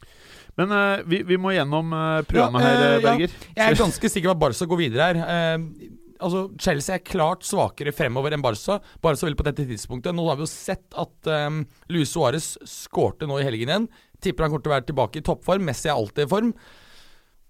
Men 0.58 0.72
uh, 0.74 1.02
vi, 1.08 1.22
vi 1.26 1.38
må 1.40 1.52
gjennom 1.54 1.92
uh, 1.94 2.20
programmet 2.28 2.64
Ja, 2.64 2.70
her, 2.70 2.94
ja. 2.94 3.02
Berger. 3.04 3.36
Jeg 3.56 3.66
er 3.66 3.78
ganske 3.78 4.12
sikker 4.12 4.30
på 4.32 4.36
at 4.36 4.42
Barca 4.46 4.70
går 4.70 4.82
videre 4.84 5.10
her. 5.10 5.56
Altså, 6.20 6.44
Chelsea 6.60 6.96
er 6.96 7.06
klart 7.06 7.46
svakere 7.48 7.94
fremover 7.96 8.34
enn 8.36 8.44
Barca. 8.44 8.78
Barca 9.02 9.28
vil 9.28 9.38
på 9.38 9.46
dette 9.46 9.66
tidspunktet. 9.68 10.16
Nå 10.16 10.26
har 10.28 10.38
vi 10.38 10.46
jo 10.46 10.52
sett 10.52 10.98
at 11.00 11.32
um, 11.48 11.62
Luis 11.92 12.12
Suárez 12.12 12.52
skårte 12.68 13.28
nå 13.28 13.40
i 13.40 13.46
helgen 13.46 13.72
igjen. 13.72 13.88
Tipper 14.20 14.46
han 14.46 14.52
kommer 14.52 14.66
til 14.66 14.72
å 14.72 14.76
være 14.76 14.88
tilbake 14.90 15.20
i 15.20 15.26
toppform. 15.26 15.66
Messi 15.68 15.88
er 15.88 15.96
alltid 15.96 16.26
i 16.26 16.30
form. 16.30 16.54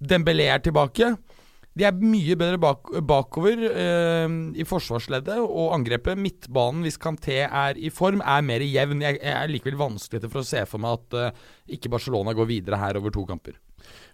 Dembélé 0.01 0.49
er 0.55 0.63
tilbake. 0.65 1.15
De 1.79 1.87
er 1.87 1.99
mye 2.03 2.35
bedre 2.35 2.59
bak, 2.59 2.89
bakover 3.07 3.63
eh, 3.71 4.33
i 4.59 4.67
forsvarsleddet 4.67 5.39
og 5.39 5.75
angrepet. 5.77 6.19
Midtbanen, 6.19 6.83
hvis 6.87 6.99
Kanté 7.01 7.45
er 7.47 7.79
i 7.79 7.93
form, 7.95 8.25
er 8.27 8.47
mer 8.47 8.65
jevn. 8.65 9.05
Jeg, 9.07 9.21
jeg 9.23 9.37
er 9.37 9.53
likevel 9.53 9.79
vanskelig 9.81 10.27
for 10.27 10.43
å 10.43 10.47
se 10.47 10.65
for 10.69 10.83
meg 10.83 10.99
at 10.99 11.19
eh, 11.19 11.43
ikke 11.79 11.93
Barcelona 11.93 12.35
går 12.37 12.51
videre 12.51 12.81
her 12.83 12.99
over 12.99 13.15
to 13.15 13.27
kamper. 13.29 13.61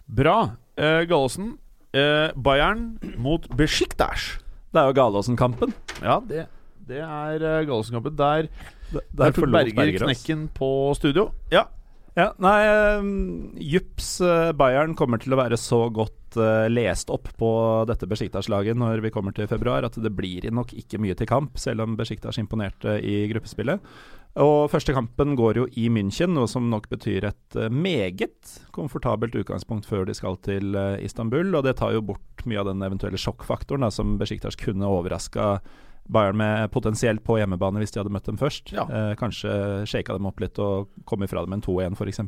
Bra. 0.05 0.37
Eh, 0.77 1.03
Gallosen. 1.09 1.55
Eh, 1.97 2.29
Bayern 2.35 2.91
mot 3.17 3.49
Besiktas. 3.57 4.35
Det 4.77 4.83
er 4.83 4.91
jo 4.91 4.93
Galåsen-kampen. 4.93 5.71
Ja, 6.03 6.19
det, 6.29 6.43
det 6.85 6.99
er 7.01 7.41
uh, 7.41 7.65
Gallosen-kampen. 7.65 8.17
Der, 8.17 8.45
Der 8.93 8.99
der 9.17 9.31
tok 9.33 9.49
Berger 9.49 10.03
knekken 10.05 10.43
på 10.53 10.93
studio. 10.93 11.31
Ja. 11.51 11.63
Ja, 12.17 12.31
nei, 12.41 12.65
um, 12.97 13.09
Jups 13.61 14.15
uh, 14.25 14.49
Bayern 14.57 14.95
kommer 14.97 15.21
til 15.21 15.35
å 15.35 15.37
være 15.37 15.57
så 15.61 15.83
godt 15.93 16.39
uh, 16.41 16.65
lest 16.65 17.11
opp 17.13 17.29
på 17.37 17.49
dette 17.85 18.09
Besiktas-laget 18.09 18.79
når 18.79 19.03
vi 19.05 19.11
kommer 19.13 19.35
til 19.37 19.45
februar, 19.51 19.85
at 19.85 19.99
det 20.01 20.09
blir 20.17 20.47
nok 20.49 20.73
ikke 20.73 20.97
mye 21.03 21.13
til 21.17 21.29
kamp, 21.29 21.59
selv 21.61 21.85
om 21.85 21.93
Besiktas 21.99 22.41
imponerte 22.41 22.97
i 23.05 23.27
gruppespillet. 23.29 23.85
Og 24.41 24.65
Første 24.73 24.97
kampen 24.97 25.37
går 25.37 25.61
jo 25.61 25.67
i 25.77 25.87
München, 25.93 26.33
noe 26.33 26.49
som 26.49 26.65
nok 26.73 26.89
betyr 26.89 27.29
et 27.29 27.57
meget 27.73 28.57
komfortabelt 28.73 29.37
utgangspunkt 29.37 29.85
før 29.89 30.05
de 30.09 30.13
skal 30.17 30.37
til 30.45 30.77
Istanbul. 31.01 31.55
Og 31.57 31.65
det 31.65 31.79
tar 31.79 31.95
jo 31.95 32.03
bort 32.05 32.45
mye 32.45 32.61
av 32.61 32.69
den 32.69 32.85
eventuelle 32.85 33.17
sjokkfaktoren 33.17 33.85
da, 33.85 33.89
som 33.93 34.13
Besiktas 34.21 34.59
kunne 34.61 34.89
overraska 34.93 35.55
Bayern 36.13 36.39
med 36.39 36.71
potensielt 36.71 37.23
på 37.27 37.37
hjemmebane 37.39 37.81
hvis 37.81 37.93
de 37.93 38.01
hadde 38.01 38.13
møtt 38.13 38.27
dem 38.29 38.39
først. 38.39 38.71
Ja. 38.75 38.87
Eh, 38.87 39.13
kanskje 39.19 39.51
shaka 39.89 40.17
dem 40.17 40.27
opp 40.29 40.41
litt 40.43 40.59
og 40.63 40.91
kom 41.09 41.25
ifra 41.25 41.43
dem 41.45 41.57
en 41.57 41.63
2-1 41.65 41.97
f.eks. 41.97 42.21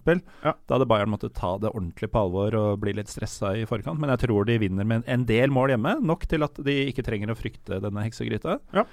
Ja. 0.43 0.53
Da 0.53 0.77
hadde 0.77 0.87
Bayern 0.89 1.13
måttet 1.13 1.37
ta 1.39 1.55
det 1.61 1.71
ordentlig 1.73 2.11
på 2.11 2.23
alvor 2.25 2.57
og 2.59 2.79
bli 2.83 2.95
litt 2.99 3.11
stressa 3.11 3.55
i 3.57 3.67
forkant. 3.69 4.01
Men 4.01 4.13
jeg 4.15 4.25
tror 4.27 4.47
de 4.49 4.59
vinner 4.61 4.87
med 4.87 5.07
en 5.07 5.27
del 5.29 5.53
mål 5.53 5.75
hjemme, 5.75 5.97
nok 6.05 6.25
til 6.29 6.47
at 6.47 6.59
de 6.65 6.79
ikke 6.89 7.05
trenger 7.07 7.31
å 7.31 7.37
frykte 7.39 7.81
denne 7.83 8.07
heksegryta. 8.07 8.59
Ja. 8.75 8.87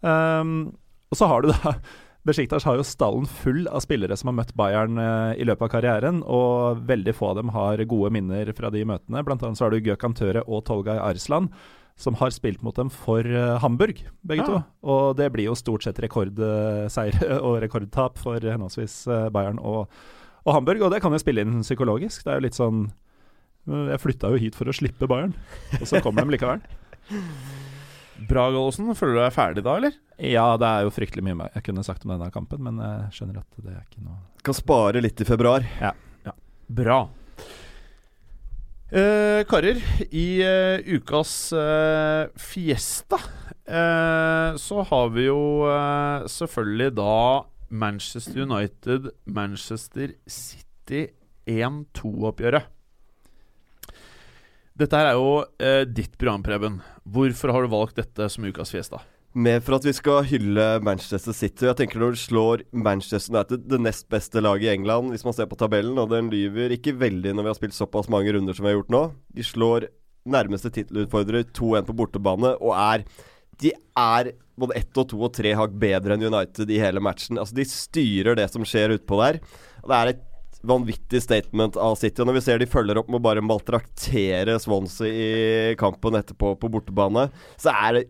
Um, 0.00 0.70
og 1.10 1.18
så 1.18 1.28
har 1.28 1.42
du 1.44 1.50
da 1.52 1.74
Besiktas 2.28 2.66
har 2.68 2.76
jo 2.76 2.84
stallen 2.84 3.24
full 3.24 3.64
av 3.72 3.80
spillere 3.80 4.16
som 4.18 4.28
har 4.28 4.36
møtt 4.42 4.52
Bayern 4.58 4.98
eh, 5.00 5.38
i 5.40 5.44
løpet 5.48 5.64
av 5.64 5.70
karrieren, 5.72 6.18
og 6.20 6.82
veldig 6.84 7.14
få 7.16 7.30
av 7.30 7.38
dem 7.38 7.52
har 7.54 7.80
gode 7.88 8.10
minner 8.12 8.50
fra 8.56 8.68
de 8.74 8.82
møtene. 8.84 9.22
Blant 9.24 9.40
annet 9.46 9.56
så 9.56 9.66
har 9.66 9.72
du 9.72 9.88
Gökhan 9.88 10.16
Tøre 10.18 10.42
og 10.44 10.66
Tolgay 10.68 11.00
Arslan, 11.00 11.48
som 12.00 12.16
har 12.16 12.32
spilt 12.32 12.62
mot 12.64 12.76
dem 12.78 12.88
for 12.92 13.20
eh, 13.26 13.58
Hamburg, 13.60 13.98
begge 14.24 14.40
Ja. 14.40 14.46
to. 14.48 14.60
Og 14.88 15.16
det 15.18 15.26
blir 15.34 15.50
jo 15.50 15.56
stort 15.58 15.84
sett 15.84 16.00
rekordseire 16.00 17.36
og 17.46 17.58
rekordtap 17.62 18.16
for 18.20 18.40
henholdsvis 18.40 19.02
eh, 19.12 19.28
Bayern 19.34 19.60
og, 19.60 19.90
og 20.46 20.56
Hamburg, 20.56 20.80
og 20.86 20.94
det 20.94 21.02
kan 21.04 21.12
jo 21.12 21.20
spille 21.20 21.44
inn 21.44 21.60
psykologisk. 21.62 22.24
Det 22.24 22.32
er 22.32 22.40
jo 22.40 22.46
litt 22.48 22.56
sånn 22.58 22.86
eh, 22.88 23.90
Jeg 23.92 24.00
flytta 24.06 24.32
jo 24.32 24.40
hit 24.40 24.56
for 24.56 24.70
å 24.72 24.76
slippe 24.76 25.08
Bayern, 25.10 25.36
og 25.80 25.84
så 25.90 26.00
kommer 26.04 26.24
de 26.24 26.36
likevel. 26.38 26.64
Bra, 28.30 28.50
Gallosen. 28.52 28.90
Føler 28.96 29.14
du 29.16 29.20
deg 29.22 29.32
ferdig 29.36 29.62
da, 29.64 29.76
eller? 29.80 29.94
Ja, 30.20 30.50
det 30.60 30.68
er 30.68 30.82
jo 30.84 30.90
fryktelig 30.92 31.22
mye 31.24 31.46
jeg 31.54 31.64
kunne 31.64 31.84
sagt 31.86 32.04
om 32.04 32.12
denne 32.12 32.28
kampen, 32.34 32.60
men 32.66 32.80
jeg 32.84 33.14
skjønner 33.16 33.40
at 33.40 33.62
det 33.64 33.72
er 33.72 33.84
ikke 33.86 34.02
noe 34.04 34.18
Kan 34.44 34.56
spare 34.56 35.00
litt 35.00 35.20
i 35.20 35.28
februar. 35.28 35.64
Ja, 35.80 35.94
Bra. 36.70 37.00
Eh, 38.90 39.44
karer, 39.46 39.78
i 40.10 40.40
eh, 40.42 40.82
ukas 40.96 41.52
eh, 41.54 42.26
Fiesta 42.34 43.20
så 43.70 44.80
har 44.82 45.12
vi 45.14 45.28
jo 45.28 45.62
selvfølgelig 46.26 46.88
da 46.96 47.12
Manchester 47.70 48.40
United, 48.42 49.04
Manchester 49.30 50.16
City 50.26 51.04
1-2-oppgjøret. 51.46 52.66
Dette 54.74 54.98
her 54.98 55.12
er 55.12 55.20
jo 55.20 55.86
ditt 55.86 56.18
program, 56.18 56.42
Preben. 56.42 56.80
Hvorfor 57.06 57.54
har 57.54 57.62
du 57.62 57.70
valgt 57.70 58.02
dette 58.02 58.26
som 58.26 58.50
ukas 58.50 58.74
Fiesta? 58.74 59.04
Med 59.30 59.62
for 59.62 59.76
at 59.76 59.84
vi 59.86 59.92
skal 59.94 60.24
hylle 60.26 60.64
Manchester 60.82 61.34
City. 61.36 61.68
Jeg 61.68 61.78
tenker 61.78 62.02
Når 62.02 62.16
du 62.16 62.18
slår 62.18 62.62
Manchester 62.74 63.36
United, 63.36 63.62
det 63.70 63.78
nest 63.78 64.08
beste 64.10 64.42
laget 64.42 64.66
i 64.66 64.72
England, 64.74 65.12
hvis 65.14 65.24
man 65.24 65.36
ser 65.36 65.46
på 65.46 65.58
tabellen, 65.58 65.98
og 66.02 66.10
den 66.10 66.32
lyver 66.32 66.74
ikke 66.74 66.96
veldig 66.98 67.36
når 67.36 67.46
vi 67.46 67.52
har 67.52 67.58
spilt 67.60 67.76
såpass 67.76 68.10
mange 68.10 68.32
runder 68.34 68.56
som 68.56 68.66
vi 68.66 68.72
har 68.72 68.80
gjort 68.80 68.90
nå 68.90 69.02
De 69.30 69.46
slår 69.46 69.86
nærmeste 70.26 70.72
tittelutfordrer 70.74 71.46
2-1 71.54 71.86
på 71.86 71.96
bortebane, 72.02 72.56
og 72.58 72.74
er 72.74 73.06
De 73.62 73.70
er 73.94 74.32
både 74.58 74.76
ett 74.82 74.98
og 74.98 75.08
to 75.08 75.22
og 75.22 75.32
tre 75.36 75.54
hakk 75.54 75.78
bedre 75.78 76.16
enn 76.16 76.26
United 76.26 76.68
i 76.68 76.82
hele 76.82 77.00
matchen. 77.00 77.38
Altså 77.38 77.54
De 77.54 77.64
styrer 77.64 78.34
det 78.34 78.50
som 78.50 78.66
skjer 78.66 78.98
utpå 78.98 79.20
der. 79.22 79.38
Og 79.84 79.92
det 79.92 79.98
er 80.00 80.10
et 80.10 80.26
vanvittig 80.66 81.22
statement 81.22 81.78
av 81.78 81.94
City. 81.96 82.20
Og 82.20 82.28
når 82.28 82.40
vi 82.40 82.42
ser 82.44 82.58
de 82.58 82.68
følger 82.68 82.98
opp 82.98 83.08
med 83.08 83.22
å 83.22 83.26
bare 83.30 83.44
maltraktere 83.44 84.58
Swansea 84.60 85.08
i 85.08 85.76
kampen 85.80 86.18
etterpå 86.18 86.56
på 86.60 86.72
bortebane, 86.72 87.30
så 87.60 87.72
er 87.72 87.94
det 87.96 88.08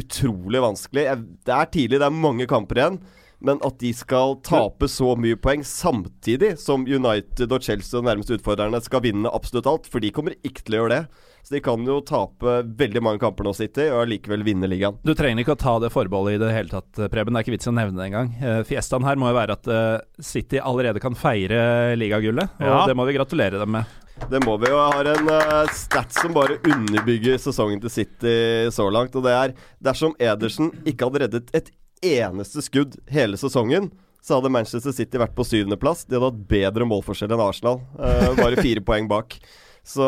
utrolig 0.00 0.62
vanskelig. 0.62 1.06
Det 1.46 1.54
er 1.54 1.70
tidlig, 1.72 2.00
det 2.00 2.08
er 2.08 2.18
mange 2.24 2.48
kamper 2.50 2.80
igjen. 2.80 2.98
Men 3.46 3.60
at 3.66 3.76
de 3.82 3.90
skal 3.92 4.38
tape 4.46 4.88
så 4.88 5.12
mye 5.20 5.36
poeng 5.36 5.64
samtidig 5.66 6.54
som 6.60 6.86
United 6.88 7.52
og 7.52 7.64
Chelsea 7.66 7.98
og 8.00 8.06
nærmeste 8.08 8.38
utfordrerne 8.38 8.80
skal 8.84 9.04
vinne 9.04 9.32
absolutt 9.32 9.68
alt, 9.68 9.90
for 9.92 10.00
de 10.00 10.12
kommer 10.14 10.38
ikke 10.40 10.64
til 10.64 10.78
å 10.78 10.80
gjøre 10.80 10.94
det. 10.94 11.24
Så 11.46 11.54
de 11.54 11.60
kan 11.62 11.84
jo 11.86 12.00
tape 12.02 12.56
veldig 12.74 13.00
mange 13.06 13.20
kamper 13.22 13.46
nå, 13.46 13.52
City, 13.54 13.84
og 13.94 14.00
allikevel 14.02 14.42
vinne 14.42 14.66
ligaen. 14.66 14.96
Du 15.06 15.12
trenger 15.14 15.44
ikke 15.44 15.54
å 15.54 15.60
ta 15.60 15.76
det 15.78 15.92
forbeholdet 15.94 16.34
i 16.34 16.40
det 16.42 16.48
hele 16.50 16.72
tatt, 16.72 16.88
Preben. 17.12 17.30
Det 17.36 17.38
er 17.38 17.44
ikke 17.46 17.52
vits 17.54 17.68
i 17.68 17.70
å 17.70 17.74
nevne 17.76 18.00
det 18.00 18.06
engang. 18.08 18.32
Uh, 18.40 18.62
Fiestaen 18.66 19.06
her 19.06 19.20
må 19.20 19.28
jo 19.30 19.36
være 19.36 19.54
at 19.54 19.68
eh, 19.70 20.00
City 20.26 20.58
allerede 20.58 20.98
kan 21.04 21.14
feire 21.14 21.94
ligagullet, 21.94 22.56
og 22.58 22.66
Ja. 22.66 22.80
det 22.90 22.96
må 22.98 23.06
vi 23.06 23.14
gratulere 23.14 23.60
dem 23.62 23.76
med. 23.76 23.92
Det 24.32 24.40
må 24.42 24.56
vi 24.58 24.72
jo. 24.72 24.78
Jeg 24.80 24.96
har 24.96 25.10
en 25.12 25.28
uh, 25.30 25.70
stat 25.76 26.16
som 26.18 26.34
bare 26.34 26.56
underbygger 26.66 27.38
sesongen 27.38 27.78
til 27.84 27.92
City 27.94 28.32
så 28.74 28.88
langt. 28.90 29.14
Og 29.14 29.22
det 29.28 29.34
er 29.36 29.54
dersom 29.86 30.16
Edersen 30.18 30.72
ikke 30.82 31.06
hadde 31.06 31.22
reddet 31.26 31.52
et 31.54 31.70
eneste 32.02 32.64
skudd 32.64 32.96
hele 33.12 33.38
sesongen, 33.38 33.92
så 34.18 34.40
hadde 34.40 34.50
Manchester 34.50 34.90
City 34.96 35.20
vært 35.22 35.36
på 35.38 35.46
syvendeplass. 35.46 36.02
De 36.08 36.16
hadde 36.18 36.32
hatt 36.32 36.42
bedre 36.50 36.88
målforskjell 36.90 37.30
enn 37.36 37.44
Arsenal. 37.46 37.78
Uh, 37.94 38.32
bare 38.40 38.58
fire 38.58 38.82
poeng 38.88 39.06
bak. 39.14 39.38
Så 39.86 40.06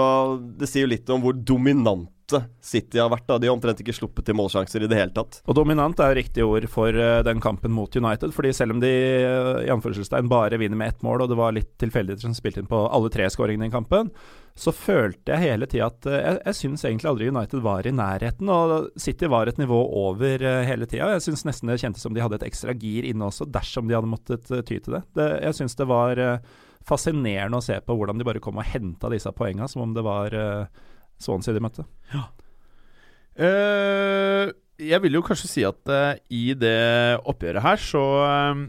det 0.58 0.66
sier 0.66 0.88
jo 0.88 0.90
litt 0.90 1.10
om 1.14 1.22
hvor 1.22 1.36
dominante 1.36 2.42
City 2.60 2.98
har 2.98 3.08
vært. 3.12 3.28
da 3.28 3.38
De 3.38 3.46
har 3.48 3.54
omtrent 3.54 3.78
ikke 3.80 3.94
sluppet 3.94 4.26
til 4.26 4.36
målsjanser 4.36 4.82
i 4.82 4.88
det 4.90 4.98
hele 4.98 5.14
tatt. 5.14 5.38
Og 5.46 5.54
dominant 5.56 6.00
er 6.02 6.10
jo 6.10 6.18
riktig 6.18 6.44
ord 6.44 6.66
for 6.72 6.92
eh, 6.92 7.22
den 7.24 7.38
kampen 7.40 7.72
mot 7.72 7.94
United. 7.94 8.34
fordi 8.34 8.52
selv 8.52 8.74
om 8.74 8.82
de 8.82 8.90
eh, 8.90 9.52
i 9.68 9.72
anførselstegn 9.72 10.28
bare 10.28 10.58
vinner 10.58 10.76
med 10.76 10.92
ett 10.92 11.06
mål, 11.06 11.22
og 11.22 11.30
det 11.30 11.38
var 11.38 11.54
litt 11.54 11.70
tilfeldigheter 11.78 12.26
som 12.26 12.36
spilte 12.36 12.60
inn 12.60 12.68
på 12.68 12.82
alle 12.90 13.12
tre 13.14 13.30
skåringene 13.30 13.70
i 13.70 13.72
kampen, 13.72 14.10
så 14.58 14.74
følte 14.74 15.30
jeg 15.30 15.46
hele 15.46 15.70
tida 15.70 15.88
at 15.92 16.10
eh, 16.10 16.20
jeg, 16.20 16.42
jeg 16.50 16.60
syns 16.60 16.84
egentlig 16.84 17.12
aldri 17.14 17.30
United 17.30 17.64
var 17.70 17.86
i 17.86 17.94
nærheten. 17.94 18.50
Og 18.50 18.92
City 18.98 19.30
var 19.30 19.46
et 19.46 19.62
nivå 19.62 19.78
over 20.02 20.42
hele 20.42 20.90
tida. 20.90 21.14
Jeg 21.14 21.28
syns 21.30 21.46
nesten 21.46 21.70
det 21.70 21.78
kjentes 21.80 22.02
som 22.02 22.18
de 22.18 22.26
hadde 22.26 22.42
et 22.42 22.50
ekstra 22.50 22.74
gir 22.74 23.06
inne 23.06 23.30
også, 23.30 23.46
dersom 23.46 23.86
de 23.86 23.94
hadde 23.94 24.10
måttet 24.10 24.50
ty 24.66 24.82
til 24.82 24.98
det. 24.98 25.06
det 25.14 25.36
jeg 25.46 25.62
syns 25.62 25.78
det 25.78 25.86
var 25.86 26.26
fascinerende 26.86 27.58
å 27.58 27.64
se 27.64 27.78
på 27.84 27.96
hvordan 27.96 28.20
de 28.20 28.26
bare 28.26 28.42
kom 28.42 28.60
og 28.60 28.68
henta 28.68 29.10
disse 29.12 29.32
poengene, 29.36 29.68
som 29.70 29.84
om 29.84 29.94
det 29.96 30.04
var 30.06 30.34
uh, 30.36 30.86
Swansea 31.18 31.56
de 31.56 31.62
møtte. 31.64 31.84
Eh, 33.38 34.50
jeg 34.82 35.02
vil 35.02 35.18
jo 35.18 35.22
kanskje 35.26 35.50
si 35.50 35.62
at 35.66 35.90
uh, 35.90 36.18
i 36.34 36.54
det 36.58 37.18
oppgjøret 37.26 37.62
her, 37.64 37.78
så 37.82 38.04
uh, 38.26 38.64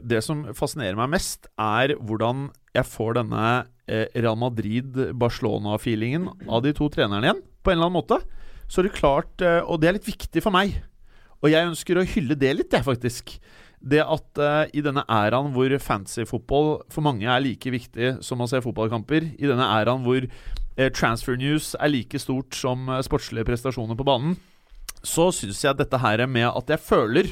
Det 0.00 0.20
som 0.24 0.46
fascinerer 0.56 0.96
meg 0.96 1.12
mest, 1.16 1.48
er 1.60 1.96
hvordan 2.00 2.48
jeg 2.76 2.88
får 2.88 3.18
denne 3.20 3.44
eh, 3.88 4.06
Real 4.16 4.38
Madrid-Barcelona-feelingen 4.40 6.28
av 6.48 6.64
de 6.64 6.72
to 6.76 6.88
trenerne 6.92 7.28
igjen, 7.28 7.42
på 7.62 7.72
en 7.72 7.78
eller 7.78 7.90
annen 7.90 7.98
måte. 7.98 8.20
Så 8.66 8.80
er 8.80 8.88
det 8.88 8.98
klart 8.98 9.44
eh, 9.44 9.62
Og 9.64 9.80
det 9.80 9.88
er 9.88 9.96
litt 9.98 10.08
viktig 10.08 10.42
for 10.44 10.54
meg. 10.54 10.76
Og 11.42 11.50
jeg 11.52 11.68
ønsker 11.68 12.00
å 12.00 12.08
hylle 12.08 12.36
det 12.38 12.52
litt, 12.56 12.72
jeg, 12.72 12.86
faktisk. 12.86 13.36
Det 13.80 14.00
at 14.00 14.40
uh, 14.40 14.64
i 14.72 14.82
denne 14.84 15.04
æraen 15.04 15.52
hvor 15.54 15.72
Fancy-fotball 15.82 16.70
for 16.92 17.04
mange 17.04 17.28
er 17.28 17.42
like 17.44 17.70
viktig 17.70 18.16
som 18.24 18.40
å 18.40 18.48
se 18.50 18.62
fotballkamper, 18.64 19.32
i 19.36 19.48
denne 19.48 19.66
æraen 19.76 20.04
hvor 20.06 20.24
uh, 20.24 20.88
transfer 20.96 21.36
news 21.38 21.74
er 21.78 21.92
like 21.92 22.20
stort 22.22 22.56
som 22.56 22.88
uh, 22.88 23.02
sportslige 23.04 23.46
prestasjoner 23.48 23.98
på 23.98 24.06
banen, 24.08 24.38
så 25.06 25.28
syns 25.34 25.60
jeg 25.62 25.78
dette 25.78 26.00
her 26.02 26.24
med 26.26 26.48
at 26.48 26.72
jeg 26.72 26.82
føler 26.82 27.30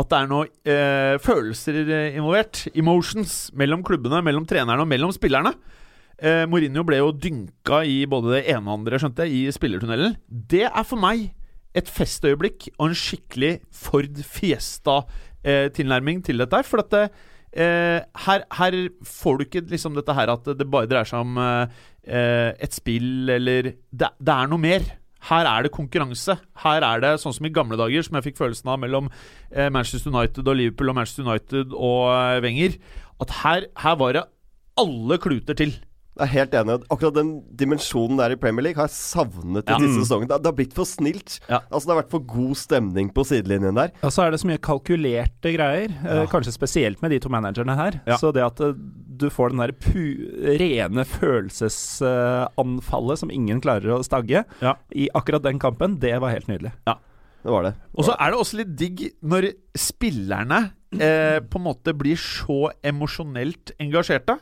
at 0.00 0.08
det 0.08 0.16
er 0.16 0.28
noen 0.30 1.18
følelser 1.20 1.76
involvert, 2.16 2.62
emotions, 2.72 3.50
mellom 3.52 3.82
klubbene, 3.84 4.22
mellom 4.24 4.46
trenerne 4.48 4.80
og 4.80 4.88
mellom 4.88 5.10
spillerne. 5.12 5.50
Mourinho 6.48 6.80
ble 6.88 7.02
jo 7.02 7.10
dynka 7.12 7.82
i 7.84 7.98
både 8.08 8.38
det 8.38 8.40
ene 8.54 8.64
og 8.70 8.78
andre, 8.78 8.96
skjønte 9.02 9.26
jeg, 9.28 9.34
i 9.36 9.52
spillertunnelen. 9.52 10.16
Det 10.30 10.64
er 10.64 10.86
for 10.88 10.96
meg 11.02 11.26
et 11.76 11.92
festøyeblikk 11.92 12.70
og 12.78 12.88
en 12.88 12.96
skikkelig 12.96 13.52
Ford 13.82 14.22
Fiesta-tilnærming 15.42 16.24
til 16.24 16.38
dette. 16.38 16.56
her, 16.56 16.62
For 16.62 16.78
at 16.78 16.90
det, 16.90 17.10
eh, 17.52 18.00
her, 18.26 18.44
her 18.52 18.88
får 19.04 19.38
du 19.38 19.44
ikke 19.44 19.70
liksom 19.70 19.94
dette 19.94 20.14
her 20.14 20.28
at 20.28 20.44
det 20.44 20.70
bare 20.70 20.86
dreier 20.86 21.04
seg 21.04 21.20
om 21.20 21.36
eh, 21.38 21.66
eh, 22.06 22.52
et 22.60 22.72
spill 22.72 23.28
eller 23.28 23.62
det, 23.62 24.08
det 24.18 24.28
er 24.28 24.46
noe 24.48 24.58
mer. 24.58 24.80
Her 25.28 25.46
er 25.46 25.62
det 25.62 25.72
konkurranse. 25.72 26.38
Her 26.64 26.82
er 26.82 27.00
det 27.00 27.20
sånn 27.20 27.32
som 27.32 27.46
i 27.46 27.52
gamle 27.54 27.76
dager, 27.78 28.02
som 28.02 28.16
jeg 28.18 28.32
fikk 28.32 28.38
følelsen 28.38 28.68
av 28.68 28.80
mellom 28.82 29.10
eh, 29.52 29.68
Manchester 29.70 30.10
United 30.10 30.46
og 30.48 30.56
Liverpool 30.56 30.90
og 30.90 30.98
Manchester 30.98 31.28
United 31.28 31.72
og 31.72 32.10
eh, 32.10 32.40
Wenger. 32.42 32.78
At 33.20 33.30
her, 33.44 33.68
her 33.78 33.96
var 33.96 34.12
det 34.12 34.24
alle 34.78 35.18
kluter 35.22 35.54
til. 35.54 35.76
Jeg 36.12 36.26
er 36.26 36.32
helt 36.34 36.52
enig. 36.58 36.74
Akkurat 36.92 37.14
den 37.16 37.28
dimensjonen 37.56 38.18
der 38.20 38.34
i 38.34 38.36
Premier 38.36 38.62
League 38.66 38.76
har 38.76 38.84
jeg 38.90 38.96
savnet 38.98 39.64
i 39.64 39.72
Ja. 39.72 39.78
disse 39.80 40.02
sesongene. 40.04 40.28
Det, 40.28 40.42
det 40.42 40.50
har 40.50 40.56
blitt 40.58 40.74
for 40.76 40.84
snilt. 40.84 41.38
Ja. 41.48 41.60
Altså 41.72 41.86
Det 41.88 41.94
har 41.94 42.02
vært 42.02 42.10
for 42.12 42.20
god 42.34 42.56
stemning 42.60 43.08
på 43.16 43.24
sidelinjen 43.24 43.74
der. 43.80 43.90
Og 44.04 44.12
så 44.12 44.26
er 44.26 44.30
det 44.34 44.40
så 44.42 44.46
mye 44.50 44.60
kalkulerte 44.60 45.54
greier, 45.56 45.88
eh, 46.04 46.26
kanskje 46.28 46.52
spesielt 46.52 47.00
med 47.00 47.10
de 47.14 47.18
to 47.24 47.28
managerne 47.32 47.74
her. 47.78 47.96
Ja. 48.06 48.16
Så 48.20 48.28
det 48.36 48.44
at 48.44 48.60
eh, 48.60 48.74
du 49.22 49.30
får 49.32 49.50
den 49.54 49.62
der 49.64 49.72
pu 49.72 50.04
rene 50.60 51.04
følelsesanfallet 52.02 53.18
som 53.22 53.30
ingen 53.32 53.60
klarer 53.64 53.96
å 53.96 54.02
stagge 54.04 54.44
Ja. 54.60 54.74
i 54.94 55.08
akkurat 55.14 55.42
den 55.42 55.58
kampen, 55.58 55.98
det 55.98 56.18
var 56.20 56.30
helt 56.30 56.46
nydelig. 56.48 56.72
Ja. 56.86 56.98
Det 57.42 57.50
var 57.50 57.62
det. 57.64 57.72
Og 57.98 58.04
så 58.06 58.14
er 58.20 58.30
det 58.30 58.38
også 58.38 58.56
litt 58.60 58.76
digg 58.78 59.00
når 59.26 59.48
spillerne 59.74 60.72
eh, 60.94 61.40
på 61.40 61.58
en 61.58 61.64
måte 61.64 61.90
blir 61.98 62.14
så 62.20 62.70
emosjonelt 62.86 63.72
engasjerte. 63.82 64.36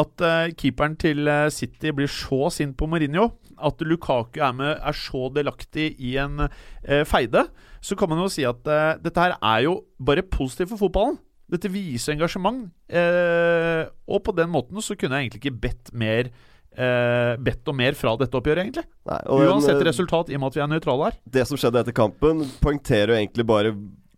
At 0.00 0.24
eh, 0.24 0.52
keeperen 0.58 0.96
til 1.00 1.28
eh, 1.30 1.50
City 1.54 1.92
blir 1.94 2.10
så 2.10 2.48
sint 2.54 2.76
på 2.78 2.88
Mourinho. 2.90 3.30
At 3.54 3.80
Lukaku 3.86 4.40
er, 4.42 4.56
med, 4.56 4.72
er 4.78 4.98
så 4.98 5.28
delaktig 5.34 5.92
i 6.02 6.16
en 6.22 6.46
eh, 6.46 7.04
feide. 7.08 7.46
Så 7.84 7.96
kan 7.98 8.10
man 8.10 8.22
jo 8.24 8.30
si 8.32 8.46
at 8.48 8.64
dette 9.04 9.20
her 9.20 9.36
er 9.36 9.66
jo 9.66 9.78
bare 10.00 10.24
positivt 10.24 10.72
for 10.72 10.86
fotballen. 10.86 11.18
Dette 11.50 11.68
viser 11.68 12.14
engasjement. 12.14 12.66
Eh, 12.88 13.84
og 14.08 14.22
på 14.24 14.34
den 14.36 14.50
måten 14.52 14.80
så 14.82 14.96
kunne 14.96 15.18
jeg 15.18 15.28
egentlig 15.28 15.42
ikke 15.42 15.58
bedt 15.66 15.92
mer 15.96 16.30
eh, 16.30 17.34
Bedt 17.44 17.68
om 17.70 17.76
mer 17.78 17.96
fra 17.98 18.14
dette 18.20 18.38
oppgjøret, 18.38 18.64
egentlig. 18.64 18.86
Nei, 19.10 19.20
Uansett 19.28 19.76
en, 19.76 19.86
resultat, 19.88 20.32
i 20.32 20.38
og 20.38 20.42
med 20.42 20.52
at 20.52 20.58
vi 20.58 20.64
er 20.64 20.72
nøytrale 20.72 21.10
her. 21.10 21.20
det 21.36 21.44
som 21.50 21.60
skjedde 21.60 21.84
etter 21.84 21.96
kampen, 21.96 22.42
poengterer 22.64 23.14
jo 23.14 23.20
egentlig 23.20 23.46
bare 23.48 23.74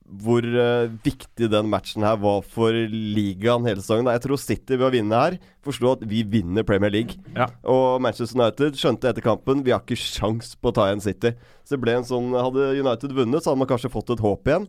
hvor 0.07 0.45
uh, 0.45 0.89
viktig 1.05 1.49
den 1.51 1.71
matchen 1.71 2.05
her 2.07 2.19
var 2.23 2.45
for 2.47 2.75
ligaen 2.75 3.67
hele 3.67 3.83
sesongen. 3.83 4.11
Jeg 4.15 4.23
tror 4.25 4.41
City 4.41 4.79
ved 4.79 4.87
å 4.87 4.93
vinne 4.95 5.23
her 5.23 5.39
forsto 5.67 5.97
at 5.97 6.05
vi 6.07 6.21
vinner 6.23 6.67
Premier 6.67 6.93
League. 6.95 7.19
Ja. 7.35 7.49
Og 7.67 8.03
Manchester 8.05 8.39
United 8.39 8.79
skjønte 8.79 9.11
etter 9.11 9.25
kampen 9.25 9.65
vi 9.67 9.75
har 9.75 9.83
ikke 9.83 9.99
sjans 9.99 10.55
på 10.61 10.71
å 10.71 10.77
ta 10.77 10.91
igjen 10.91 11.03
City. 11.03 11.35
Så 11.67 11.75
det 11.75 11.83
ble 11.83 11.97
en 11.99 12.07
sånn 12.07 12.37
Hadde 12.37 12.69
United 12.79 13.17
vunnet, 13.17 13.43
så 13.43 13.51
hadde 13.51 13.65
man 13.65 13.71
kanskje 13.73 13.91
fått 13.93 14.15
et 14.15 14.23
håp 14.23 14.47
igjen. 14.47 14.69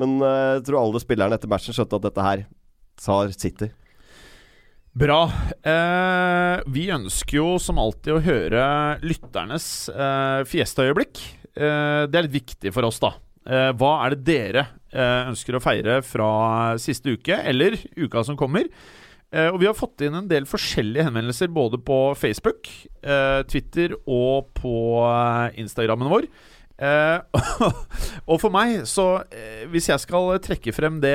Men 0.00 0.18
uh, 0.20 0.58
jeg 0.58 0.66
tror 0.68 0.82
alle 0.82 1.02
spillerne 1.02 1.38
etter 1.38 1.50
matchen 1.50 1.76
skjønte 1.76 2.00
at 2.02 2.10
dette 2.10 2.28
her 2.28 2.44
tar 3.00 3.32
City. 3.32 3.72
Bra. 4.94 5.24
Eh, 5.66 6.60
vi 6.70 6.84
ønsker 6.94 7.40
jo 7.40 7.46
som 7.58 7.80
alltid 7.82 8.14
å 8.14 8.22
høre 8.22 8.66
lytternes 9.02 9.88
eh, 9.90 10.42
fiestaøyeblikk. 10.46 11.18
Eh, 11.50 12.06
det 12.06 12.14
er 12.14 12.28
litt 12.28 12.36
viktig 12.36 12.70
for 12.74 12.86
oss, 12.86 13.00
da. 13.02 13.10
Eh, 13.44 13.70
hva 13.76 13.92
er 14.06 14.14
det 14.14 14.24
dere 14.24 14.66
eh, 14.88 15.28
ønsker 15.28 15.58
å 15.58 15.62
feire 15.62 15.98
fra 16.06 16.28
siste 16.80 17.12
uke, 17.12 17.36
eller 17.36 17.76
uka 17.98 18.24
som 18.24 18.38
kommer? 18.40 18.70
Eh, 19.34 19.50
og 19.50 19.58
vi 19.60 19.68
har 19.68 19.76
fått 19.76 20.04
inn 20.06 20.16
en 20.16 20.30
del 20.30 20.48
forskjellige 20.48 21.04
henvendelser 21.10 21.52
både 21.52 21.80
på 21.84 21.98
Facebook, 22.18 22.70
Twitter 23.50 23.92
og 24.08 24.52
på 24.56 24.74
Instagrammen 25.60 26.08
vår. 26.12 26.28
Og 28.30 28.38
for 28.42 28.50
meg, 28.50 28.80
så 28.90 29.22
Hvis 29.70 29.86
jeg 29.92 30.02
skal 30.02 30.32
trekke 30.42 30.72
frem 30.74 30.96
det 30.98 31.14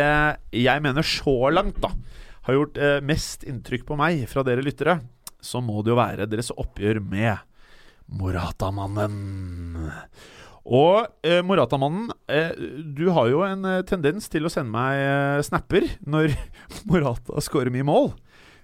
jeg 0.56 0.84
mener 0.86 1.04
så 1.04 1.50
langt, 1.52 1.82
da 1.84 1.90
har 2.48 2.56
gjort 2.56 2.80
mest 3.04 3.44
inntrykk 3.44 3.84
på 3.90 3.98
meg 4.00 4.24
fra 4.32 4.46
dere 4.48 4.64
lyttere, 4.64 5.02
så 5.44 5.60
må 5.60 5.82
det 5.84 5.92
jo 5.92 6.00
være 6.00 6.30
deres 6.32 6.54
oppgjør 6.56 7.02
med 7.04 7.44
Moratamannen. 8.22 9.90
Og 10.70 11.08
eh, 11.26 11.42
Moratamannen, 11.46 12.12
eh, 12.30 12.54
du 12.94 13.08
har 13.16 13.30
jo 13.32 13.42
en 13.46 13.66
eh, 13.66 13.86
tendens 13.90 14.30
til 14.30 14.46
å 14.46 14.52
sende 14.54 14.70
meg 14.74 15.02
eh, 15.02 15.42
snapper 15.46 15.88
når 16.06 16.36
Morata 16.90 17.42
scorer 17.42 17.74
mye 17.74 17.88
mål. 17.88 18.12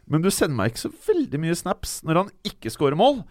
Men 0.06 0.22
du 0.22 0.30
sender 0.30 0.54
meg 0.60 0.74
ikke 0.74 0.84
så 0.84 0.94
veldig 1.08 1.42
mye 1.42 1.58
snaps 1.58 1.98
når 2.06 2.22
han 2.22 2.30
ikke 2.46 2.70
scorer 2.74 3.00
mål. 3.00 3.24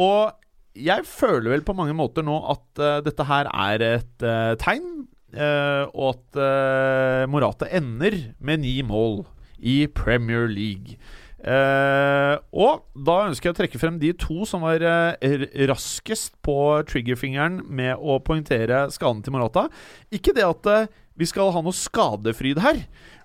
Og 0.00 0.32
jeg 0.74 1.04
føler 1.06 1.52
vel 1.52 1.66
på 1.66 1.76
mange 1.76 1.92
måter 1.94 2.24
nå 2.26 2.38
at 2.50 2.80
uh, 2.82 2.96
dette 3.04 3.26
her 3.28 3.46
er 3.46 3.84
et 3.86 4.24
uh, 4.26 4.56
tegn, 4.58 5.04
uh, 5.36 5.84
og 5.92 6.16
at 6.16 7.28
Morata 7.30 7.68
ender 7.70 8.16
med 8.42 8.64
ni 8.64 8.80
mål 8.82 9.20
i 9.60 9.84
Premier 9.86 10.48
League. 10.50 10.96
Eh, 11.44 12.34
og 12.56 12.86
da 12.96 13.16
ønsker 13.28 13.50
jeg 13.50 13.54
å 13.54 13.58
trekke 13.58 13.80
frem 13.80 13.98
de 14.00 14.14
to 14.16 14.46
som 14.48 14.64
var 14.64 14.80
eh, 14.80 15.44
raskest 15.68 16.38
på 16.44 16.56
triggerfingeren 16.88 17.60
med 17.68 18.00
å 18.00 18.16
poengtere 18.24 18.86
skaden 18.94 19.20
til 19.24 19.36
Morata. 19.36 19.66
Ikke 20.14 20.32
det 20.36 20.46
at 20.46 20.70
eh, 20.72 20.92
vi 21.20 21.28
skal 21.28 21.52
ha 21.54 21.62
noe 21.62 21.76
skadefryd 21.76 22.62
her, 22.64 22.80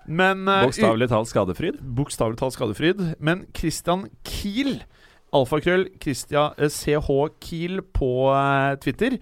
men 0.06 0.44
Bokstavelig 0.46 1.08
talt 1.10 1.30
skadefryd. 1.32 1.80
Bokstavelig 1.80 2.38
talt 2.38 2.54
skadefryd. 2.54 3.00
Men 3.18 3.46
Christian 3.56 4.06
Kiel, 4.26 4.82
alfakrøll 5.34 5.88
Christian 6.02 6.54
CH 6.70 7.08
Kiel 7.42 7.80
på 7.96 8.12
Twitter. 8.84 9.18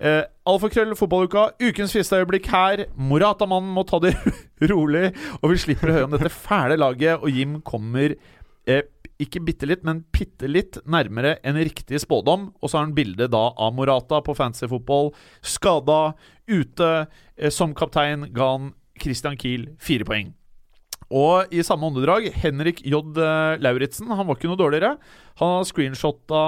Eh, 0.00 0.22
alfakrøll 0.48 0.94
fotballuka, 0.96 1.50
ukens 1.60 1.92
fisteøyeblikk 1.92 2.46
her. 2.48 2.86
Morata-mannen 2.96 3.72
må 3.76 3.84
ta 3.84 4.00
det 4.00 4.14
rolig, 4.72 5.10
og 5.40 5.52
vi 5.52 5.60
slipper 5.60 5.90
å 5.90 5.98
høre 5.98 6.08
om 6.08 6.16
dette 6.16 6.32
fæle 6.32 6.78
laget. 6.80 7.20
Og 7.20 7.32
Jim 7.34 7.60
kommer 7.66 8.14
eh, 8.68 8.82
ikke 9.20 9.42
bitte 9.44 9.68
litt, 9.68 9.84
men 9.86 10.02
bitte 10.14 10.48
litt 10.48 10.80
nærmere 10.88 11.36
en 11.46 11.60
riktig 11.60 12.00
spådom. 12.02 12.50
Og 12.60 12.70
så 12.70 12.78
har 12.78 12.88
han 12.88 12.96
bilde 12.96 13.30
da 13.32 13.46
av 13.52 13.76
Morata 13.76 14.22
på 14.24 14.36
fancy 14.36 14.68
fotball. 14.70 15.12
Skada, 15.44 16.14
ute. 16.50 16.90
Eh, 17.36 17.52
som 17.54 17.76
kaptein 17.76 18.30
ga 18.36 18.52
han 18.56 18.74
Christian 19.00 19.38
Kiel 19.40 19.70
fire 19.80 20.06
poeng. 20.08 20.34
Og 21.10 21.50
i 21.50 21.62
samme 21.66 21.88
åndedrag, 21.88 22.28
Henrik 22.38 22.84
J. 22.86 23.00
Lauritzen. 23.58 24.12
Han 24.14 24.28
var 24.28 24.38
ikke 24.38 24.50
noe 24.50 24.60
dårligere. 24.60 24.92
Han 25.40 25.56
har 25.56 25.66
screenshotta 25.66 26.42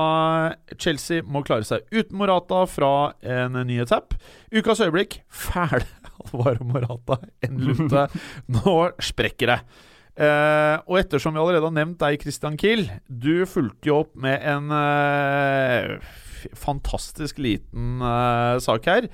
Chelsea 0.78 1.24
må 1.26 1.42
klare 1.46 1.66
seg 1.66 1.88
uten 1.90 2.20
Morata 2.20 2.62
fra 2.70 2.92
en 3.26 3.58
nyhetsapp. 3.66 4.14
Ukas 4.54 4.84
øyeblikk. 4.84 5.18
Fæle 5.26 5.82
Alvaro 6.22 6.66
Morata. 6.68 7.18
enn 7.44 7.60
lunte. 7.66 8.06
Nå 8.52 8.76
sprekker 9.02 9.54
det. 9.54 9.58
Eh, 10.12 10.76
og 10.84 10.98
ettersom 11.00 11.32
vi 11.32 11.40
allerede 11.40 11.68
har 11.68 11.76
nevnt 11.76 12.00
deg, 12.02 12.20
Christian 12.20 12.58
Kiel, 12.60 12.84
du 13.08 13.46
fulgte 13.48 13.88
jo 13.88 14.02
opp 14.02 14.12
med 14.20 14.42
en 14.44 14.68
eh, 14.76 15.94
fantastisk 16.58 17.40
liten 17.40 18.02
eh, 18.04 18.58
sak 18.60 18.88
her. 18.90 19.08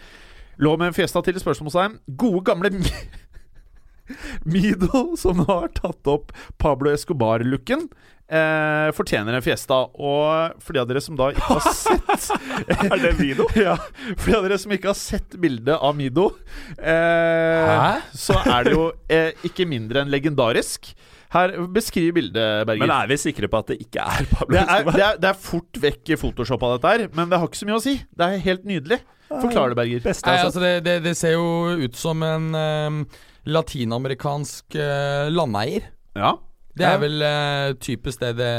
Lå 0.58 0.74
med 0.74 0.90
en 0.90 0.96
fiesta 0.96 1.22
til 1.22 1.38
spørsmålstegn. 1.38 2.00
Gode, 2.18 2.42
gamle 2.50 2.72
Mido, 4.50 5.14
som 5.20 5.38
nå 5.38 5.46
har 5.46 5.70
tatt 5.76 6.08
opp 6.10 6.32
Pablo 6.58 6.90
Escobar-looken, 6.90 7.86
eh, 8.28 8.88
fortjener 8.96 9.36
en 9.38 9.44
fiesta. 9.44 9.80
Og 9.96 10.62
for 10.62 10.76
de 10.76 10.82
av 10.82 10.88
dere 10.90 11.02
som 11.04 11.18
da 11.18 11.30
ikke 11.32 11.48
har 11.48 11.68
sett 11.74 12.30
Er 12.88 13.02
det 13.02 13.14
Mido? 13.20 13.48
ja. 13.66 13.76
For 14.14 14.30
de 14.30 14.38
av 14.38 14.48
dere 14.48 14.60
som 14.60 14.74
ikke 14.74 14.92
har 14.92 14.98
sett 14.98 15.38
bildet 15.40 15.76
av 15.76 15.96
Mido, 15.98 16.30
eh, 16.78 18.00
så 18.14 18.40
er 18.44 18.68
det 18.68 18.74
jo 18.76 18.88
eh, 19.12 19.30
ikke 19.48 19.68
mindre 19.68 20.04
enn 20.04 20.12
legendarisk. 20.12 20.92
Her, 21.28 21.52
Beskriv 21.68 22.14
bildet, 22.16 22.64
Berger. 22.64 22.86
Men 22.86 22.94
er 22.94 23.08
vi 23.10 23.18
sikre 23.20 23.50
på 23.52 23.60
at 23.60 23.74
det 23.74 23.82
ikke 23.84 24.00
er 24.00 24.28
Pablo 24.30 24.54
det, 24.54 24.62
er, 24.62 24.70
Escobar? 24.78 24.96
det, 24.96 25.04
er, 25.04 25.20
det 25.20 25.28
er 25.28 25.40
fort 25.44 25.80
vekk 25.82 26.12
Photoshop 26.16 26.64
av 26.64 26.78
dette 26.78 26.92
her, 26.94 27.06
men 27.12 27.28
det 27.28 27.40
har 27.40 27.50
ikke 27.50 27.60
så 27.60 27.68
mye 27.68 27.76
å 27.76 27.84
si. 27.84 27.98
Det 28.16 28.28
er 28.28 28.44
helt 28.46 28.64
nydelig. 28.68 29.02
Forklar 29.28 29.74
det, 29.74 29.76
Berger. 29.76 30.00
Beste, 30.06 30.24
Nei, 30.24 30.38
altså. 30.40 30.48
altså 30.48 30.62
det, 30.64 30.72
det, 30.86 30.94
det 31.04 31.14
ser 31.18 31.34
jo 31.36 31.76
ut 31.84 31.98
som 32.00 32.24
en 32.24 32.48
um, 32.56 33.02
latinamerikansk 33.48 34.78
uh, 34.80 35.28
landeier. 35.28 35.90
Ja. 36.16 36.38
Det 36.78 36.88
er 36.88 37.00
vel 37.02 37.22
uh, 37.24 37.76
typisk 37.82 38.22
det 38.22 38.34
det 38.38 38.52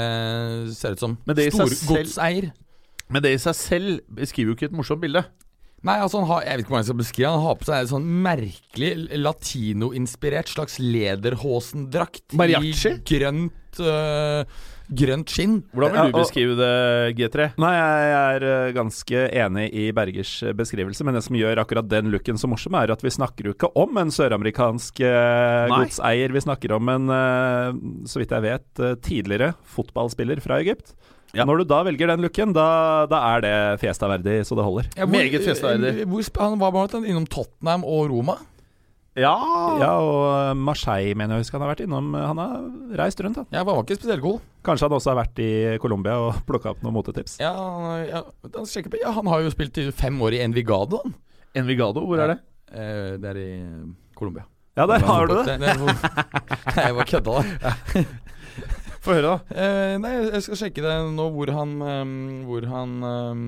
ser 0.77 0.95
ut 0.95 1.03
som. 1.03 1.19
Storgodseier. 1.27 2.51
Men 3.09 3.25
det 3.25 3.33
i 3.33 3.41
seg 3.41 3.57
selv 3.57 4.01
beskriver 4.13 4.51
jo 4.51 4.57
ikke 4.57 4.69
et 4.69 4.75
morsomt 4.77 5.01
bilde. 5.01 5.23
Nei, 5.87 5.95
altså 6.03 6.19
han 6.19 6.27
har 6.27 6.43
Jeg 6.43 6.57
vet 6.57 6.65
ikke 6.65 6.73
hvordan 6.73 6.81
jeg 6.83 6.89
skal 6.89 6.99
beskrive 6.99 7.29
Han 7.31 7.45
har 7.45 7.53
på 7.55 7.67
seg 7.69 7.83
en 7.83 7.91
sånn 7.93 8.07
merkelig 8.25 8.89
latinoinspirert 9.15 10.51
slags 10.51 10.75
lederhosendrakt 10.83 12.35
Mariachi? 12.39 12.97
i 12.97 13.03
grønt 13.07 13.79
øh, 13.79 14.59
Grønt 14.89 15.29
skinn. 15.29 15.59
Hvordan 15.75 15.93
vil 15.93 16.13
du 16.13 16.17
beskrive 16.17 16.55
det, 16.57 16.69
G3? 17.19 17.49
Nei, 17.61 17.71
jeg 17.75 18.15
er 18.17 18.45
eh, 18.47 18.71
ganske 18.73 19.25
enig 19.43 19.67
i 19.77 19.83
Bergers 19.95 20.31
eh, 20.41 20.55
beskrivelse, 20.57 21.05
men 21.05 21.17
det 21.17 21.21
som 21.27 21.37
gjør 21.37 21.61
akkurat 21.61 21.89
den 21.89 22.09
looken 22.13 22.41
så 22.41 22.49
morsom, 22.49 22.77
er 22.79 22.93
at 22.93 23.05
vi 23.05 23.13
snakker 23.13 23.51
jo 23.51 23.53
ikke 23.53 23.69
om 23.77 24.01
en 24.01 24.13
søramerikansk 24.13 25.03
eh, 25.05 25.69
godseier. 25.69 26.33
Vi 26.33 26.45
snakker 26.47 26.73
om 26.79 26.89
en, 26.95 27.13
så 28.09 28.21
vidt 28.21 28.33
jeg 28.33 28.45
vet, 28.45 28.83
tidligere 29.05 29.53
fotballspiller 29.77 30.41
fra 30.41 30.57
Egypt. 30.63 30.95
Ja. 31.37 31.45
Når 31.45 31.61
du 31.61 31.69
da 31.69 31.83
velger 31.85 32.09
den 32.09 32.23
looken, 32.25 32.53
da, 32.57 33.05
da 33.09 33.19
er 33.35 33.43
det 33.45 33.55
fiesta-verdig 33.83 34.39
så 34.47 34.57
det 34.57 34.65
holder. 34.65 34.89
Ja, 34.97 35.05
Meget 35.09 35.45
fjestaverdig 35.45 36.07
hvor 36.09 36.25
Han 36.41 36.57
var 36.61 36.73
blant 36.73 36.95
annet 36.97 37.11
innom 37.11 37.27
Tottenham 37.29 37.85
og 37.85 38.09
Roma. 38.09 38.39
Ja, 39.17 39.33
Ja, 39.81 39.89
og 39.99 40.57
Marseille 40.57 41.15
mener 41.17 41.35
jeg 41.37 41.45
husker 41.45 41.57
han 41.57 41.65
har 41.65 41.73
vært 41.73 41.81
innom. 41.85 42.11
Han 42.13 42.39
har 42.41 42.53
reist 43.01 43.19
rundt, 43.23 43.39
han. 43.41 43.47
Ja, 43.51 43.63
han 43.63 43.67
var 43.67 43.81
ikke 43.81 43.97
spesielt 43.97 44.23
god. 44.23 44.43
Kanskje 44.65 44.85
han 44.87 44.95
også 44.99 45.11
har 45.13 45.19
vært 45.23 45.41
i 45.43 45.49
Colombia 45.81 46.19
og 46.21 46.39
plukka 46.49 46.73
opp 46.75 46.83
noen 46.85 46.95
motetips. 46.99 47.39
Ja, 47.41 47.53
ja, 48.05 48.21
ja, 48.21 49.11
han 49.17 49.31
har 49.33 49.43
jo 49.43 49.51
spilt 49.55 49.81
i 49.81 49.89
fem 49.95 50.19
år 50.21 50.37
i 50.37 50.43
Envigado. 50.45 51.01
Han. 51.03 51.17
Envigado, 51.57 52.05
hvor 52.05 52.21
er 52.21 52.35
det? 52.35 52.39
Eh, 52.69 53.17
det 53.19 53.33
er 53.33 53.41
i 53.41 53.49
Colombia. 54.15 54.45
Ja, 54.77 54.85
der 54.87 55.03
har 55.03 55.27
du 55.27 55.33
det! 55.43 55.57
Nei, 55.59 55.73
jeg 55.73 56.95
bare 56.95 57.09
kødda, 57.09 57.41
da. 57.65 58.03
Få 59.03 59.15
høre, 59.15 59.33
da. 59.33 59.55
Eh, 59.55 59.95
nei, 59.99 60.11
jeg 60.27 60.43
skal 60.45 60.59
sjekke 60.59 60.83
det 60.83 60.93
nå 61.15 61.25
hvor 61.31 61.51
han 61.55 61.75
um, 61.79 62.13
Hvor 62.47 62.65
han 62.67 62.95
eh, 63.07 63.43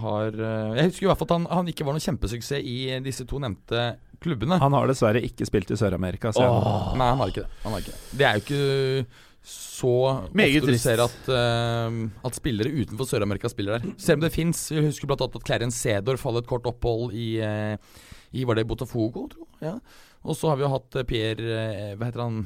har 0.00 0.34
eh, 0.34 0.78
Jeg 0.78 0.90
husker 0.90 1.06
i 1.06 1.10
hvert 1.10 1.20
fall 1.20 1.28
at 1.30 1.36
han, 1.36 1.46
han 1.60 1.70
ikke 1.72 1.86
var 1.86 1.96
noen 1.96 2.04
kjempesuksess 2.04 2.64
i 2.64 2.78
disse 3.04 3.26
to 3.28 3.40
nevnte 3.42 3.84
klubbene. 4.24 4.58
Han 4.62 4.74
har 4.76 4.88
dessverre 4.90 5.22
ikke 5.24 5.46
spilt 5.48 5.70
i 5.74 5.78
Sør-Amerika. 5.78 6.32
Nei, 6.38 7.06
han 7.10 7.20
har 7.20 7.32
ikke 7.32 7.44
det. 7.44 7.60
Han 7.66 7.76
har 7.76 7.84
ikke 7.84 7.94
det. 7.94 8.02
det 8.18 8.26
er 8.28 8.38
jo 8.38 8.44
ikke 8.44 9.30
så 9.44 9.96
Meget 10.32 10.62
ofte 10.62 10.72
du 10.72 10.80
ser 10.80 11.02
at, 11.04 11.26
uh, 11.28 11.98
at 12.24 12.38
spillere 12.38 12.70
utenfor 12.72 13.10
Sør-Amerika 13.10 13.50
spiller 13.52 13.76
der. 13.76 13.92
Selv 14.00 14.22
om 14.22 14.24
det 14.24 14.32
fins. 14.32 14.62
Vi 14.72 14.86
husker 14.86 15.10
bl.a. 15.10 15.18
at 15.20 15.44
Clarence 15.44 15.76
Cedor 15.76 16.16
hadde 16.22 16.40
et 16.40 16.48
kort 16.48 16.64
opphold 16.70 17.12
i, 17.12 17.28
uh, 17.44 17.76
i 18.32 18.46
Var 18.48 18.56
det 18.56 18.64
Botafogo, 18.70 19.26
tro? 19.34 19.44
Ja. 19.60 19.76
Og 20.24 20.38
så 20.38 20.48
har 20.48 20.56
vi 20.56 20.64
jo 20.64 20.72
hatt 20.72 20.96
eh, 20.96 21.04
Pierre 21.04 21.58
uh, 21.60 21.90
Hva 22.00 22.08
heter 22.08 22.24
han? 22.24 22.38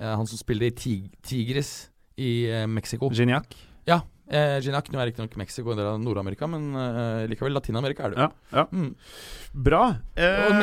Eh, 0.00 0.16
han 0.16 0.26
som 0.26 0.38
spiller 0.40 0.70
i 0.70 0.74
Tig 0.74 1.10
Tigres 1.22 1.90
i 2.16 2.48
eh, 2.48 2.66
Mexico. 2.66 3.10
Gignac. 3.12 3.52
Ja. 3.84 4.00
Eh, 4.30 4.56
Ginac 4.62 4.86
nå 4.92 5.00
er 5.02 5.08
riktignok 5.10 5.32
Mexico 5.40 5.72
en 5.72 5.80
del 5.80 5.88
av 5.90 5.98
Nord-Amerika, 5.98 6.46
men 6.50 6.68
eh, 6.78 7.24
likevel 7.32 7.56
Latin-Amerika 7.56 8.06
er 8.06 8.12
det 8.12 8.20
jo. 8.20 8.26
Ja, 8.28 8.60
ja. 8.60 8.66
Mm. 8.70 8.92
Bra. 9.66 9.82
Eh, 10.14 10.60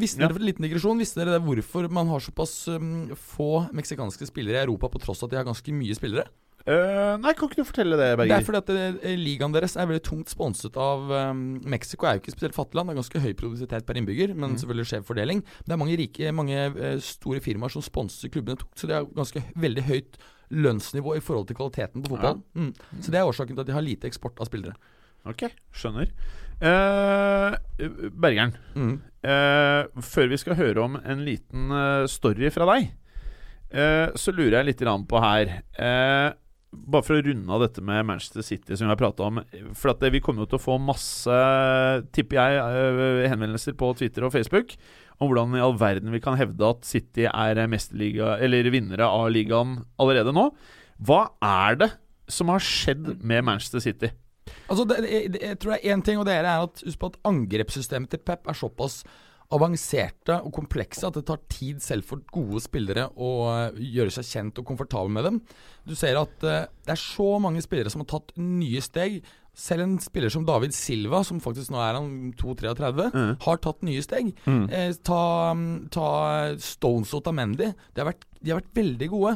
visste 0.00 0.22
dere 0.22 0.32
ja. 0.32 0.44
liten 0.48 0.64
digresjon, 0.64 1.02
visste 1.02 1.20
dere 1.20 1.40
hvorfor 1.44 1.90
man 1.92 2.08
har 2.08 2.24
såpass 2.24 2.54
um, 2.72 3.10
få 3.34 3.66
meksikanske 3.76 4.30
spillere 4.30 4.62
i 4.62 4.64
Europa, 4.64 4.88
på 4.88 5.02
tross 5.04 5.20
av 5.20 5.28
at 5.28 5.34
de 5.34 5.40
har 5.42 5.50
ganske 5.50 5.76
mye 5.76 5.98
spillere? 5.98 6.30
Eh, 6.66 7.14
nei, 7.20 7.32
kan 7.36 7.48
ikke 7.48 7.60
du 7.60 7.68
fortelle 7.68 7.98
det, 8.00 8.08
Berger? 8.18 8.32
Det 8.32 8.38
er 8.40 8.46
fordi 8.48 8.60
at 8.60 9.04
eh, 9.06 9.14
ligaen 9.20 9.54
deres 9.54 9.76
er 9.76 9.88
veldig 9.90 10.04
tungt 10.06 10.32
sponset 10.32 10.76
av 10.80 11.06
um, 11.10 11.44
Mexico 11.64 12.06
er 12.06 12.18
jo 12.18 12.24
ikke 12.24 12.34
spesielt 12.36 12.56
fattig 12.58 12.78
land, 12.78 12.90
det 12.90 12.96
er 12.96 13.00
ganske 13.02 13.22
høy 13.24 13.32
produsitet 13.38 13.86
per 13.88 14.00
innbygger, 14.00 14.34
men 14.34 14.58
selvfølgelig 14.60 14.90
skjev 14.92 15.08
fordeling. 15.08 15.44
Det 15.66 15.74
er 15.76 15.80
mange 15.80 15.96
rike, 16.00 16.34
mange 16.36 16.66
store 17.06 17.40
firmaer 17.44 17.72
som 17.72 17.84
sponser 17.84 18.32
klubbene 18.32 18.60
tungt, 18.60 18.76
så 18.78 18.90
det 18.90 18.98
er 18.98 19.08
ganske 19.16 19.44
veldig 19.56 19.86
høyt 19.88 20.20
lønnsnivå 20.50 21.16
i 21.16 21.22
forhold 21.22 21.46
til 21.48 21.58
kvaliteten 21.58 22.02
på 22.02 22.14
fotballen. 22.14 22.42
Mm. 22.58 22.72
Så 23.00 23.12
det 23.12 23.20
er 23.20 23.28
årsaken 23.28 23.54
til 23.54 23.62
at 23.62 23.70
de 23.70 23.76
har 23.76 23.86
lite 23.86 24.10
eksport 24.10 24.40
av 24.42 24.50
spillere. 24.50 24.74
Ok, 25.28 25.46
skjønner. 25.76 26.10
Uh, 26.60 27.56
Bergeren, 28.20 28.56
Mm. 28.74 29.00
uh, 29.24 30.00
før 30.00 30.28
vi 30.28 30.36
skal 30.36 30.56
høre 30.56 30.82
om 30.82 30.96
en 30.96 31.24
liten 31.24 31.70
uh, 31.72 32.06
story 32.06 32.50
fra 32.50 32.68
deg, 32.74 32.90
så 34.18 34.32
lurer 34.34 34.56
jeg 34.58 34.66
litt 34.66 34.80
på 35.06 35.18
her 35.22 35.50
Bare 36.70 37.02
for 37.02 37.18
å 37.18 37.24
runde 37.26 37.50
av 37.50 37.64
dette 37.64 37.82
med 37.82 38.06
Manchester 38.06 38.44
City, 38.46 38.76
som 38.76 38.86
vi 38.86 38.92
har 38.92 38.98
prata 39.00 39.26
om. 39.26 39.40
For 39.74 39.90
at 39.90 40.04
vi 40.14 40.20
kommer 40.22 40.44
jo 40.44 40.52
til 40.52 40.60
å 40.60 40.62
få 40.62 40.76
masse, 40.78 41.38
tipper 42.14 42.38
jeg, 42.38 42.60
eh, 42.60 43.30
henvendelser 43.32 43.74
på 43.78 43.90
Twitter 43.98 44.26
og 44.26 44.34
Facebook 44.36 44.76
om 45.20 45.28
hvordan 45.28 45.56
i 45.58 45.62
all 45.62 45.76
verden 45.76 46.14
vi 46.14 46.22
kan 46.22 46.38
hevde 46.40 46.64
at 46.64 46.86
City 46.88 47.26
er 47.28 47.60
mesterliga, 47.68 48.38
eller 48.40 48.70
vinnere 48.72 49.04
av 49.04 49.28
ligaen 49.34 49.80
allerede 50.00 50.32
nå. 50.32 50.46
Hva 51.04 51.26
er 51.44 51.80
det 51.82 51.90
som 52.30 52.52
har 52.52 52.62
skjedd 52.64 53.18
med 53.20 53.44
Manchester 53.44 53.82
City? 53.84 54.12
Altså, 54.70 54.86
det, 54.88 55.00
det, 55.34 55.42
jeg 55.42 55.58
tror 55.60 55.74
det 55.74 55.80
er 55.80 55.94
én 55.94 56.04
ting, 56.06 56.20
og 56.20 56.26
det 56.28 56.38
er 56.38 56.48
at 56.52 56.82
husk 56.86 57.00
på 57.00 57.10
at 57.12 57.18
angrepssystemet 57.28 58.12
til 58.12 58.22
Pep 58.24 58.48
er 58.48 58.56
såpass 58.56 59.02
avanserte 59.50 60.36
og 60.46 60.52
komplekse 60.54 61.06
at 61.08 61.16
det 61.18 61.24
tar 61.28 61.40
tid 61.50 61.80
selv 61.82 62.06
for 62.06 62.22
gode 62.34 62.60
spillere 62.62 63.08
å 63.18 63.30
eh, 63.50 63.80
gjøre 63.96 64.12
seg 64.14 64.28
kjent 64.28 64.60
og 64.62 64.68
komfortabel 64.70 65.10
med 65.16 65.26
dem. 65.26 65.40
Du 65.88 65.94
ser 65.98 66.18
at 66.20 66.46
eh, 66.46 66.66
det 66.86 66.94
er 66.94 67.02
så 67.02 67.26
mange 67.42 67.62
spillere 67.64 67.90
som 67.92 68.04
har 68.04 68.10
tatt 68.14 68.30
nye 68.38 68.82
steg. 68.84 69.20
Selv 69.60 69.82
en 69.82 69.96
spiller 70.00 70.30
som 70.32 70.44
David 70.46 70.72
Silva, 70.76 71.24
som 71.26 71.40
faktisk 71.42 71.72
nå 71.74 71.80
er 71.82 71.98
han 71.98 72.30
2-33, 72.38 73.08
Mm. 73.10 73.32
har 73.42 73.58
tatt 73.66 73.82
nye 73.84 74.02
steg. 74.06 74.30
Eh, 74.46 74.92
ta, 75.04 75.22
ta 75.90 76.10
Stones 76.62 77.10
og 77.18 77.24
Tamendi. 77.26 77.72
De 77.94 78.00
har 78.04 78.12
vært, 78.12 78.28
de 78.40 78.52
har 78.54 78.62
vært 78.62 78.78
veldig 78.78 79.08
gode. 79.10 79.34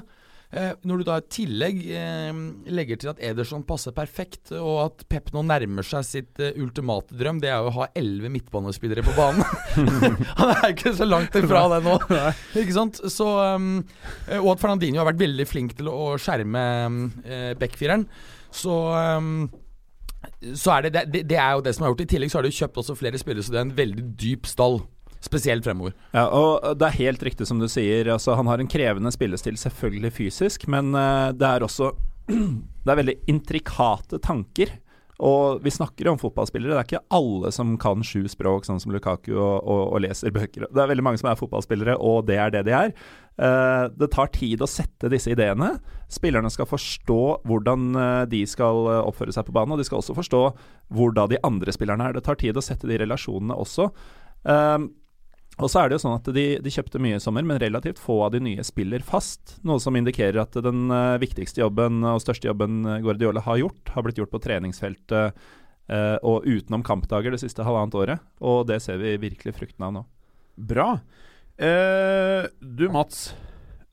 Eh, 0.55 0.71
når 0.87 1.01
du 1.01 1.05
da 1.09 1.17
i 1.19 1.25
tillegg 1.35 1.81
eh, 1.91 2.37
legger 2.71 3.01
til 3.01 3.11
at 3.11 3.23
Ederson 3.27 3.65
passer 3.67 3.95
perfekt, 3.97 4.53
og 4.55 4.77
at 4.85 5.03
Pep 5.11 5.33
nå 5.35 5.43
nærmer 5.47 5.87
seg 5.87 6.07
sitt 6.07 6.43
eh, 6.43 6.55
ultimate 6.63 7.17
drøm, 7.19 7.41
det 7.43 7.51
er 7.51 7.59
jo 7.59 7.73
å 7.73 7.75
ha 7.81 7.89
elleve 7.99 8.31
midtbanespillere 8.37 9.03
på 9.07 9.17
banen. 9.17 9.43
Han 10.39 10.55
er 10.55 10.69
ikke 10.71 10.95
så 10.95 11.09
langt 11.09 11.35
ifra 11.41 11.65
det 11.75 11.81
nå. 11.89 11.97
Ikke 12.61 12.77
sant? 12.77 13.03
Så, 13.11 13.27
og 13.27 14.49
at 14.53 14.63
Fernandinho 14.63 15.03
har 15.03 15.11
vært 15.11 15.25
veldig 15.25 15.49
flink 15.51 15.75
til 15.79 15.91
å 15.91 16.15
skjerme 16.23 16.65
backfireren. 17.59 18.07
Så 18.55 18.79
så 20.57 20.77
er 20.77 20.87
det, 20.87 21.03
det, 21.13 21.21
det 21.29 21.37
er 21.37 21.57
jo 21.57 21.63
det 21.65 21.75
som 21.77 21.85
er 21.85 21.93
gjort. 21.93 22.05
I 22.05 22.11
tillegg 22.15 22.31
så 22.33 22.39
har 22.39 22.47
de 22.47 22.55
kjøpt 22.55 22.79
også 22.81 22.97
flere 22.97 23.19
spillere, 23.21 23.45
så 23.45 23.53
det 23.53 23.61
er 23.61 23.67
en 23.67 23.77
veldig 23.77 24.05
dyp 24.21 24.49
stall. 24.49 24.79
Spesielt 25.25 25.65
fremover. 25.65 25.95
Ja, 26.13 26.27
og 26.29 26.77
Det 26.79 26.89
er 26.89 27.01
helt 27.01 27.23
riktig 27.25 27.49
som 27.49 27.61
du 27.63 27.69
sier. 27.71 28.13
Altså, 28.13 28.37
han 28.37 28.49
har 28.51 28.61
en 28.61 28.71
krevende 28.71 29.13
spillestil, 29.15 29.57
selvfølgelig 29.61 30.13
fysisk, 30.13 30.69
men 30.69 30.93
eh, 30.95 31.33
det 31.33 31.49
er 31.49 31.65
også 31.65 31.95
Det 32.85 32.93
er 32.93 33.01
veldig 33.01 33.21
intrikate 33.33 34.21
tanker. 34.21 34.79
Og 35.25 35.61
vi 35.63 35.71
snakker 35.71 36.09
jo 36.09 36.15
om 36.15 36.19
fotballspillere. 36.21 36.75
Det 36.75 36.81
er 36.81 36.89
ikke 36.89 37.17
alle 37.17 37.53
som 37.55 37.77
kan 37.81 38.03
sju 38.05 38.25
språk, 38.29 38.67
sånn 38.67 38.81
som 38.83 38.93
Lukaku, 38.93 39.31
og, 39.37 39.63
og, 39.63 39.83
og 39.95 40.03
leser 40.03 40.35
bøker. 40.35 40.67
Det 40.67 40.83
er 40.83 40.91
veldig 40.91 41.05
mange 41.07 41.21
som 41.21 41.31
er 41.31 41.39
fotballspillere, 41.39 41.95
og 42.03 42.27
det 42.29 42.41
er 42.43 42.51
det 42.53 42.65
de 42.67 42.75
er. 42.75 42.91
Uh, 43.39 43.87
det 43.95 44.11
tar 44.15 44.33
tid 44.35 44.63
å 44.63 44.69
sette 44.71 45.11
disse 45.13 45.31
ideene. 45.33 45.77
Spillerne 46.13 46.51
skal 46.53 46.69
forstå 46.69 47.23
hvordan 47.49 47.87
eh, 47.99 48.25
de 48.31 48.43
skal 48.47 48.87
oppføre 49.01 49.33
seg 49.35 49.47
på 49.49 49.55
banen, 49.57 49.75
og 49.75 49.81
de 49.81 49.87
skal 49.87 50.03
også 50.03 50.15
forstå 50.15 50.43
hvordan 50.95 51.33
de 51.33 51.41
andre 51.47 51.75
spillerne 51.75 52.11
er. 52.11 52.15
Det 52.15 52.23
tar 52.27 52.39
tid 52.39 52.59
å 52.59 52.63
sette 52.63 52.91
de 52.91 52.99
relasjonene 53.03 53.57
også. 53.59 53.89
Eh, 54.51 54.77
og 55.59 55.71
så 55.71 55.81
er 55.81 55.91
det 55.91 55.99
jo 55.99 56.03
sånn 56.03 56.17
at 56.17 56.29
de, 56.35 56.45
de 56.63 56.73
kjøpte 56.73 57.01
mye 57.03 57.19
i 57.19 57.23
sommer, 57.23 57.45
men 57.47 57.61
relativt 57.63 58.01
få 58.03 58.19
av 58.27 58.33
de 58.35 58.41
nye 58.43 58.65
spiller 58.67 59.05
fast. 59.07 59.57
Noe 59.67 59.83
som 59.83 59.95
indikerer 59.95 60.41
at 60.43 60.57
den 60.65 60.89
eh, 60.91 61.19
viktigste 61.23 61.63
jobben 61.63 62.03
og 62.11 62.23
største 62.25 62.49
jobben 62.51 62.83
eh, 62.89 63.03
Guardiola 63.05 63.45
har 63.47 63.61
gjort, 63.63 63.93
har 63.95 64.07
blitt 64.07 64.19
gjort 64.19 64.33
på 64.35 64.43
treningsfeltet 64.43 65.45
eh, 65.87 66.17
og 66.27 66.49
utenom 66.49 66.83
kampdager 66.87 67.35
det 67.35 67.43
siste 67.45 67.67
halvannet 67.67 67.99
året. 68.01 68.25
Og 68.43 68.65
det 68.71 68.81
ser 68.83 68.99
vi 69.03 69.15
virkelig 69.23 69.55
frukten 69.61 69.87
av 69.87 69.95
nå. 69.95 70.05
Bra. 70.59 70.89
Eh, 71.55 72.51
du, 72.59 72.89
Mats. 72.91 73.29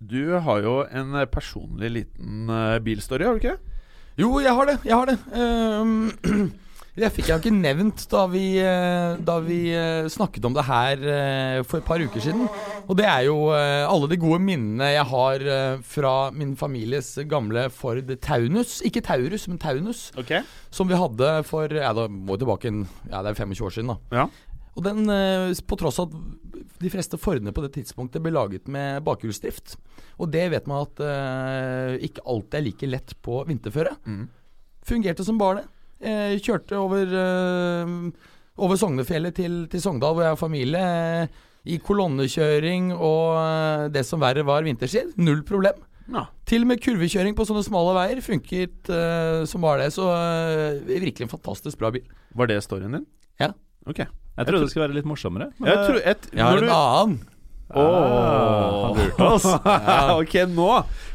Du 0.01 0.34
har 0.41 0.64
jo 0.66 0.80
en 0.89 1.14
personlig 1.30 1.93
liten 1.93 2.49
eh, 2.49 2.80
bilstory, 2.82 3.28
har 3.28 3.38
du 3.38 3.45
ikke? 3.45 3.78
Jo, 4.18 4.34
jeg 4.41 4.53
har 4.57 4.66
det. 4.68 4.78
Jeg 4.86 4.97
har 4.97 5.09
det. 5.09 5.18
Ehm, 5.38 6.49
det 6.99 7.07
fikk 7.15 7.29
jeg 7.29 7.37
jo 7.37 7.39
ikke 7.39 7.55
nevnt 7.55 8.03
da 8.11 8.25
vi, 8.27 8.43
eh, 8.59 9.13
da 9.23 9.37
vi 9.45 9.59
eh, 9.71 10.09
snakket 10.11 10.43
om 10.47 10.55
det 10.57 10.65
her 10.67 11.05
eh, 11.07 11.59
for 11.63 11.79
et 11.79 11.87
par 11.87 12.03
uker 12.03 12.23
siden. 12.23 12.49
Og 12.91 12.97
det 12.99 13.07
er 13.07 13.29
jo 13.29 13.37
alle 13.51 14.09
de 14.11 14.19
gode 14.19 14.41
minnene 14.43 14.89
jeg 14.91 15.07
har 15.07 15.45
fra 15.87 16.13
min 16.35 16.51
families 16.59 17.13
gamle 17.31 17.69
Ford 17.71 18.11
Taunus. 18.23 18.81
Ikke 18.87 19.03
Taurus, 19.05 19.47
men 19.47 19.61
Taunus. 19.61 20.09
Okay. 20.19 20.43
Som 20.73 20.91
vi 20.91 20.99
hadde 20.99 21.31
for 21.47 21.71
Ja, 21.71 21.93
da 21.95 22.09
må 22.11 22.35
vi 22.35 22.43
tilbake 22.43 22.67
en, 22.71 22.83
Ja, 23.07 23.23
det 23.23 23.31
er 23.31 23.39
25 23.39 23.65
år 23.69 23.75
siden, 23.77 23.93
da. 23.93 24.19
Ja. 24.23 24.27
Og 24.75 24.83
den, 24.83 25.07
på 25.67 25.79
tross 25.79 25.99
av 25.99 26.11
at 26.11 26.61
de 26.81 26.91
fleste 26.91 27.19
Fordene 27.21 27.53
på 27.55 27.63
det 27.63 27.73
tidspunktet 27.75 28.23
ble 28.23 28.33
laget 28.33 28.67
med 28.71 29.03
bakhjulsdrift. 29.07 29.77
Og 30.19 30.31
det 30.33 30.47
vet 30.53 30.67
man 30.69 30.85
at 30.85 31.01
uh, 31.03 31.97
ikke 32.03 32.23
alltid 32.29 32.57
er 32.59 32.65
like 32.65 32.89
lett 32.89 33.13
på 33.23 33.41
vinterføre. 33.47 33.95
Mm. 34.05 34.25
Fungerte 34.87 35.25
som 35.27 35.39
bare 35.39 35.61
det. 35.61 35.69
Eh, 36.01 36.35
kjørte 36.41 36.77
over, 36.81 37.05
eh, 37.05 37.93
over 38.57 38.75
Sognefjellet 38.81 39.35
til, 39.37 39.67
til 39.71 39.81
Sogndal, 39.83 40.15
hvor 40.17 40.23
jeg 40.25 40.33
har 40.35 40.39
familie. 40.41 40.81
eh, 40.81 41.27
I 41.71 41.77
kolonnekjøring 41.77 42.87
og 42.97 43.91
det 43.93 44.01
som 44.07 44.19
verre 44.23 44.41
var 44.47 44.63
vinterstid. 44.65 45.11
Null 45.21 45.43
problem. 45.45 45.77
Ja. 46.11 46.25
Til 46.49 46.63
og 46.65 46.71
med 46.71 46.81
kurvekjøring 46.81 47.35
på 47.37 47.45
sånne 47.47 47.61
smale 47.63 47.93
veier 47.95 48.21
funket 48.25 48.89
eh, 48.89 49.43
som 49.47 49.61
bare 49.61 49.83
det. 49.85 49.91
Så 49.93 50.07
eh, 50.09 50.79
virkelig 50.89 51.27
en 51.27 51.35
fantastisk 51.35 51.77
bra 51.79 51.91
bil. 51.93 52.07
Var 52.35 52.49
det 52.49 52.57
storyen 52.65 52.97
din? 52.97 53.05
Ja. 53.39 53.51
Ok. 53.85 54.01
Jeg 54.01 54.47
trodde 54.47 54.63
det 54.65 54.71
skulle 54.73 54.87
være 54.87 54.97
litt 54.97 55.07
morsommere. 55.09 55.51
Jeg 55.61 55.77
tror 55.85 56.01
et, 56.01 56.27
Jeg 56.33 56.43
har 56.43 56.57
en 56.57 56.65
du- 56.65 56.73
annen. 56.73 57.21
Åh. 57.76 58.86
han 58.86 58.97
lurte 58.99 59.28
oss. 59.36 59.45
ok, 60.22 60.36
nå 60.51 60.67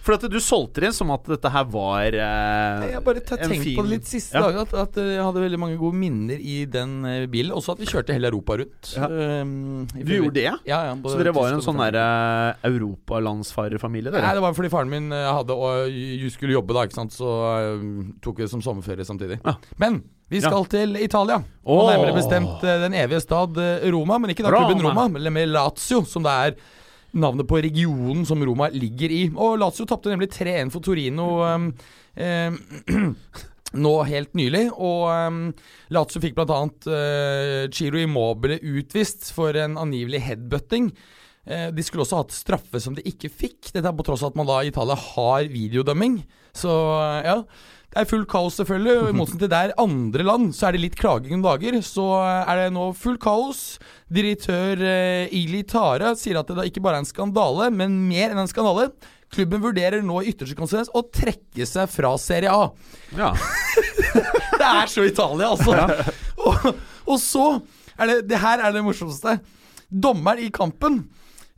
For 0.07 0.15
at 0.17 0.25
du 0.31 0.37
solgte 0.43 0.81
det 0.85 0.91
inn 0.91 0.97
som 0.97 1.11
at 1.15 1.27
dette 1.29 1.51
her 1.51 1.65
var 1.73 2.15
eh, 2.15 2.85
Jeg 2.87 2.95
har 2.97 3.05
bare 3.07 3.23
tatt 3.27 3.43
tenkt 3.43 3.65
fin- 3.65 3.77
på 3.79 3.85
det 3.87 3.93
litt 3.97 4.07
siste 4.11 4.37
Ja. 4.39 4.45
dagen, 4.47 4.63
at, 4.63 4.75
at 4.87 4.99
eh, 5.03 5.11
jeg 5.17 5.25
hadde 5.27 5.43
veldig 5.43 5.61
mange 5.63 5.79
gode 5.81 5.99
minner 5.99 6.39
i 6.41 6.59
den 6.71 6.97
eh, 7.09 7.27
bilen. 7.31 7.53
Også 7.57 7.75
at 7.75 7.83
vi 7.83 7.89
kjørte 7.91 8.15
hele 8.17 8.31
Europa 8.31 8.59
rundt. 8.63 8.93
Ja. 8.97 9.09
Um, 9.11 9.87
Du 9.97 10.13
gjorde 10.15 10.37
det? 10.39 10.47
Ja, 10.69 10.81
ja, 10.91 10.95
Så 11.05 11.17
dere 11.21 11.35
var 11.37 11.53
en 11.53 11.65
sånn 11.65 11.81
derre 11.83 12.07
europalandsfarerfamilie, 12.67 14.13
Nei, 14.17 14.35
det 14.37 14.43
var 14.45 14.55
fordi 14.57 14.71
faren 14.73 14.91
min 14.93 15.11
eh, 15.15 15.27
hadde 15.33 15.57
og 15.57 15.91
skulle 16.33 16.55
jobbe, 16.57 16.75
da, 16.77 16.87
ikke 16.87 17.01
sant. 17.01 17.15
Så 17.17 17.27
uh, 17.27 18.13
tok 18.25 18.39
vi 18.41 18.47
det 18.47 18.53
som 18.53 18.63
sommerferie 18.65 19.07
samtidig. 19.07 19.41
Ja. 19.45 19.57
Men 19.83 20.03
Vi 20.33 20.41
skal 20.43 20.67
til 20.71 20.97
Italia. 20.99 21.39
Og 21.67 21.85
oh. 21.85 21.91
nærmere 21.91 22.17
bestemt 22.17 22.65
eh, 22.67 22.81
den 22.83 22.97
evige 22.99 23.23
stad 23.23 23.59
eh, 23.63 23.87
Roma. 23.95 24.19
Men 24.19 24.33
ikke 24.33 24.47
da 24.47 24.55
klubben 24.55 24.83
Roma. 24.83 25.07
Men 25.09 25.39
Lazio, 25.53 26.03
som 26.09 26.27
det 26.27 26.33
er 26.33 26.57
navnet 27.17 27.49
på 27.49 27.61
regionen 27.63 28.27
som 28.29 28.43
Roma 28.45 28.69
ligger 28.75 29.13
i. 29.15 29.23
Og 29.31 29.59
Lazio 29.63 29.87
tapte 29.89 30.11
nemlig 30.11 30.33
3-1 30.35 30.73
for 30.75 30.85
Torino 30.85 31.29
um, 31.47 31.69
um, 32.19 32.59
nå 33.87 33.93
helt 34.11 34.35
nylig. 34.39 34.67
Og 34.75 35.07
um, 35.15 35.45
Lazio 35.95 36.23
fikk 36.25 36.35
bl.a. 36.39 36.59
Uh, 36.91 37.63
Chiro 37.71 38.03
Immobile 38.03 38.59
utvist 38.75 39.31
for 39.37 39.57
en 39.63 39.79
angivelig 39.81 40.25
headbutting. 40.27 40.91
De 41.47 41.83
skulle 41.87 42.03
også 42.03 42.19
hatt 42.19 42.33
straffe 42.35 42.81
som 42.83 42.97
de 42.97 43.05
ikke 43.07 43.29
fikk. 43.31 43.69
Dette 43.71 43.87
er 43.87 43.95
på 43.95 44.03
tross 44.03 44.25
av 44.27 44.33
at 44.33 44.39
man 44.41 44.49
da 44.49 44.57
i 44.65 44.73
Italia 44.73 44.97
har 44.99 45.47
videodømming. 45.47 46.17
Så 46.59 46.73
ja. 47.23 47.37
Det 47.93 48.03
er 48.03 48.09
fullt 48.11 48.29
kaos, 48.29 48.57
selvfølgelig. 48.59 48.95
og 49.01 49.11
I 49.11 49.17
motsetning 49.21 49.43
til 49.45 49.53
der 49.53 49.75
andre 49.81 50.27
land, 50.27 50.49
så 50.57 50.69
er 50.69 50.77
det 50.77 50.83
litt 50.83 50.99
klaging 51.01 51.39
om 51.39 51.45
dager. 51.47 51.79
Så 51.87 52.07
eh, 52.21 52.51
er 52.53 52.63
det 52.63 52.71
nå 52.77 52.89
fullt 52.99 53.23
kaos. 53.23 53.61
Direktør 54.13 54.83
eh, 54.85 55.35
Ili 55.35 55.63
Tara 55.69 56.15
sier 56.19 56.41
at 56.41 56.51
det 56.51 56.59
da 56.59 56.67
ikke 56.69 56.83
bare 56.85 57.01
er 57.01 57.07
en 57.07 57.09
skandale, 57.09 57.71
men 57.75 57.97
mer 58.11 58.35
enn 58.35 58.43
en 58.43 58.51
skandale. 58.51 58.91
Klubben 59.33 59.63
vurderer 59.65 60.05
nå 60.07 60.21
i 60.23 60.31
ytterste 60.31 60.55
konsekvens 60.59 60.93
å 60.95 61.03
trekke 61.11 61.67
seg 61.67 61.91
fra 61.91 62.13
Serie 62.23 62.53
A. 62.53 62.69
Ja. 63.19 63.33
Det 64.57 64.65
er 64.65 64.89
så 64.89 65.03
Italia, 65.05 65.51
altså. 65.53 66.15
Og, 66.41 66.69
og 67.05 67.19
så 67.21 67.47
er 67.99 68.09
det 68.09 68.15
Det 68.31 68.39
her 68.41 68.63
er 68.65 68.73
det 68.75 68.85
morsomste. 68.87 69.37
Dommeren 69.91 70.43
i 70.43 70.51
kampen 70.55 71.03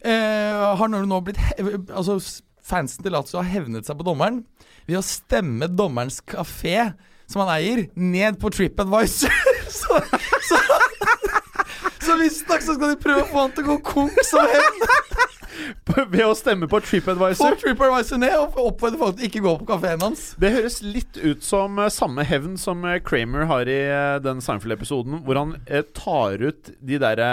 eh, 0.05 0.65
har 0.81 0.91
nå 0.91 1.21
blitt 1.25 1.39
he 1.41 1.77
Altså, 1.95 2.19
fansen 2.69 3.05
til 3.05 3.15
Lazio 3.15 3.41
har 3.41 3.49
hevnet 3.49 3.89
seg 3.89 3.97
på 4.01 4.07
dommeren 4.07 4.43
ved 4.89 4.99
å 5.01 5.05
stemme 5.05 5.69
dommerens 5.69 6.23
kafé, 6.25 6.93
som 7.29 7.45
han 7.45 7.53
eier, 7.59 7.85
ned 7.95 8.39
på 8.41 8.51
TripAdvisor. 8.55 9.35
så 9.81 10.01
så, 10.49 10.61
så 12.01 12.17
visstnok 12.17 12.65
så 12.65 12.77
skal 12.77 12.95
de 12.95 13.01
prøve 13.03 13.25
å 13.27 13.29
få 13.29 13.43
han 13.45 13.53
til 13.57 13.67
å 13.67 13.75
gå 13.75 13.83
konk 13.91 14.23
som 14.27 14.49
hevn. 14.49 14.87
Ved 16.09 16.23
å 16.25 16.33
stemme 16.39 16.69
på 16.71 16.81
TripAdvisor? 16.81 17.59
TripAdvisor. 17.59 17.59
TripAdvisor 17.61 18.21
ned 18.23 18.37
og 18.39 18.59
oppfordre 18.63 19.01
folk 19.01 19.19
til 19.19 19.29
ikke 19.29 19.43
gå 19.45 19.55
på 19.61 19.69
kafeen 19.69 20.05
hans. 20.05 20.31
Det 20.41 20.53
høres 20.55 20.81
litt 20.85 21.19
ut 21.21 21.45
som 21.45 21.77
eh, 21.83 21.91
samme 21.93 22.25
hevn 22.29 22.57
som 22.61 22.85
eh, 22.89 23.01
Kramer 23.05 23.49
har 23.51 23.69
i 23.69 23.81
eh, 23.91 24.17
den 24.25 24.41
Seinfeld-episoden, 24.45 25.21
hvor 25.27 25.41
han 25.41 25.57
tar 25.97 26.41
ut 26.41 26.73
de 26.79 27.01
derre 27.03 27.33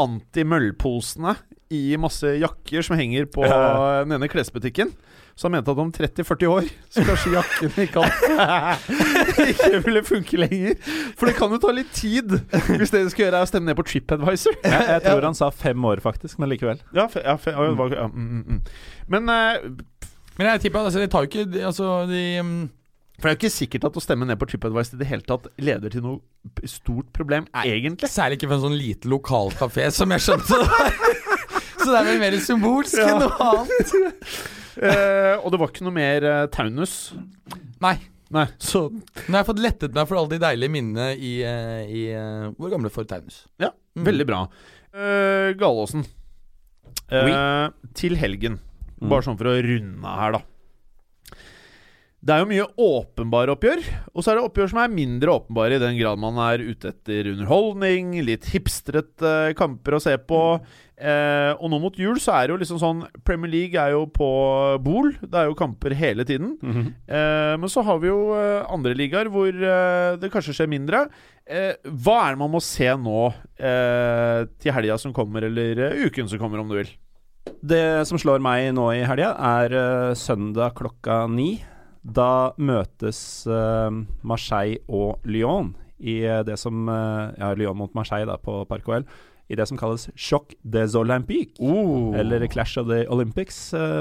anti-møllposene 0.00 1.36
i 1.74 1.96
masse 1.98 2.36
jakker 2.38 2.86
som 2.86 2.98
henger 2.98 3.26
på 3.30 3.46
den 3.46 4.14
ene 4.14 4.30
klesbutikken. 4.30 4.90
Så 5.34 5.48
han 5.48 5.52
mente 5.56 5.72
at 5.74 5.78
om 5.82 5.88
30-40 5.90 6.46
år 6.46 6.66
så 6.94 7.02
kanskje 7.08 7.32
jakken 7.34 7.72
ikke, 7.82 8.04
kan- 8.04 9.48
ikke 9.50 9.80
ville 9.82 10.02
funke 10.06 10.38
lenger. 10.38 10.76
For 11.18 11.26
det 11.26 11.34
kan 11.40 11.50
jo 11.50 11.58
ta 11.58 11.72
litt 11.74 11.90
tid 11.96 12.36
hvis 12.70 12.92
det 12.94 13.00
du 13.02 13.10
skal 13.10 13.24
gjøre 13.26 13.40
er 13.40 13.46
å 13.46 13.50
stemme 13.50 13.66
ned 13.66 13.78
på 13.80 13.86
TripAdvisor. 13.88 14.60
Jeg, 14.62 14.86
jeg 14.92 15.02
tror 15.08 15.26
han 15.26 15.34
sa 15.38 15.48
fem 15.50 15.88
år, 15.90 16.02
faktisk, 16.04 16.38
men 16.38 16.52
likevel. 16.54 16.78
Ja, 16.94 17.08
fe, 17.10 17.24
ja, 17.26 17.34
fe, 17.42 17.50
ja, 17.56 17.66
ja, 17.96 18.06
mm, 18.12 18.30
mm, 18.30 18.46
mm. 18.46 18.62
Men 19.10 19.28
uh, 19.34 19.74
Men 20.38 20.48
jeg 20.52 20.64
tipper 20.68 20.86
altså, 20.86 21.02
de 21.02 21.10
tar 21.10 21.26
jo 21.26 21.30
ikke 21.32 21.44
de- 21.50 21.66
Altså, 21.66 21.90
de 22.10 22.22
um 22.40 22.54
For 23.18 23.26
det 23.28 23.30
er 23.30 23.34
jo 23.36 23.40
ikke 23.44 23.54
sikkert 23.58 23.84
at 23.90 23.98
å 23.98 24.02
stemme 24.02 24.26
ned 24.26 24.38
på 24.40 24.48
TripAdvisor 24.50 24.96
i 24.96 25.02
det 25.02 25.06
hele 25.10 25.26
tatt 25.26 25.44
leder 25.62 25.90
til 25.94 26.02
noe 26.06 26.66
stort 26.70 27.10
problem, 27.14 27.46
egentlig. 27.62 28.08
Særlig 28.10 28.38
ikke 28.38 28.48
for 28.50 28.58
en 28.60 28.64
sånn 28.68 28.78
lite 28.78 29.10
lokal 29.10 29.50
kafé, 29.58 29.86
som 29.94 30.10
jeg 30.14 30.22
skjønte. 30.24 30.58
Så 31.84 31.90
det 31.92 31.98
er 32.00 32.06
vel 32.08 32.20
mer 32.22 32.34
symbolsk 32.42 32.96
Ja. 32.98 33.10
enn 33.12 33.22
noe 33.26 33.48
annet. 33.50 33.96
Eh, 34.80 35.34
og 35.38 35.50
det 35.52 35.60
var 35.60 35.70
ikke 35.70 35.84
noe 35.86 35.94
mer 35.94 36.24
eh, 36.30 36.46
Taunus. 36.54 37.12
Nei. 37.84 37.96
Nei, 38.34 38.46
så 38.58 38.88
Nå 38.90 39.30
har 39.30 39.42
jeg 39.42 39.46
fått 39.46 39.60
lettet 39.62 39.94
meg 39.94 40.08
for 40.10 40.18
alle 40.18 40.32
de 40.32 40.38
deilige 40.42 40.72
minnene 40.72 41.10
i, 41.14 41.34
eh, 41.46 41.82
i 41.86 42.00
eh, 42.16 42.46
vår 42.58 42.72
gamle 42.72 42.90
Ford 42.90 43.06
Taunus. 43.10 43.44
Ja, 43.62 43.70
Mm. 43.94 44.06
veldig 44.08 44.24
bra. 44.26 44.38
Uh, 44.90 45.52
Galåsen. 45.54 46.00
Eh, 47.14 47.68
til 47.94 48.16
helgen. 48.18 48.56
Mm. 48.98 49.06
Bare 49.12 49.22
sånn 49.22 49.36
for 49.38 49.46
å 49.52 49.62
runde 49.62 50.14
her, 50.18 50.32
da. 50.34 50.40
Det 52.24 52.32
er 52.32 52.40
jo 52.40 52.46
mye 52.48 52.64
åpenbare 52.80 53.52
oppgjør, 53.52 53.82
og 54.14 54.24
så 54.24 54.30
er 54.32 54.38
det 54.38 54.44
oppgjør 54.46 54.70
som 54.72 54.78
er 54.80 54.92
mindre 54.94 55.32
åpenbare 55.34 55.76
i 55.76 55.80
den 55.82 55.98
grad 55.98 56.20
man 56.22 56.38
er 56.40 56.62
ute 56.64 56.88
etter 56.94 57.26
underholdning, 57.34 58.14
litt 58.24 58.46
hipstrete 58.48 59.52
kamper 59.58 59.98
å 59.98 60.00
se 60.00 60.14
på. 60.24 60.38
Eh, 60.96 61.50
og 61.58 61.68
nå 61.68 61.80
mot 61.82 61.98
jul 62.00 62.16
så 62.22 62.32
er 62.38 62.46
det 62.46 62.54
jo 62.54 62.60
liksom 62.62 62.78
sånn 62.80 63.02
Premier 63.28 63.52
League 63.52 63.76
er 63.76 63.92
jo 63.92 64.06
på 64.08 64.28
bol. 64.86 65.10
Det 65.20 65.36
er 65.36 65.50
jo 65.50 65.58
kamper 65.58 65.92
hele 65.98 66.24
tiden. 66.24 66.54
Mhm. 66.64 66.86
Eh, 67.04 67.52
men 67.60 67.68
så 67.68 67.84
har 67.84 68.00
vi 68.00 68.08
jo 68.08 68.32
eh, 68.38 68.64
andre 68.72 68.94
ligaer 68.96 69.28
hvor 69.34 69.52
eh, 69.52 70.16
det 70.22 70.32
kanskje 70.32 70.56
skjer 70.56 70.72
mindre. 70.72 71.04
Eh, 71.44 71.76
hva 71.84 72.16
er 72.22 72.38
det 72.38 72.42
man 72.46 72.54
må 72.54 72.62
se 72.64 72.88
nå 72.88 73.26
eh, 73.60 74.48
til 74.64 74.72
helga 74.78 74.96
som 75.02 75.12
kommer, 75.12 75.44
eller 75.44 76.00
uken 76.06 76.32
som 76.32 76.40
kommer, 76.40 76.64
om 76.64 76.72
du 76.72 76.78
vil? 76.80 76.96
Det 77.60 77.84
som 78.08 78.16
slår 78.16 78.40
meg 78.40 78.70
nå 78.72 78.88
i 78.96 79.04
helga, 79.04 79.34
er 79.60 80.14
søndag 80.16 80.72
klokka 80.80 81.26
ni. 81.28 81.58
Da 82.04 82.52
møtes 82.60 83.18
eh, 83.48 84.00
Marseille 84.28 84.82
og 84.92 85.24
Lyon 85.24 85.72
i 86.04 86.20
eh, 86.28 86.42
det 86.44 86.58
som 86.60 86.88
eh, 86.92 87.32
Ja, 87.40 87.54
Lyon 87.56 87.78
mot 87.80 87.94
Marseille 87.96 88.28
da, 88.28 88.36
på 88.36 88.60
Parc 88.68 88.88
OL. 88.90 89.06
I 89.48 89.56
det 89.56 89.66
som 89.68 89.80
kalles 89.80 90.08
Choc 90.16 90.52
des 90.62 90.96
Olympiques. 90.96 91.60
Eller 92.16 92.46
Clash 92.48 92.80
of 92.80 92.88
the 92.88 93.04
Olympics 93.12 93.58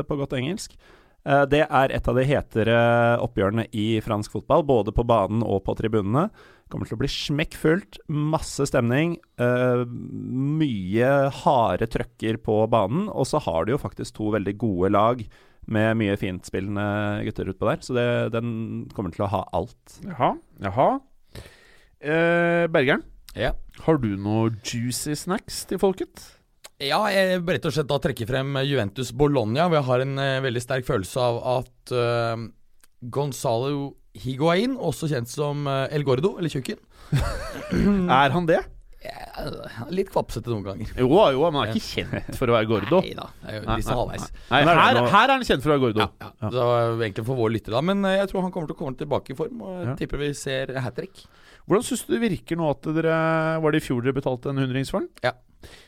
på 0.07 0.15
godt 0.15 0.37
engelsk. 0.37 0.77
Det 1.23 1.59
er 1.63 1.91
et 1.95 2.07
av 2.07 2.15
de 2.15 2.23
hetere 2.27 2.77
oppgjørene 3.23 3.65
i 3.75 3.99
fransk 4.03 4.31
fotball, 4.31 4.63
både 4.67 4.93
på 4.95 5.03
banen 5.07 5.43
og 5.43 5.65
på 5.67 5.75
tribunene. 5.75 6.29
Kommer 6.71 6.87
til 6.87 6.95
å 6.95 7.01
bli 7.03 7.11
smekkfullt, 7.11 7.99
masse 8.07 8.69
stemning, 8.71 9.17
uh, 9.39 9.83
mye 9.83 11.11
harde 11.43 11.91
trøkker 11.91 12.39
på 12.43 12.61
banen. 12.71 13.09
Og 13.11 13.27
så 13.27 13.43
har 13.43 13.67
du 13.67 13.75
jo 13.75 13.83
faktisk 13.83 14.15
to 14.17 14.31
veldig 14.35 14.55
gode 14.63 14.93
lag 14.95 15.27
med 15.67 15.97
mye 15.99 16.17
fintspillende 16.19 16.85
gutter 17.27 17.49
utpå 17.53 17.69
der, 17.69 17.81
så 17.85 17.95
det, 17.95 18.05
den 18.35 18.51
kommer 18.95 19.13
til 19.15 19.25
å 19.25 19.31
ha 19.31 19.41
alt. 19.55 19.97
Jaha. 20.03 20.33
Jaha. 20.65 20.87
Eh, 22.03 22.67
Bergeren, 22.67 23.03
Ja. 23.35 23.53
har 23.85 23.97
du 23.97 24.15
noe 24.17 24.51
juicy 24.63 25.15
snacks 25.15 25.65
til 25.69 25.79
folket? 25.79 26.25
Ja, 26.83 26.99
jeg 27.13 27.39
vil 27.45 27.55
rett 27.55 27.65
og 27.69 27.71
slett 27.75 27.87
da 27.87 27.97
trekke 28.03 28.27
frem 28.27 28.57
Juventus 28.67 29.13
Bologna, 29.15 29.69
hvor 29.69 29.79
jeg 29.79 29.87
har 29.87 30.03
en 30.03 30.17
eh, 30.19 30.41
veldig 30.43 30.61
sterk 30.65 30.85
følelse 30.87 31.21
av 31.21 31.37
at 31.61 31.93
uh, 31.95 32.43
Gonzalo 33.13 33.93
Higuain, 34.19 34.75
også 34.77 35.07
kjent 35.09 35.31
som 35.31 35.63
eh, 35.69 35.87
El 35.95 36.03
Gordo, 36.03 36.35
eller 36.37 36.51
Tjukken 36.51 36.77
Er 38.11 38.33
han 38.35 38.45
det? 38.49 38.59
Ja, 39.03 39.85
Litt 39.93 40.09
kvapsete 40.13 40.49
noen 40.51 40.63
ganger. 40.65 40.91
Jo, 40.99 41.07
jo, 41.35 41.43
men 41.51 41.59
han 41.59 41.67
er 41.67 41.73
ikke 41.75 41.85
kjent 42.03 42.35
for 42.39 42.51
å 42.51 42.55
være 42.57 42.69
gordo. 42.71 43.01
Nei 43.03 43.13
da, 43.17 43.27
er 43.51 43.67
sånn 43.83 43.99
halvveis. 43.99 44.27
Er 44.49 44.67
her, 44.71 44.99
her 45.03 45.23
er 45.27 45.33
han 45.35 45.45
kjent 45.47 45.63
for 45.65 45.73
å 45.73 45.77
være 45.77 45.83
gordo. 45.87 46.07
Ja, 46.21 46.31
ja. 46.41 46.51
Det 46.55 46.67
var 46.71 46.91
egentlig 47.03 47.25
for 47.29 47.39
vår 47.43 47.55
lytter, 47.57 47.75
da. 47.77 47.81
Men 47.91 48.05
eh, 48.09 48.17
jeg 48.21 48.31
tror 48.31 48.45
han 48.47 48.53
kommer 48.55 48.71
til 48.71 48.77
å 48.77 48.81
komme 48.83 48.99
tilbake 48.99 49.33
i 49.35 49.39
form, 49.39 49.63
og 49.67 49.79
Ja. 49.87 49.95
tipper 49.99 50.21
vi 50.23 50.31
ser 50.37 50.71
hat 50.79 50.95
trick. 50.99 51.25
Hvordan 51.67 51.83
syns 51.87 52.03
du 52.07 52.13
det 52.17 52.21
virker 52.25 52.57
nå 52.59 52.65
at 52.73 52.83
dere 52.91 53.17
Var 53.63 53.71
det 53.71 53.79
i 53.79 53.83
fjor 53.85 54.01
dere 54.03 54.15
betalte 54.17 54.49
en 54.51 54.57
hundrings 54.59 54.89
for 54.91 54.99
den? 54.99 55.09
Ja. 55.23 55.31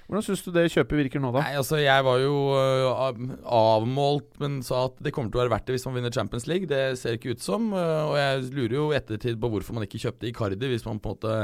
Hvordan 0.07 0.23
syns 0.23 0.43
du 0.45 0.53
det 0.55 0.69
kjøpet 0.71 0.95
virker 1.01 1.19
nå, 1.19 1.33
da? 1.35 1.41
Nei, 1.43 1.57
altså 1.59 1.75
Jeg 1.81 2.03
var 2.07 2.21
jo 2.21 2.35
øh, 2.55 3.33
avmålt, 3.43 4.29
men 4.39 4.61
sa 4.63 4.85
at 4.87 5.01
det 5.03 5.11
kommer 5.15 5.31
til 5.33 5.41
å 5.41 5.43
være 5.43 5.51
verdt 5.55 5.67
det 5.67 5.75
hvis 5.75 5.85
man 5.89 5.97
vinner 5.99 6.13
Champions 6.15 6.47
League. 6.47 6.69
Det 6.71 6.95
ser 6.99 7.17
ikke 7.17 7.35
ut 7.35 7.43
som. 7.43 7.67
øh, 7.75 8.03
Og 8.11 8.15
jeg 8.19 8.45
lurer 8.55 8.75
jo 8.77 8.85
i 8.93 8.97
ettertid 9.01 9.39
på 9.41 9.51
hvorfor 9.51 9.75
man 9.77 9.83
ikke 9.87 9.99
kjøpte 10.05 10.29
Icardi 10.31 10.71
hvis 10.71 10.85
man 10.87 11.01
på 11.03 11.11
en 11.11 11.17
måte 11.17 11.35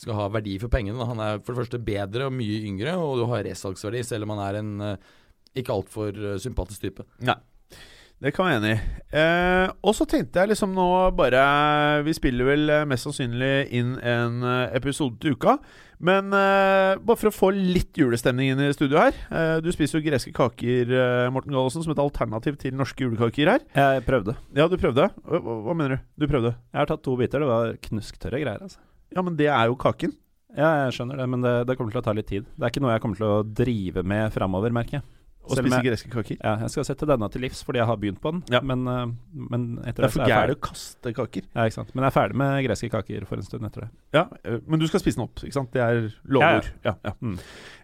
skal 0.00 0.18
ha 0.18 0.28
verdi 0.34 0.56
for 0.62 0.72
pengene. 0.72 1.06
Han 1.06 1.22
er 1.22 1.40
for 1.40 1.54
det 1.54 1.64
første 1.64 1.82
bedre 1.86 2.28
og 2.28 2.34
mye 2.34 2.62
yngre, 2.66 2.96
og 2.98 3.18
du 3.20 3.26
har 3.30 3.44
resalgsverdi, 3.46 4.02
selv 4.06 4.26
om 4.26 4.34
han 4.34 4.44
er 4.48 4.60
en 4.60 4.72
øh, 4.92 5.10
ikke 5.54 5.74
altfor 5.74 6.14
øh, 6.14 6.38
sympatisk 6.42 6.82
type. 6.88 7.06
Nei. 7.22 7.36
Det 8.24 8.30
kan 8.32 8.46
jeg 8.46 8.60
være 8.62 8.62
enig 8.62 8.74
i. 8.78 9.00
Eh, 9.20 9.70
og 9.84 9.92
så 9.98 10.06
tenkte 10.08 10.38
jeg 10.40 10.52
liksom 10.52 10.70
nå 10.72 10.84
bare 11.18 11.40
Vi 12.06 12.12
spiller 12.16 12.46
vel 12.46 12.70
eh, 12.72 12.84
mest 12.88 13.04
sannsynlig 13.04 13.66
inn 13.74 13.96
en 14.00 14.38
eh, 14.48 14.76
episode 14.78 15.18
til 15.20 15.34
uka. 15.34 15.56
Men 16.04 16.30
eh, 16.32 16.94
bare 17.02 17.18
for 17.20 17.28
å 17.28 17.34
få 17.34 17.50
litt 17.52 17.98
julestemning 18.00 18.54
inn 18.54 18.62
i 18.64 18.70
studio 18.72 19.02
her. 19.02 19.18
Eh, 19.28 19.56
du 19.66 19.68
spiser 19.74 19.98
jo 19.98 20.06
greske 20.06 20.32
kaker, 20.36 20.94
eh, 20.94 21.26
Morten 21.34 21.52
Gallosen, 21.52 21.84
som 21.84 21.92
et 21.92 22.00
alternativ 22.00 22.56
til 22.62 22.78
norske 22.78 23.04
julekaker 23.04 23.50
her. 23.50 23.66
Jeg 23.76 24.06
prøvde. 24.06 24.38
Ja, 24.56 24.70
du 24.72 24.78
prøvde? 24.80 25.10
Hva, 25.26 25.42
hva 25.66 25.76
mener 25.76 25.98
du? 25.98 26.24
Du 26.24 26.30
prøvde? 26.30 26.54
Jeg 26.70 26.80
har 26.80 26.90
tatt 26.94 27.04
to 27.04 27.18
biter. 27.20 27.44
Det 27.44 27.50
var 27.50 27.76
knusktørre 27.90 28.40
greier, 28.46 28.62
altså. 28.64 28.80
Ja, 29.14 29.22
men 29.22 29.36
det 29.36 29.50
er 29.52 29.66
jo 29.66 29.76
kaken. 29.76 30.14
Ja, 30.54 30.86
jeg 30.86 30.94
skjønner 30.94 31.18
det, 31.18 31.26
men 31.28 31.42
det, 31.42 31.54
det 31.66 31.76
kommer 31.76 31.90
til 31.90 31.98
å 32.00 32.04
ta 32.06 32.14
litt 32.14 32.28
tid. 32.30 32.46
Det 32.54 32.62
er 32.62 32.70
ikke 32.70 32.82
noe 32.84 32.94
jeg 32.94 33.02
kommer 33.02 33.18
til 33.18 33.26
å 33.26 33.42
drive 33.42 34.04
med 34.06 34.30
framover, 34.32 34.70
merker 34.70 35.00
jeg. 35.00 35.06
Å 35.44 35.58
spise 35.58 35.78
greske 35.84 36.08
kaker. 36.08 36.38
Ja, 36.40 36.54
jeg 36.62 36.72
skal 36.72 36.86
sette 36.88 37.04
denne 37.04 37.26
til 37.28 37.42
livs 37.44 37.58
fordi 37.66 37.76
jeg 37.76 37.84
har 37.90 37.98
begynt 38.00 38.20
på 38.22 38.30
den, 38.32 38.38
Ja. 38.48 38.62
men, 38.64 38.86
eh, 38.88 39.10
men 39.34 39.66
etter 39.84 40.06
Det 40.06 40.08
er 40.08 40.14
for 40.14 40.30
gærent 40.30 40.56
å 40.56 40.60
kaste 40.70 41.12
kaker. 41.12 41.42
Ja, 41.52 41.66
ikke 41.68 41.74
sant. 41.74 41.90
Men 41.94 42.04
jeg 42.06 42.12
er 42.12 42.16
ferdig 42.16 42.38
med 42.40 42.64
greske 42.64 42.88
kaker 42.88 43.26
for 43.28 43.36
en 43.36 43.42
stund 43.42 43.66
etter 43.68 43.80
det. 43.84 43.90
Ja, 44.14 44.22
eh, 44.42 44.60
Men 44.66 44.80
du 44.80 44.86
skal 44.88 45.00
spise 45.00 45.16
den 45.20 45.24
opp, 45.26 45.34
ikke 45.44 45.52
sant? 45.52 45.70
Det 45.74 45.82
er 45.84 46.14
lovord. 46.24 46.70
Ja, 46.82 46.94
ja. 47.04 47.12
Mm. 47.20 47.36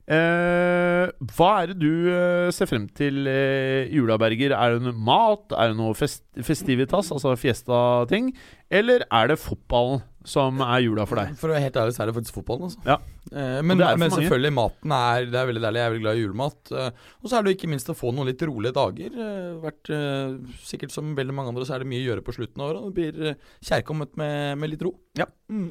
Eh, 0.08 1.10
hva 1.36 1.50
er 1.62 1.66
det 1.70 1.78
du 1.82 2.08
eh, 2.10 2.50
ser 2.50 2.66
frem 2.70 2.88
til 2.96 3.28
eh, 3.30 3.90
i 3.90 3.98
jula, 3.98 4.16
Berger? 4.18 4.54
Er 4.56 4.78
det 4.78 4.82
noe 4.88 4.96
mat? 4.96 5.52
Er 5.52 5.70
det 5.74 5.76
noe 5.76 5.92
fest 5.98 6.24
festivitas, 6.40 7.12
altså 7.12 7.36
fiesta-ting? 7.38 8.32
Eller 8.70 9.04
er 9.10 9.28
det 9.34 9.38
fotballen 9.38 10.00
som 10.28 10.60
er 10.60 10.82
jula 10.84 11.06
for 11.08 11.20
deg? 11.20 11.32
For 11.40 11.48
å 11.48 11.54
være 11.54 11.64
helt 11.64 11.76
ærlig 11.80 11.94
så 11.96 12.02
er 12.04 12.10
det 12.10 12.14
faktisk 12.18 12.36
fotballen. 12.36 12.68
Altså. 12.68 12.80
Ja. 12.84 12.96
Eh, 13.30 13.60
men 13.64 13.80
er 13.80 13.98
men 14.00 14.12
selvfølgelig, 14.12 14.52
maten 14.56 14.94
er 14.96 15.28
Det 15.30 15.38
er 15.40 15.46
veldig 15.48 15.62
deilig. 15.64 15.80
Jeg 15.80 15.86
er 15.86 15.94
veldig 15.94 16.04
glad 16.04 16.18
i 16.18 16.24
julemat. 16.24 16.72
Eh, 16.72 17.04
og 17.20 17.28
så 17.30 17.36
er 17.36 17.42
det 17.42 17.52
jo 17.52 17.58
ikke 17.58 17.70
minst 17.72 17.92
å 17.92 17.96
få 17.96 18.12
noen 18.14 18.28
litt 18.28 18.44
rolige 18.44 18.76
dager. 18.76 19.20
Eh, 19.26 19.52
vært, 19.64 19.92
eh, 19.96 20.56
sikkert 20.66 20.92
som 20.94 21.14
veldig 21.16 21.36
mange 21.36 21.54
andre, 21.54 21.64
så 21.64 21.76
er 21.76 21.84
det 21.84 21.90
mye 21.92 22.02
å 22.02 22.08
gjøre 22.10 22.26
på 22.26 22.36
slutten 22.36 22.60
av 22.60 22.72
året. 22.72 22.88
Det 22.88 22.98
blir 22.98 23.30
eh, 23.30 23.54
kjærkomment 23.64 24.18
med, 24.20 24.58
med 24.60 24.74
litt 24.74 24.84
ro. 24.84 24.92
Ja. 25.18 25.28
Mm. 25.48 25.70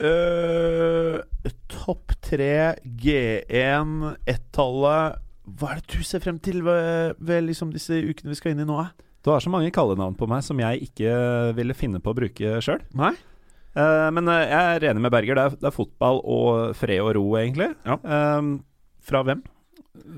Uh, 0.00 1.20
topp 1.68 2.14
tre, 2.24 2.80
G1, 2.80 3.90
ett-tallet 4.24 5.18
Hva 5.44 5.74
er 5.74 5.82
det 5.82 5.98
du 5.98 6.06
ser 6.08 6.22
frem 6.24 6.38
til 6.40 6.62
ved, 6.64 7.18
ved 7.20 7.44
liksom 7.44 7.74
disse 7.74 7.98
ukene 8.00 8.32
vi 8.32 8.38
skal 8.38 8.54
inn 8.54 8.62
i 8.64 8.68
nå? 8.70 8.78
Du 9.20 9.28
har 9.28 9.44
så 9.44 9.52
mange 9.52 9.68
kallenavn 9.76 10.16
på 10.16 10.24
meg 10.30 10.40
som 10.46 10.60
jeg 10.62 10.86
ikke 10.88 11.12
ville 11.58 11.76
finne 11.76 12.00
på 12.00 12.14
å 12.14 12.16
bruke 12.16 12.62
sjøl. 12.64 12.80
Nei? 13.76 14.10
men 14.16 14.28
eh, 14.32 14.48
jeg 14.50 14.76
er 14.76 14.88
enig 14.90 15.04
med 15.04 15.12
Berger. 15.14 15.38
Det 15.38 15.44
er, 15.44 15.56
det 15.62 15.70
er 15.70 15.76
fotball 15.76 16.20
og 16.24 16.76
fred 16.78 17.00
og 17.04 17.14
ro, 17.18 17.24
egentlig. 17.38 17.70
Ja. 17.86 18.00
Um, 18.38 18.60
Fra 19.06 19.22
hvem? 19.26 19.42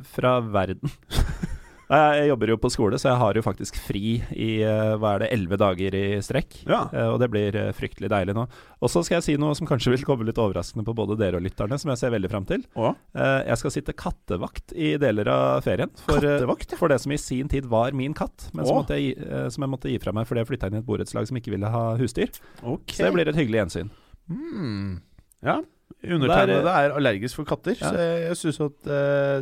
fra 0.04 0.40
verden. 0.40 0.90
jeg 1.92 2.28
jobber 2.30 2.52
jo 2.52 2.56
på 2.62 2.70
skole, 2.72 2.98
så 3.00 3.10
jeg 3.10 3.20
har 3.20 3.36
jo 3.36 3.42
faktisk 3.44 3.76
fri 3.76 4.14
i 4.32 4.48
eh, 4.64 4.92
hva 4.96 5.16
er 5.16 5.24
det, 5.24 5.28
elleve 5.34 5.58
dager 5.60 5.96
i 5.98 6.04
strekk. 6.24 6.62
Ja. 6.64 6.86
Eh, 6.88 7.08
og 7.12 7.18
det 7.20 7.28
blir 7.32 7.58
eh, 7.58 7.72
fryktelig 7.76 8.08
deilig 8.12 8.36
nå. 8.38 8.46
Og 8.80 8.92
så 8.92 9.02
skal 9.04 9.18
jeg 9.18 9.26
si 9.26 9.34
noe 9.40 9.56
som 9.58 9.68
kanskje 9.68 9.92
vil 9.92 10.06
komme 10.06 10.24
litt 10.28 10.40
overraskende 10.40 10.86
på 10.86 10.94
både 10.96 11.18
dere 11.20 11.40
og 11.40 11.44
lytterne, 11.44 11.76
som 11.80 11.92
jeg 11.92 12.00
ser 12.00 12.14
veldig 12.14 12.30
fram 12.32 12.48
til. 12.48 12.64
Eh, 12.78 13.42
jeg 13.50 13.60
skal 13.60 13.74
sitte 13.76 13.96
kattevakt 13.98 14.72
i 14.72 14.94
deler 15.02 15.28
av 15.34 15.66
ferien. 15.66 15.92
For, 16.06 16.24
ja. 16.24 16.56
for 16.80 16.94
det 16.94 17.02
som 17.04 17.12
i 17.12 17.20
sin 17.20 17.52
tid 17.52 17.68
var 17.68 17.92
min 17.98 18.16
katt, 18.16 18.48
men 18.56 18.68
som, 18.68 18.80
jeg, 18.88 19.18
som 19.52 19.66
jeg 19.66 19.74
måtte 19.74 19.92
gi 19.92 20.00
fra 20.00 20.16
meg 20.16 20.28
fordi 20.30 20.46
jeg 20.46 20.52
flytta 20.54 20.72
inn 20.72 20.80
i 20.80 20.82
et 20.82 20.88
borettslag 20.88 21.28
som 21.28 21.38
ikke 21.42 21.52
ville 21.52 21.76
ha 21.76 21.84
husdyr. 22.00 22.32
Okay. 22.62 23.02
Så 23.02 23.08
det 23.08 23.14
blir 23.18 23.28
et 23.28 23.38
hyggelig 23.38 23.64
gjensyn. 23.64 23.92
Mm. 24.32 25.00
Ja. 25.44 25.60
Undertegnede 26.02 26.72
er, 26.72 26.96
allergisk 26.96 27.42
for 27.42 27.46
katter, 27.46 27.76
Ja. 27.76 27.92
så 27.92 28.00
jeg, 28.00 28.38
syns 28.40 28.62
at 28.64 28.92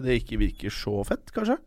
det 0.05 0.23
ikke 0.25 0.41
virker 0.41 0.75
så 0.75 0.99
fett, 1.07 1.31
kanskje. 1.37 1.61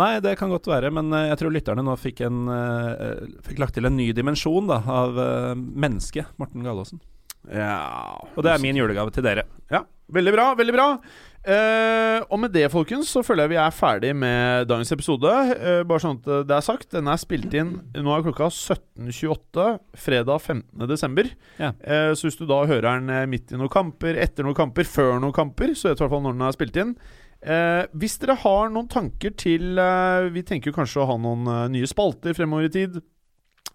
Nei, 0.00 0.12
det 0.24 0.38
kan 0.40 0.52
godt 0.52 0.68
være, 0.70 0.88
men 0.94 1.12
eh, 1.12 1.28
jeg 1.30 1.40
tror 1.42 1.52
lytterne 1.52 1.84
nå 1.84 1.96
fikk, 2.00 2.22
en, 2.24 2.44
eh, 2.48 3.24
fikk 3.44 3.60
lagt 3.60 3.76
til 3.76 3.88
en 3.88 3.96
ny 3.98 4.10
dimensjon 4.16 4.70
da, 4.70 4.80
av 4.80 5.18
mennesket 5.58 6.32
Morten 6.40 6.64
Gallaasen. 6.64 7.02
Ja 7.50 8.14
Og 8.36 8.44
det 8.46 8.52
er 8.52 8.62
min 8.62 8.76
julegave 8.78 9.10
til 9.10 9.24
dere. 9.26 9.42
Ja, 9.72 9.82
veldig 10.14 10.32
bra, 10.34 10.44
veldig 10.58 10.74
bra. 10.76 10.88
Eh, 11.42 12.20
og 12.30 12.38
med 12.38 12.52
det, 12.54 12.68
folkens, 12.70 13.08
så 13.10 13.24
føler 13.26 13.48
jeg 13.48 13.52
vi 13.56 13.58
er 13.58 13.74
ferdig 13.74 14.12
med 14.14 14.68
dagens 14.70 14.92
episode. 14.94 15.30
Eh, 15.56 15.80
bare 15.88 16.02
sånn 16.04 16.20
at 16.20 16.46
det 16.46 16.54
er 16.54 16.62
sagt. 16.62 16.92
Den 16.94 17.10
er 17.10 17.18
spilt 17.18 17.54
inn 17.58 17.72
Nå 17.98 18.12
er 18.14 18.22
klokka 18.28 18.46
17.28 18.46 19.66
fredag 20.04 20.38
15. 20.38 20.86
desember. 20.90 21.32
Ja. 21.58 21.72
Eh, 21.82 22.12
så 22.14 22.28
hvis 22.28 22.38
du 22.38 22.46
da 22.46 22.60
hører 22.62 22.86
den 22.92 23.10
eh, 23.10 23.26
midt 23.30 23.50
i 23.50 23.58
noen 23.58 23.72
kamper, 23.72 24.20
etter 24.22 24.46
noen 24.46 24.58
kamper, 24.58 24.86
før 24.86 25.18
noen 25.18 25.34
kamper, 25.34 25.74
så 25.74 25.90
vet 25.90 25.98
du 25.98 26.04
i 26.04 26.06
hvert 26.06 26.14
fall 26.14 26.24
når 26.28 26.38
den 26.38 26.46
er 26.46 26.56
spilt 26.56 26.78
inn. 26.84 26.94
Eh, 27.42 27.84
hvis 27.98 28.20
dere 28.22 28.36
har 28.38 28.68
noen 28.70 28.86
tanker 28.86 29.32
til 29.34 29.74
eh, 29.74 30.28
Vi 30.30 30.44
tenker 30.46 30.70
jo 30.70 30.76
kanskje 30.76 31.00
å 31.02 31.08
ha 31.08 31.16
noen 31.18 31.48
eh, 31.50 31.64
nye 31.74 31.88
spalter 31.90 32.36
fremover 32.38 32.68
i 32.68 32.72
tid. 32.76 33.00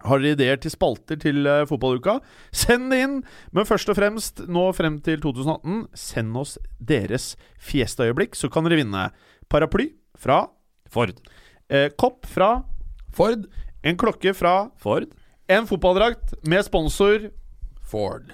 Har 0.06 0.22
dere 0.22 0.36
ideer 0.36 0.60
til 0.62 0.72
spalter 0.72 1.18
til 1.20 1.44
eh, 1.44 1.66
fotballuka? 1.68 2.18
Send 2.54 2.88
det 2.94 3.02
inn! 3.04 3.18
Men 3.52 3.68
først 3.68 3.90
og 3.92 3.98
fremst, 3.98 4.44
nå 4.48 4.68
frem 4.78 5.00
til 5.04 5.20
2018, 5.20 5.82
send 5.98 6.38
oss 6.38 6.56
deres 6.78 7.32
fiestaøyeblikk, 7.60 8.38
så 8.38 8.48
kan 8.52 8.64
dere 8.64 8.80
vinne 8.80 9.08
paraply 9.52 9.90
fra 10.16 10.46
Ford. 10.88 11.12
eh, 11.68 11.90
kopp 11.98 12.24
fra 12.26 12.62
Ford. 13.12 13.48
en 13.82 13.96
klokke 13.96 14.32
fra 14.34 14.70
Ford. 14.78 15.12
en 15.48 15.66
fotballdrakt 15.66 16.38
med 16.46 16.64
sponsor 16.64 17.30
Ford. 17.82 18.32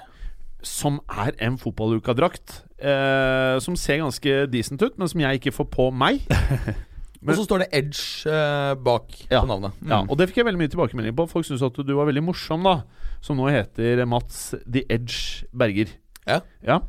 Som 0.66 0.98
er 1.12 1.34
en 1.44 1.56
fotballukadrakt. 1.60 2.62
Eh, 2.84 3.58
som 3.64 3.76
ser 3.78 4.00
ganske 4.02 4.34
decent 4.52 4.82
ut, 4.82 4.96
men 4.98 5.08
som 5.08 5.20
jeg 5.22 5.40
ikke 5.40 5.52
får 5.54 5.68
på 5.72 5.86
meg. 5.94 6.24
Men- 6.28 7.30
og 7.32 7.38
så 7.38 7.44
står 7.46 7.62
det 7.64 7.68
Edge 7.72 8.28
eh, 8.28 8.74
bak 8.84 9.14
Ja. 9.30 9.40
på 9.44 9.48
navnet. 9.48 9.72
Mm. 9.80 9.92
Ja, 9.94 10.00
og 10.08 10.18
det 10.20 10.28
fikk 10.30 10.42
jeg 10.42 10.48
veldig 10.50 10.60
mye 10.64 10.72
tilbakemelding 10.74 11.16
på. 11.16 11.28
Folk 11.30 11.46
syntes 11.48 11.64
at 11.64 11.78
du 11.86 11.94
var 11.96 12.08
veldig 12.10 12.24
morsom, 12.26 12.64
da. 12.66 12.82
Som 13.24 13.38
nå 13.40 13.46
heter 13.52 14.02
Mats 14.08 14.50
The 14.66 14.82
Edge 14.92 15.46
Berger. 15.56 15.88
Ja. 16.26 16.40
Ja. 16.64 16.80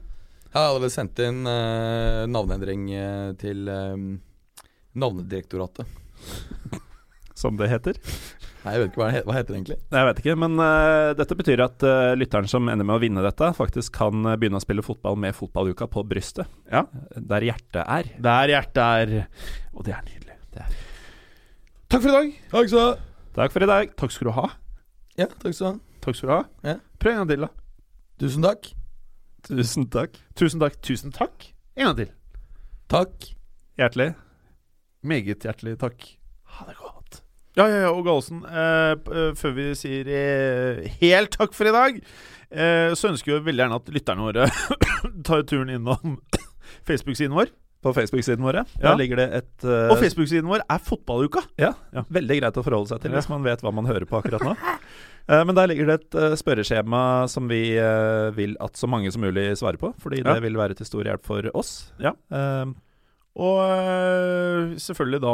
Jeg 0.55 0.61
har 0.61 0.69
allerede 0.71 0.91
sendt 0.95 1.19
inn 1.19 1.43
eh, 1.47 2.23
navneendring 2.31 2.85
eh, 2.95 3.31
til 3.39 3.67
eh, 3.71 3.95
Navnedirektoratet. 4.95 5.87
Som 7.35 7.57
det 7.59 7.67
heter. 7.71 7.97
Nei, 8.65 8.71
jeg 8.73 8.81
vet 8.81 8.89
ikke 8.89 9.01
hva, 9.01 9.07
det 9.13 9.21
hva 9.27 9.33
heter 9.35 9.53
det 9.53 9.57
egentlig. 9.59 9.75
Jeg 9.93 10.05
vet 10.07 10.19
ikke, 10.23 10.35
men 10.41 10.55
uh, 10.57 11.13
dette 11.17 11.35
betyr 11.37 11.61
at 11.67 11.83
uh, 11.85 12.13
lytteren 12.17 12.49
som 12.49 12.65
ender 12.71 12.87
med 12.87 12.95
å 12.97 13.01
vinne 13.03 13.21
dette, 13.21 13.51
faktisk 13.53 13.93
kan 13.99 14.25
uh, 14.25 14.33
begynne 14.41 14.57
å 14.57 14.63
spille 14.63 14.85
fotball 14.85 15.19
med 15.21 15.37
fotballuka 15.37 15.85
på 15.91 16.01
brystet. 16.09 16.49
Ja. 16.71 16.81
Der 17.13 17.45
hjertet 17.45 17.83
er. 17.83 18.09
Der 18.25 18.53
hjertet 18.55 18.81
er. 18.81 19.13
Og 19.77 19.85
det 19.85 19.93
er 19.93 20.07
nydelig. 20.09 20.39
Takk 20.55 22.01
for 22.01 22.09
i 22.09 22.15
dag. 22.15 22.31
Takk 22.55 22.71
skal 22.71 22.79
du 22.79 22.81
ha. 22.81 22.95
Takk 23.35 23.53
for 23.53 23.67
i 23.67 23.69
dag. 23.69 23.93
Takk 24.01 24.15
skal 24.15 24.31
du 24.31 24.33
ha. 24.39 24.47
Ja, 25.19 25.29
takk 25.29 25.53
skal 25.53 25.61
du 25.61 25.69
ha. 25.69 25.99
Takk 26.07 26.17
skal 26.17 26.31
du 26.31 26.33
ha. 26.33 26.41
Ja. 26.65 26.75
Prøv 27.01 27.13
en 27.13 27.21
gang 27.21 27.31
til, 27.35 27.45
da. 27.45 27.51
Tusen 28.23 28.47
takk. 28.47 28.71
Tusen 29.45 29.87
takk. 29.93 30.17
Tusen 30.39 30.65
takk. 30.65 30.81
Tusen 30.81 31.13
takk. 31.13 31.51
En 31.77 31.91
gang 31.91 32.01
til. 32.01 32.11
Takk. 32.89 33.29
Hjertelig. 33.77 34.13
Meget 35.05 35.45
hjertelig 35.45 35.77
takk. 35.85 36.09
Ha 36.57 36.65
det 36.71 36.79
godt. 36.79 36.84
Ja, 37.55 37.65
ja, 37.71 37.77
ja, 37.85 37.91
og 37.95 38.03
Gallosen, 38.03 38.41
eh, 38.43 38.93
eh, 39.15 39.29
før 39.39 39.53
vi 39.55 39.65
sier 39.79 40.09
eh, 40.11 40.89
helt 40.99 41.31
takk 41.37 41.53
for 41.55 41.69
i 41.69 41.71
dag, 41.71 42.01
eh, 42.51 42.89
så 42.99 43.13
ønsker 43.13 43.37
vi 43.37 43.45
veldig 43.47 43.63
gjerne 43.63 43.77
at 43.79 43.91
lytterne 43.95 44.25
våre 44.27 44.47
tar 45.27 45.45
turen 45.47 45.71
innom 45.71 46.17
Facebook-siden 46.89 47.31
vår. 47.37 47.53
På 47.85 47.93
Facebook-siden 47.95 48.43
vår, 48.43 48.59
ja. 48.59 48.65
Der 48.81 48.95
ligger 48.97 49.19
det 49.21 49.25
et 49.37 49.63
uh, 49.67 49.91
Og 49.93 49.99
Facebook-siden 50.01 50.47
vår 50.49 50.63
er 50.65 50.79
Fotballuka. 50.81 51.43
Ja, 51.61 51.75
Ja. 51.93 52.01
veldig 52.09 52.39
greit 52.41 52.55
å 52.57 52.63
forholde 52.65 52.89
seg 52.89 53.03
til 53.03 53.13
hvis 53.13 53.27
man 53.29 53.43
vet 53.45 53.61
hva 53.61 53.69
man 53.77 53.85
hører 53.85 54.07
på 54.09 54.17
akkurat 54.17 54.41
nå. 54.41 54.55
Men 55.45 55.53
der 55.57 55.69
ligger 55.69 55.87
det 55.89 55.95
et 56.03 56.15
spørreskjema 56.37 56.99
som 57.29 57.47
vi 57.49 57.61
vil 58.37 58.51
at 58.61 58.77
så 58.77 58.85
mange 58.89 59.09
som 59.13 59.23
mulig 59.25 59.47
svarer 59.57 59.79
på, 59.81 59.89
fordi 60.01 60.19
det 60.25 60.35
vil 60.43 60.57
være 60.57 60.75
til 60.77 60.85
stor 60.85 61.07
hjelp 61.07 61.23
for 61.25 61.47
oss. 61.57 61.71
Ja. 62.01 62.11
Eh, 62.29 62.65
Og 63.35 63.57
øh, 63.67 64.77
selvfølgelig 64.79 65.19
da 65.25 65.31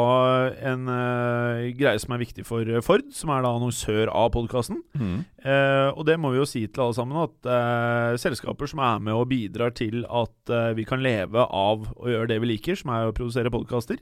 en 0.72 0.88
uh, 0.90 1.60
greie 1.78 2.00
som 2.02 2.16
er 2.16 2.22
viktig 2.24 2.42
for 2.48 2.66
øh, 2.66 2.80
Ford, 2.82 3.04
som 3.14 3.30
er 3.30 3.44
da 3.44 3.52
annonsør 3.54 4.10
av 4.10 4.32
podkasten. 4.34 4.80
mm. 4.98 5.20
Uh, 5.42 5.90
og 5.98 6.04
det 6.06 6.16
må 6.18 6.30
vi 6.30 6.38
jo 6.40 6.46
si 6.46 6.64
til 6.66 6.82
alle 6.82 6.94
sammen, 6.98 7.18
at 7.22 7.46
uh, 7.46 8.18
selskaper 8.18 8.66
som 8.70 8.82
er 8.82 8.98
med 9.06 9.14
og 9.14 9.28
bidrar 9.30 9.70
til 9.74 10.02
at 10.06 10.50
eh, 10.50 10.72
vi 10.76 10.84
kan 10.86 11.02
leve 11.02 11.44
av 11.46 11.86
å 11.94 12.10
gjøre 12.10 12.28
det 12.30 12.38
vi 12.42 12.50
liker, 12.52 12.78
som 12.78 12.90
er 12.94 13.08
å 13.08 13.14
produsere 13.16 13.50
podkaster, 13.52 13.98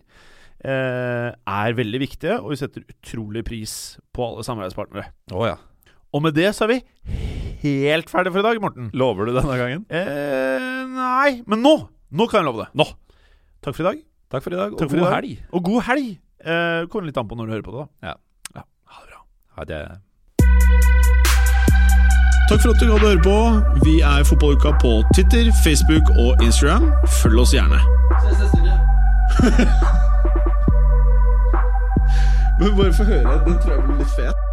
eh, 0.64 1.28
er 1.32 1.76
veldig 1.76 2.00
viktige, 2.02 2.38
og 2.40 2.52
vi 2.52 2.60
setter 2.60 2.84
utrolig 2.88 3.44
pris 3.46 3.74
på 4.16 4.26
alle 4.26 4.44
samarbeidspartnere. 4.46 5.10
Oh, 5.32 5.46
ja. 5.48 5.56
Og 6.12 6.24
med 6.24 6.36
det 6.36 6.50
så 6.56 6.66
er 6.66 6.72
vi 6.74 6.80
helt 7.62 8.10
ferdig 8.10 8.32
for 8.34 8.42
i 8.42 8.48
dag, 8.48 8.60
Morten. 8.62 8.90
Lover 8.96 9.28
du 9.28 9.36
denne 9.36 9.60
gangen? 9.60 9.84
Eh, 9.88 10.82
nei, 10.96 11.40
men 11.46 11.64
nå! 11.64 11.76
Nå 12.10 12.26
kan 12.26 12.40
jeg 12.42 12.48
love 12.50 12.64
det. 12.64 12.72
Nå. 12.80 12.88
Takk 13.60 13.74
for 13.76 13.82
i 13.82 13.86
dag. 13.90 13.98
Takk 14.30 14.42
for 14.44 14.54
i 14.54 14.56
dag, 14.56 14.72
og 14.72 14.78
god 14.80 14.98
dag. 15.00 15.14
helg. 15.14 15.38
Og 15.52 15.64
god 15.64 15.82
helg! 15.88 16.06
Eh, 16.40 16.86
Kommer 16.88 17.06
litt 17.10 17.18
an 17.20 17.28
på 17.28 17.36
når 17.36 17.46
du 17.46 17.52
hører 17.52 17.66
på 17.66 17.72
det, 17.74 17.80
da. 17.82 18.08
Ja. 18.08 18.14
ja. 18.56 18.62
Ha 18.94 19.02
det 19.04 19.10
bra. 19.10 19.20
Ha 19.58 19.64
det. 19.68 19.80
Takk 22.50 22.62
for 22.64 22.72
at 22.72 22.80
du 22.80 22.86
gadd 22.88 23.04
å 23.04 23.10
høre 23.10 23.22
på. 23.26 23.34
Vi 23.84 23.98
er 24.02 24.24
Fotballuka 24.26 24.72
på 24.82 24.94
Twitter, 25.14 25.50
Facebook 25.64 26.08
og 26.18 26.40
Instagram. 26.42 26.88
Følg 27.20 27.42
oss 27.44 27.52
gjerne. 27.54 27.78
Men 32.60 32.74
bare 32.80 32.92
få 32.96 33.04
høre. 33.12 33.36
Den 33.46 33.60
tror 33.62 33.76
jeg 33.76 33.84
blir 33.86 34.00
litt 34.00 34.14
fet. 34.16 34.46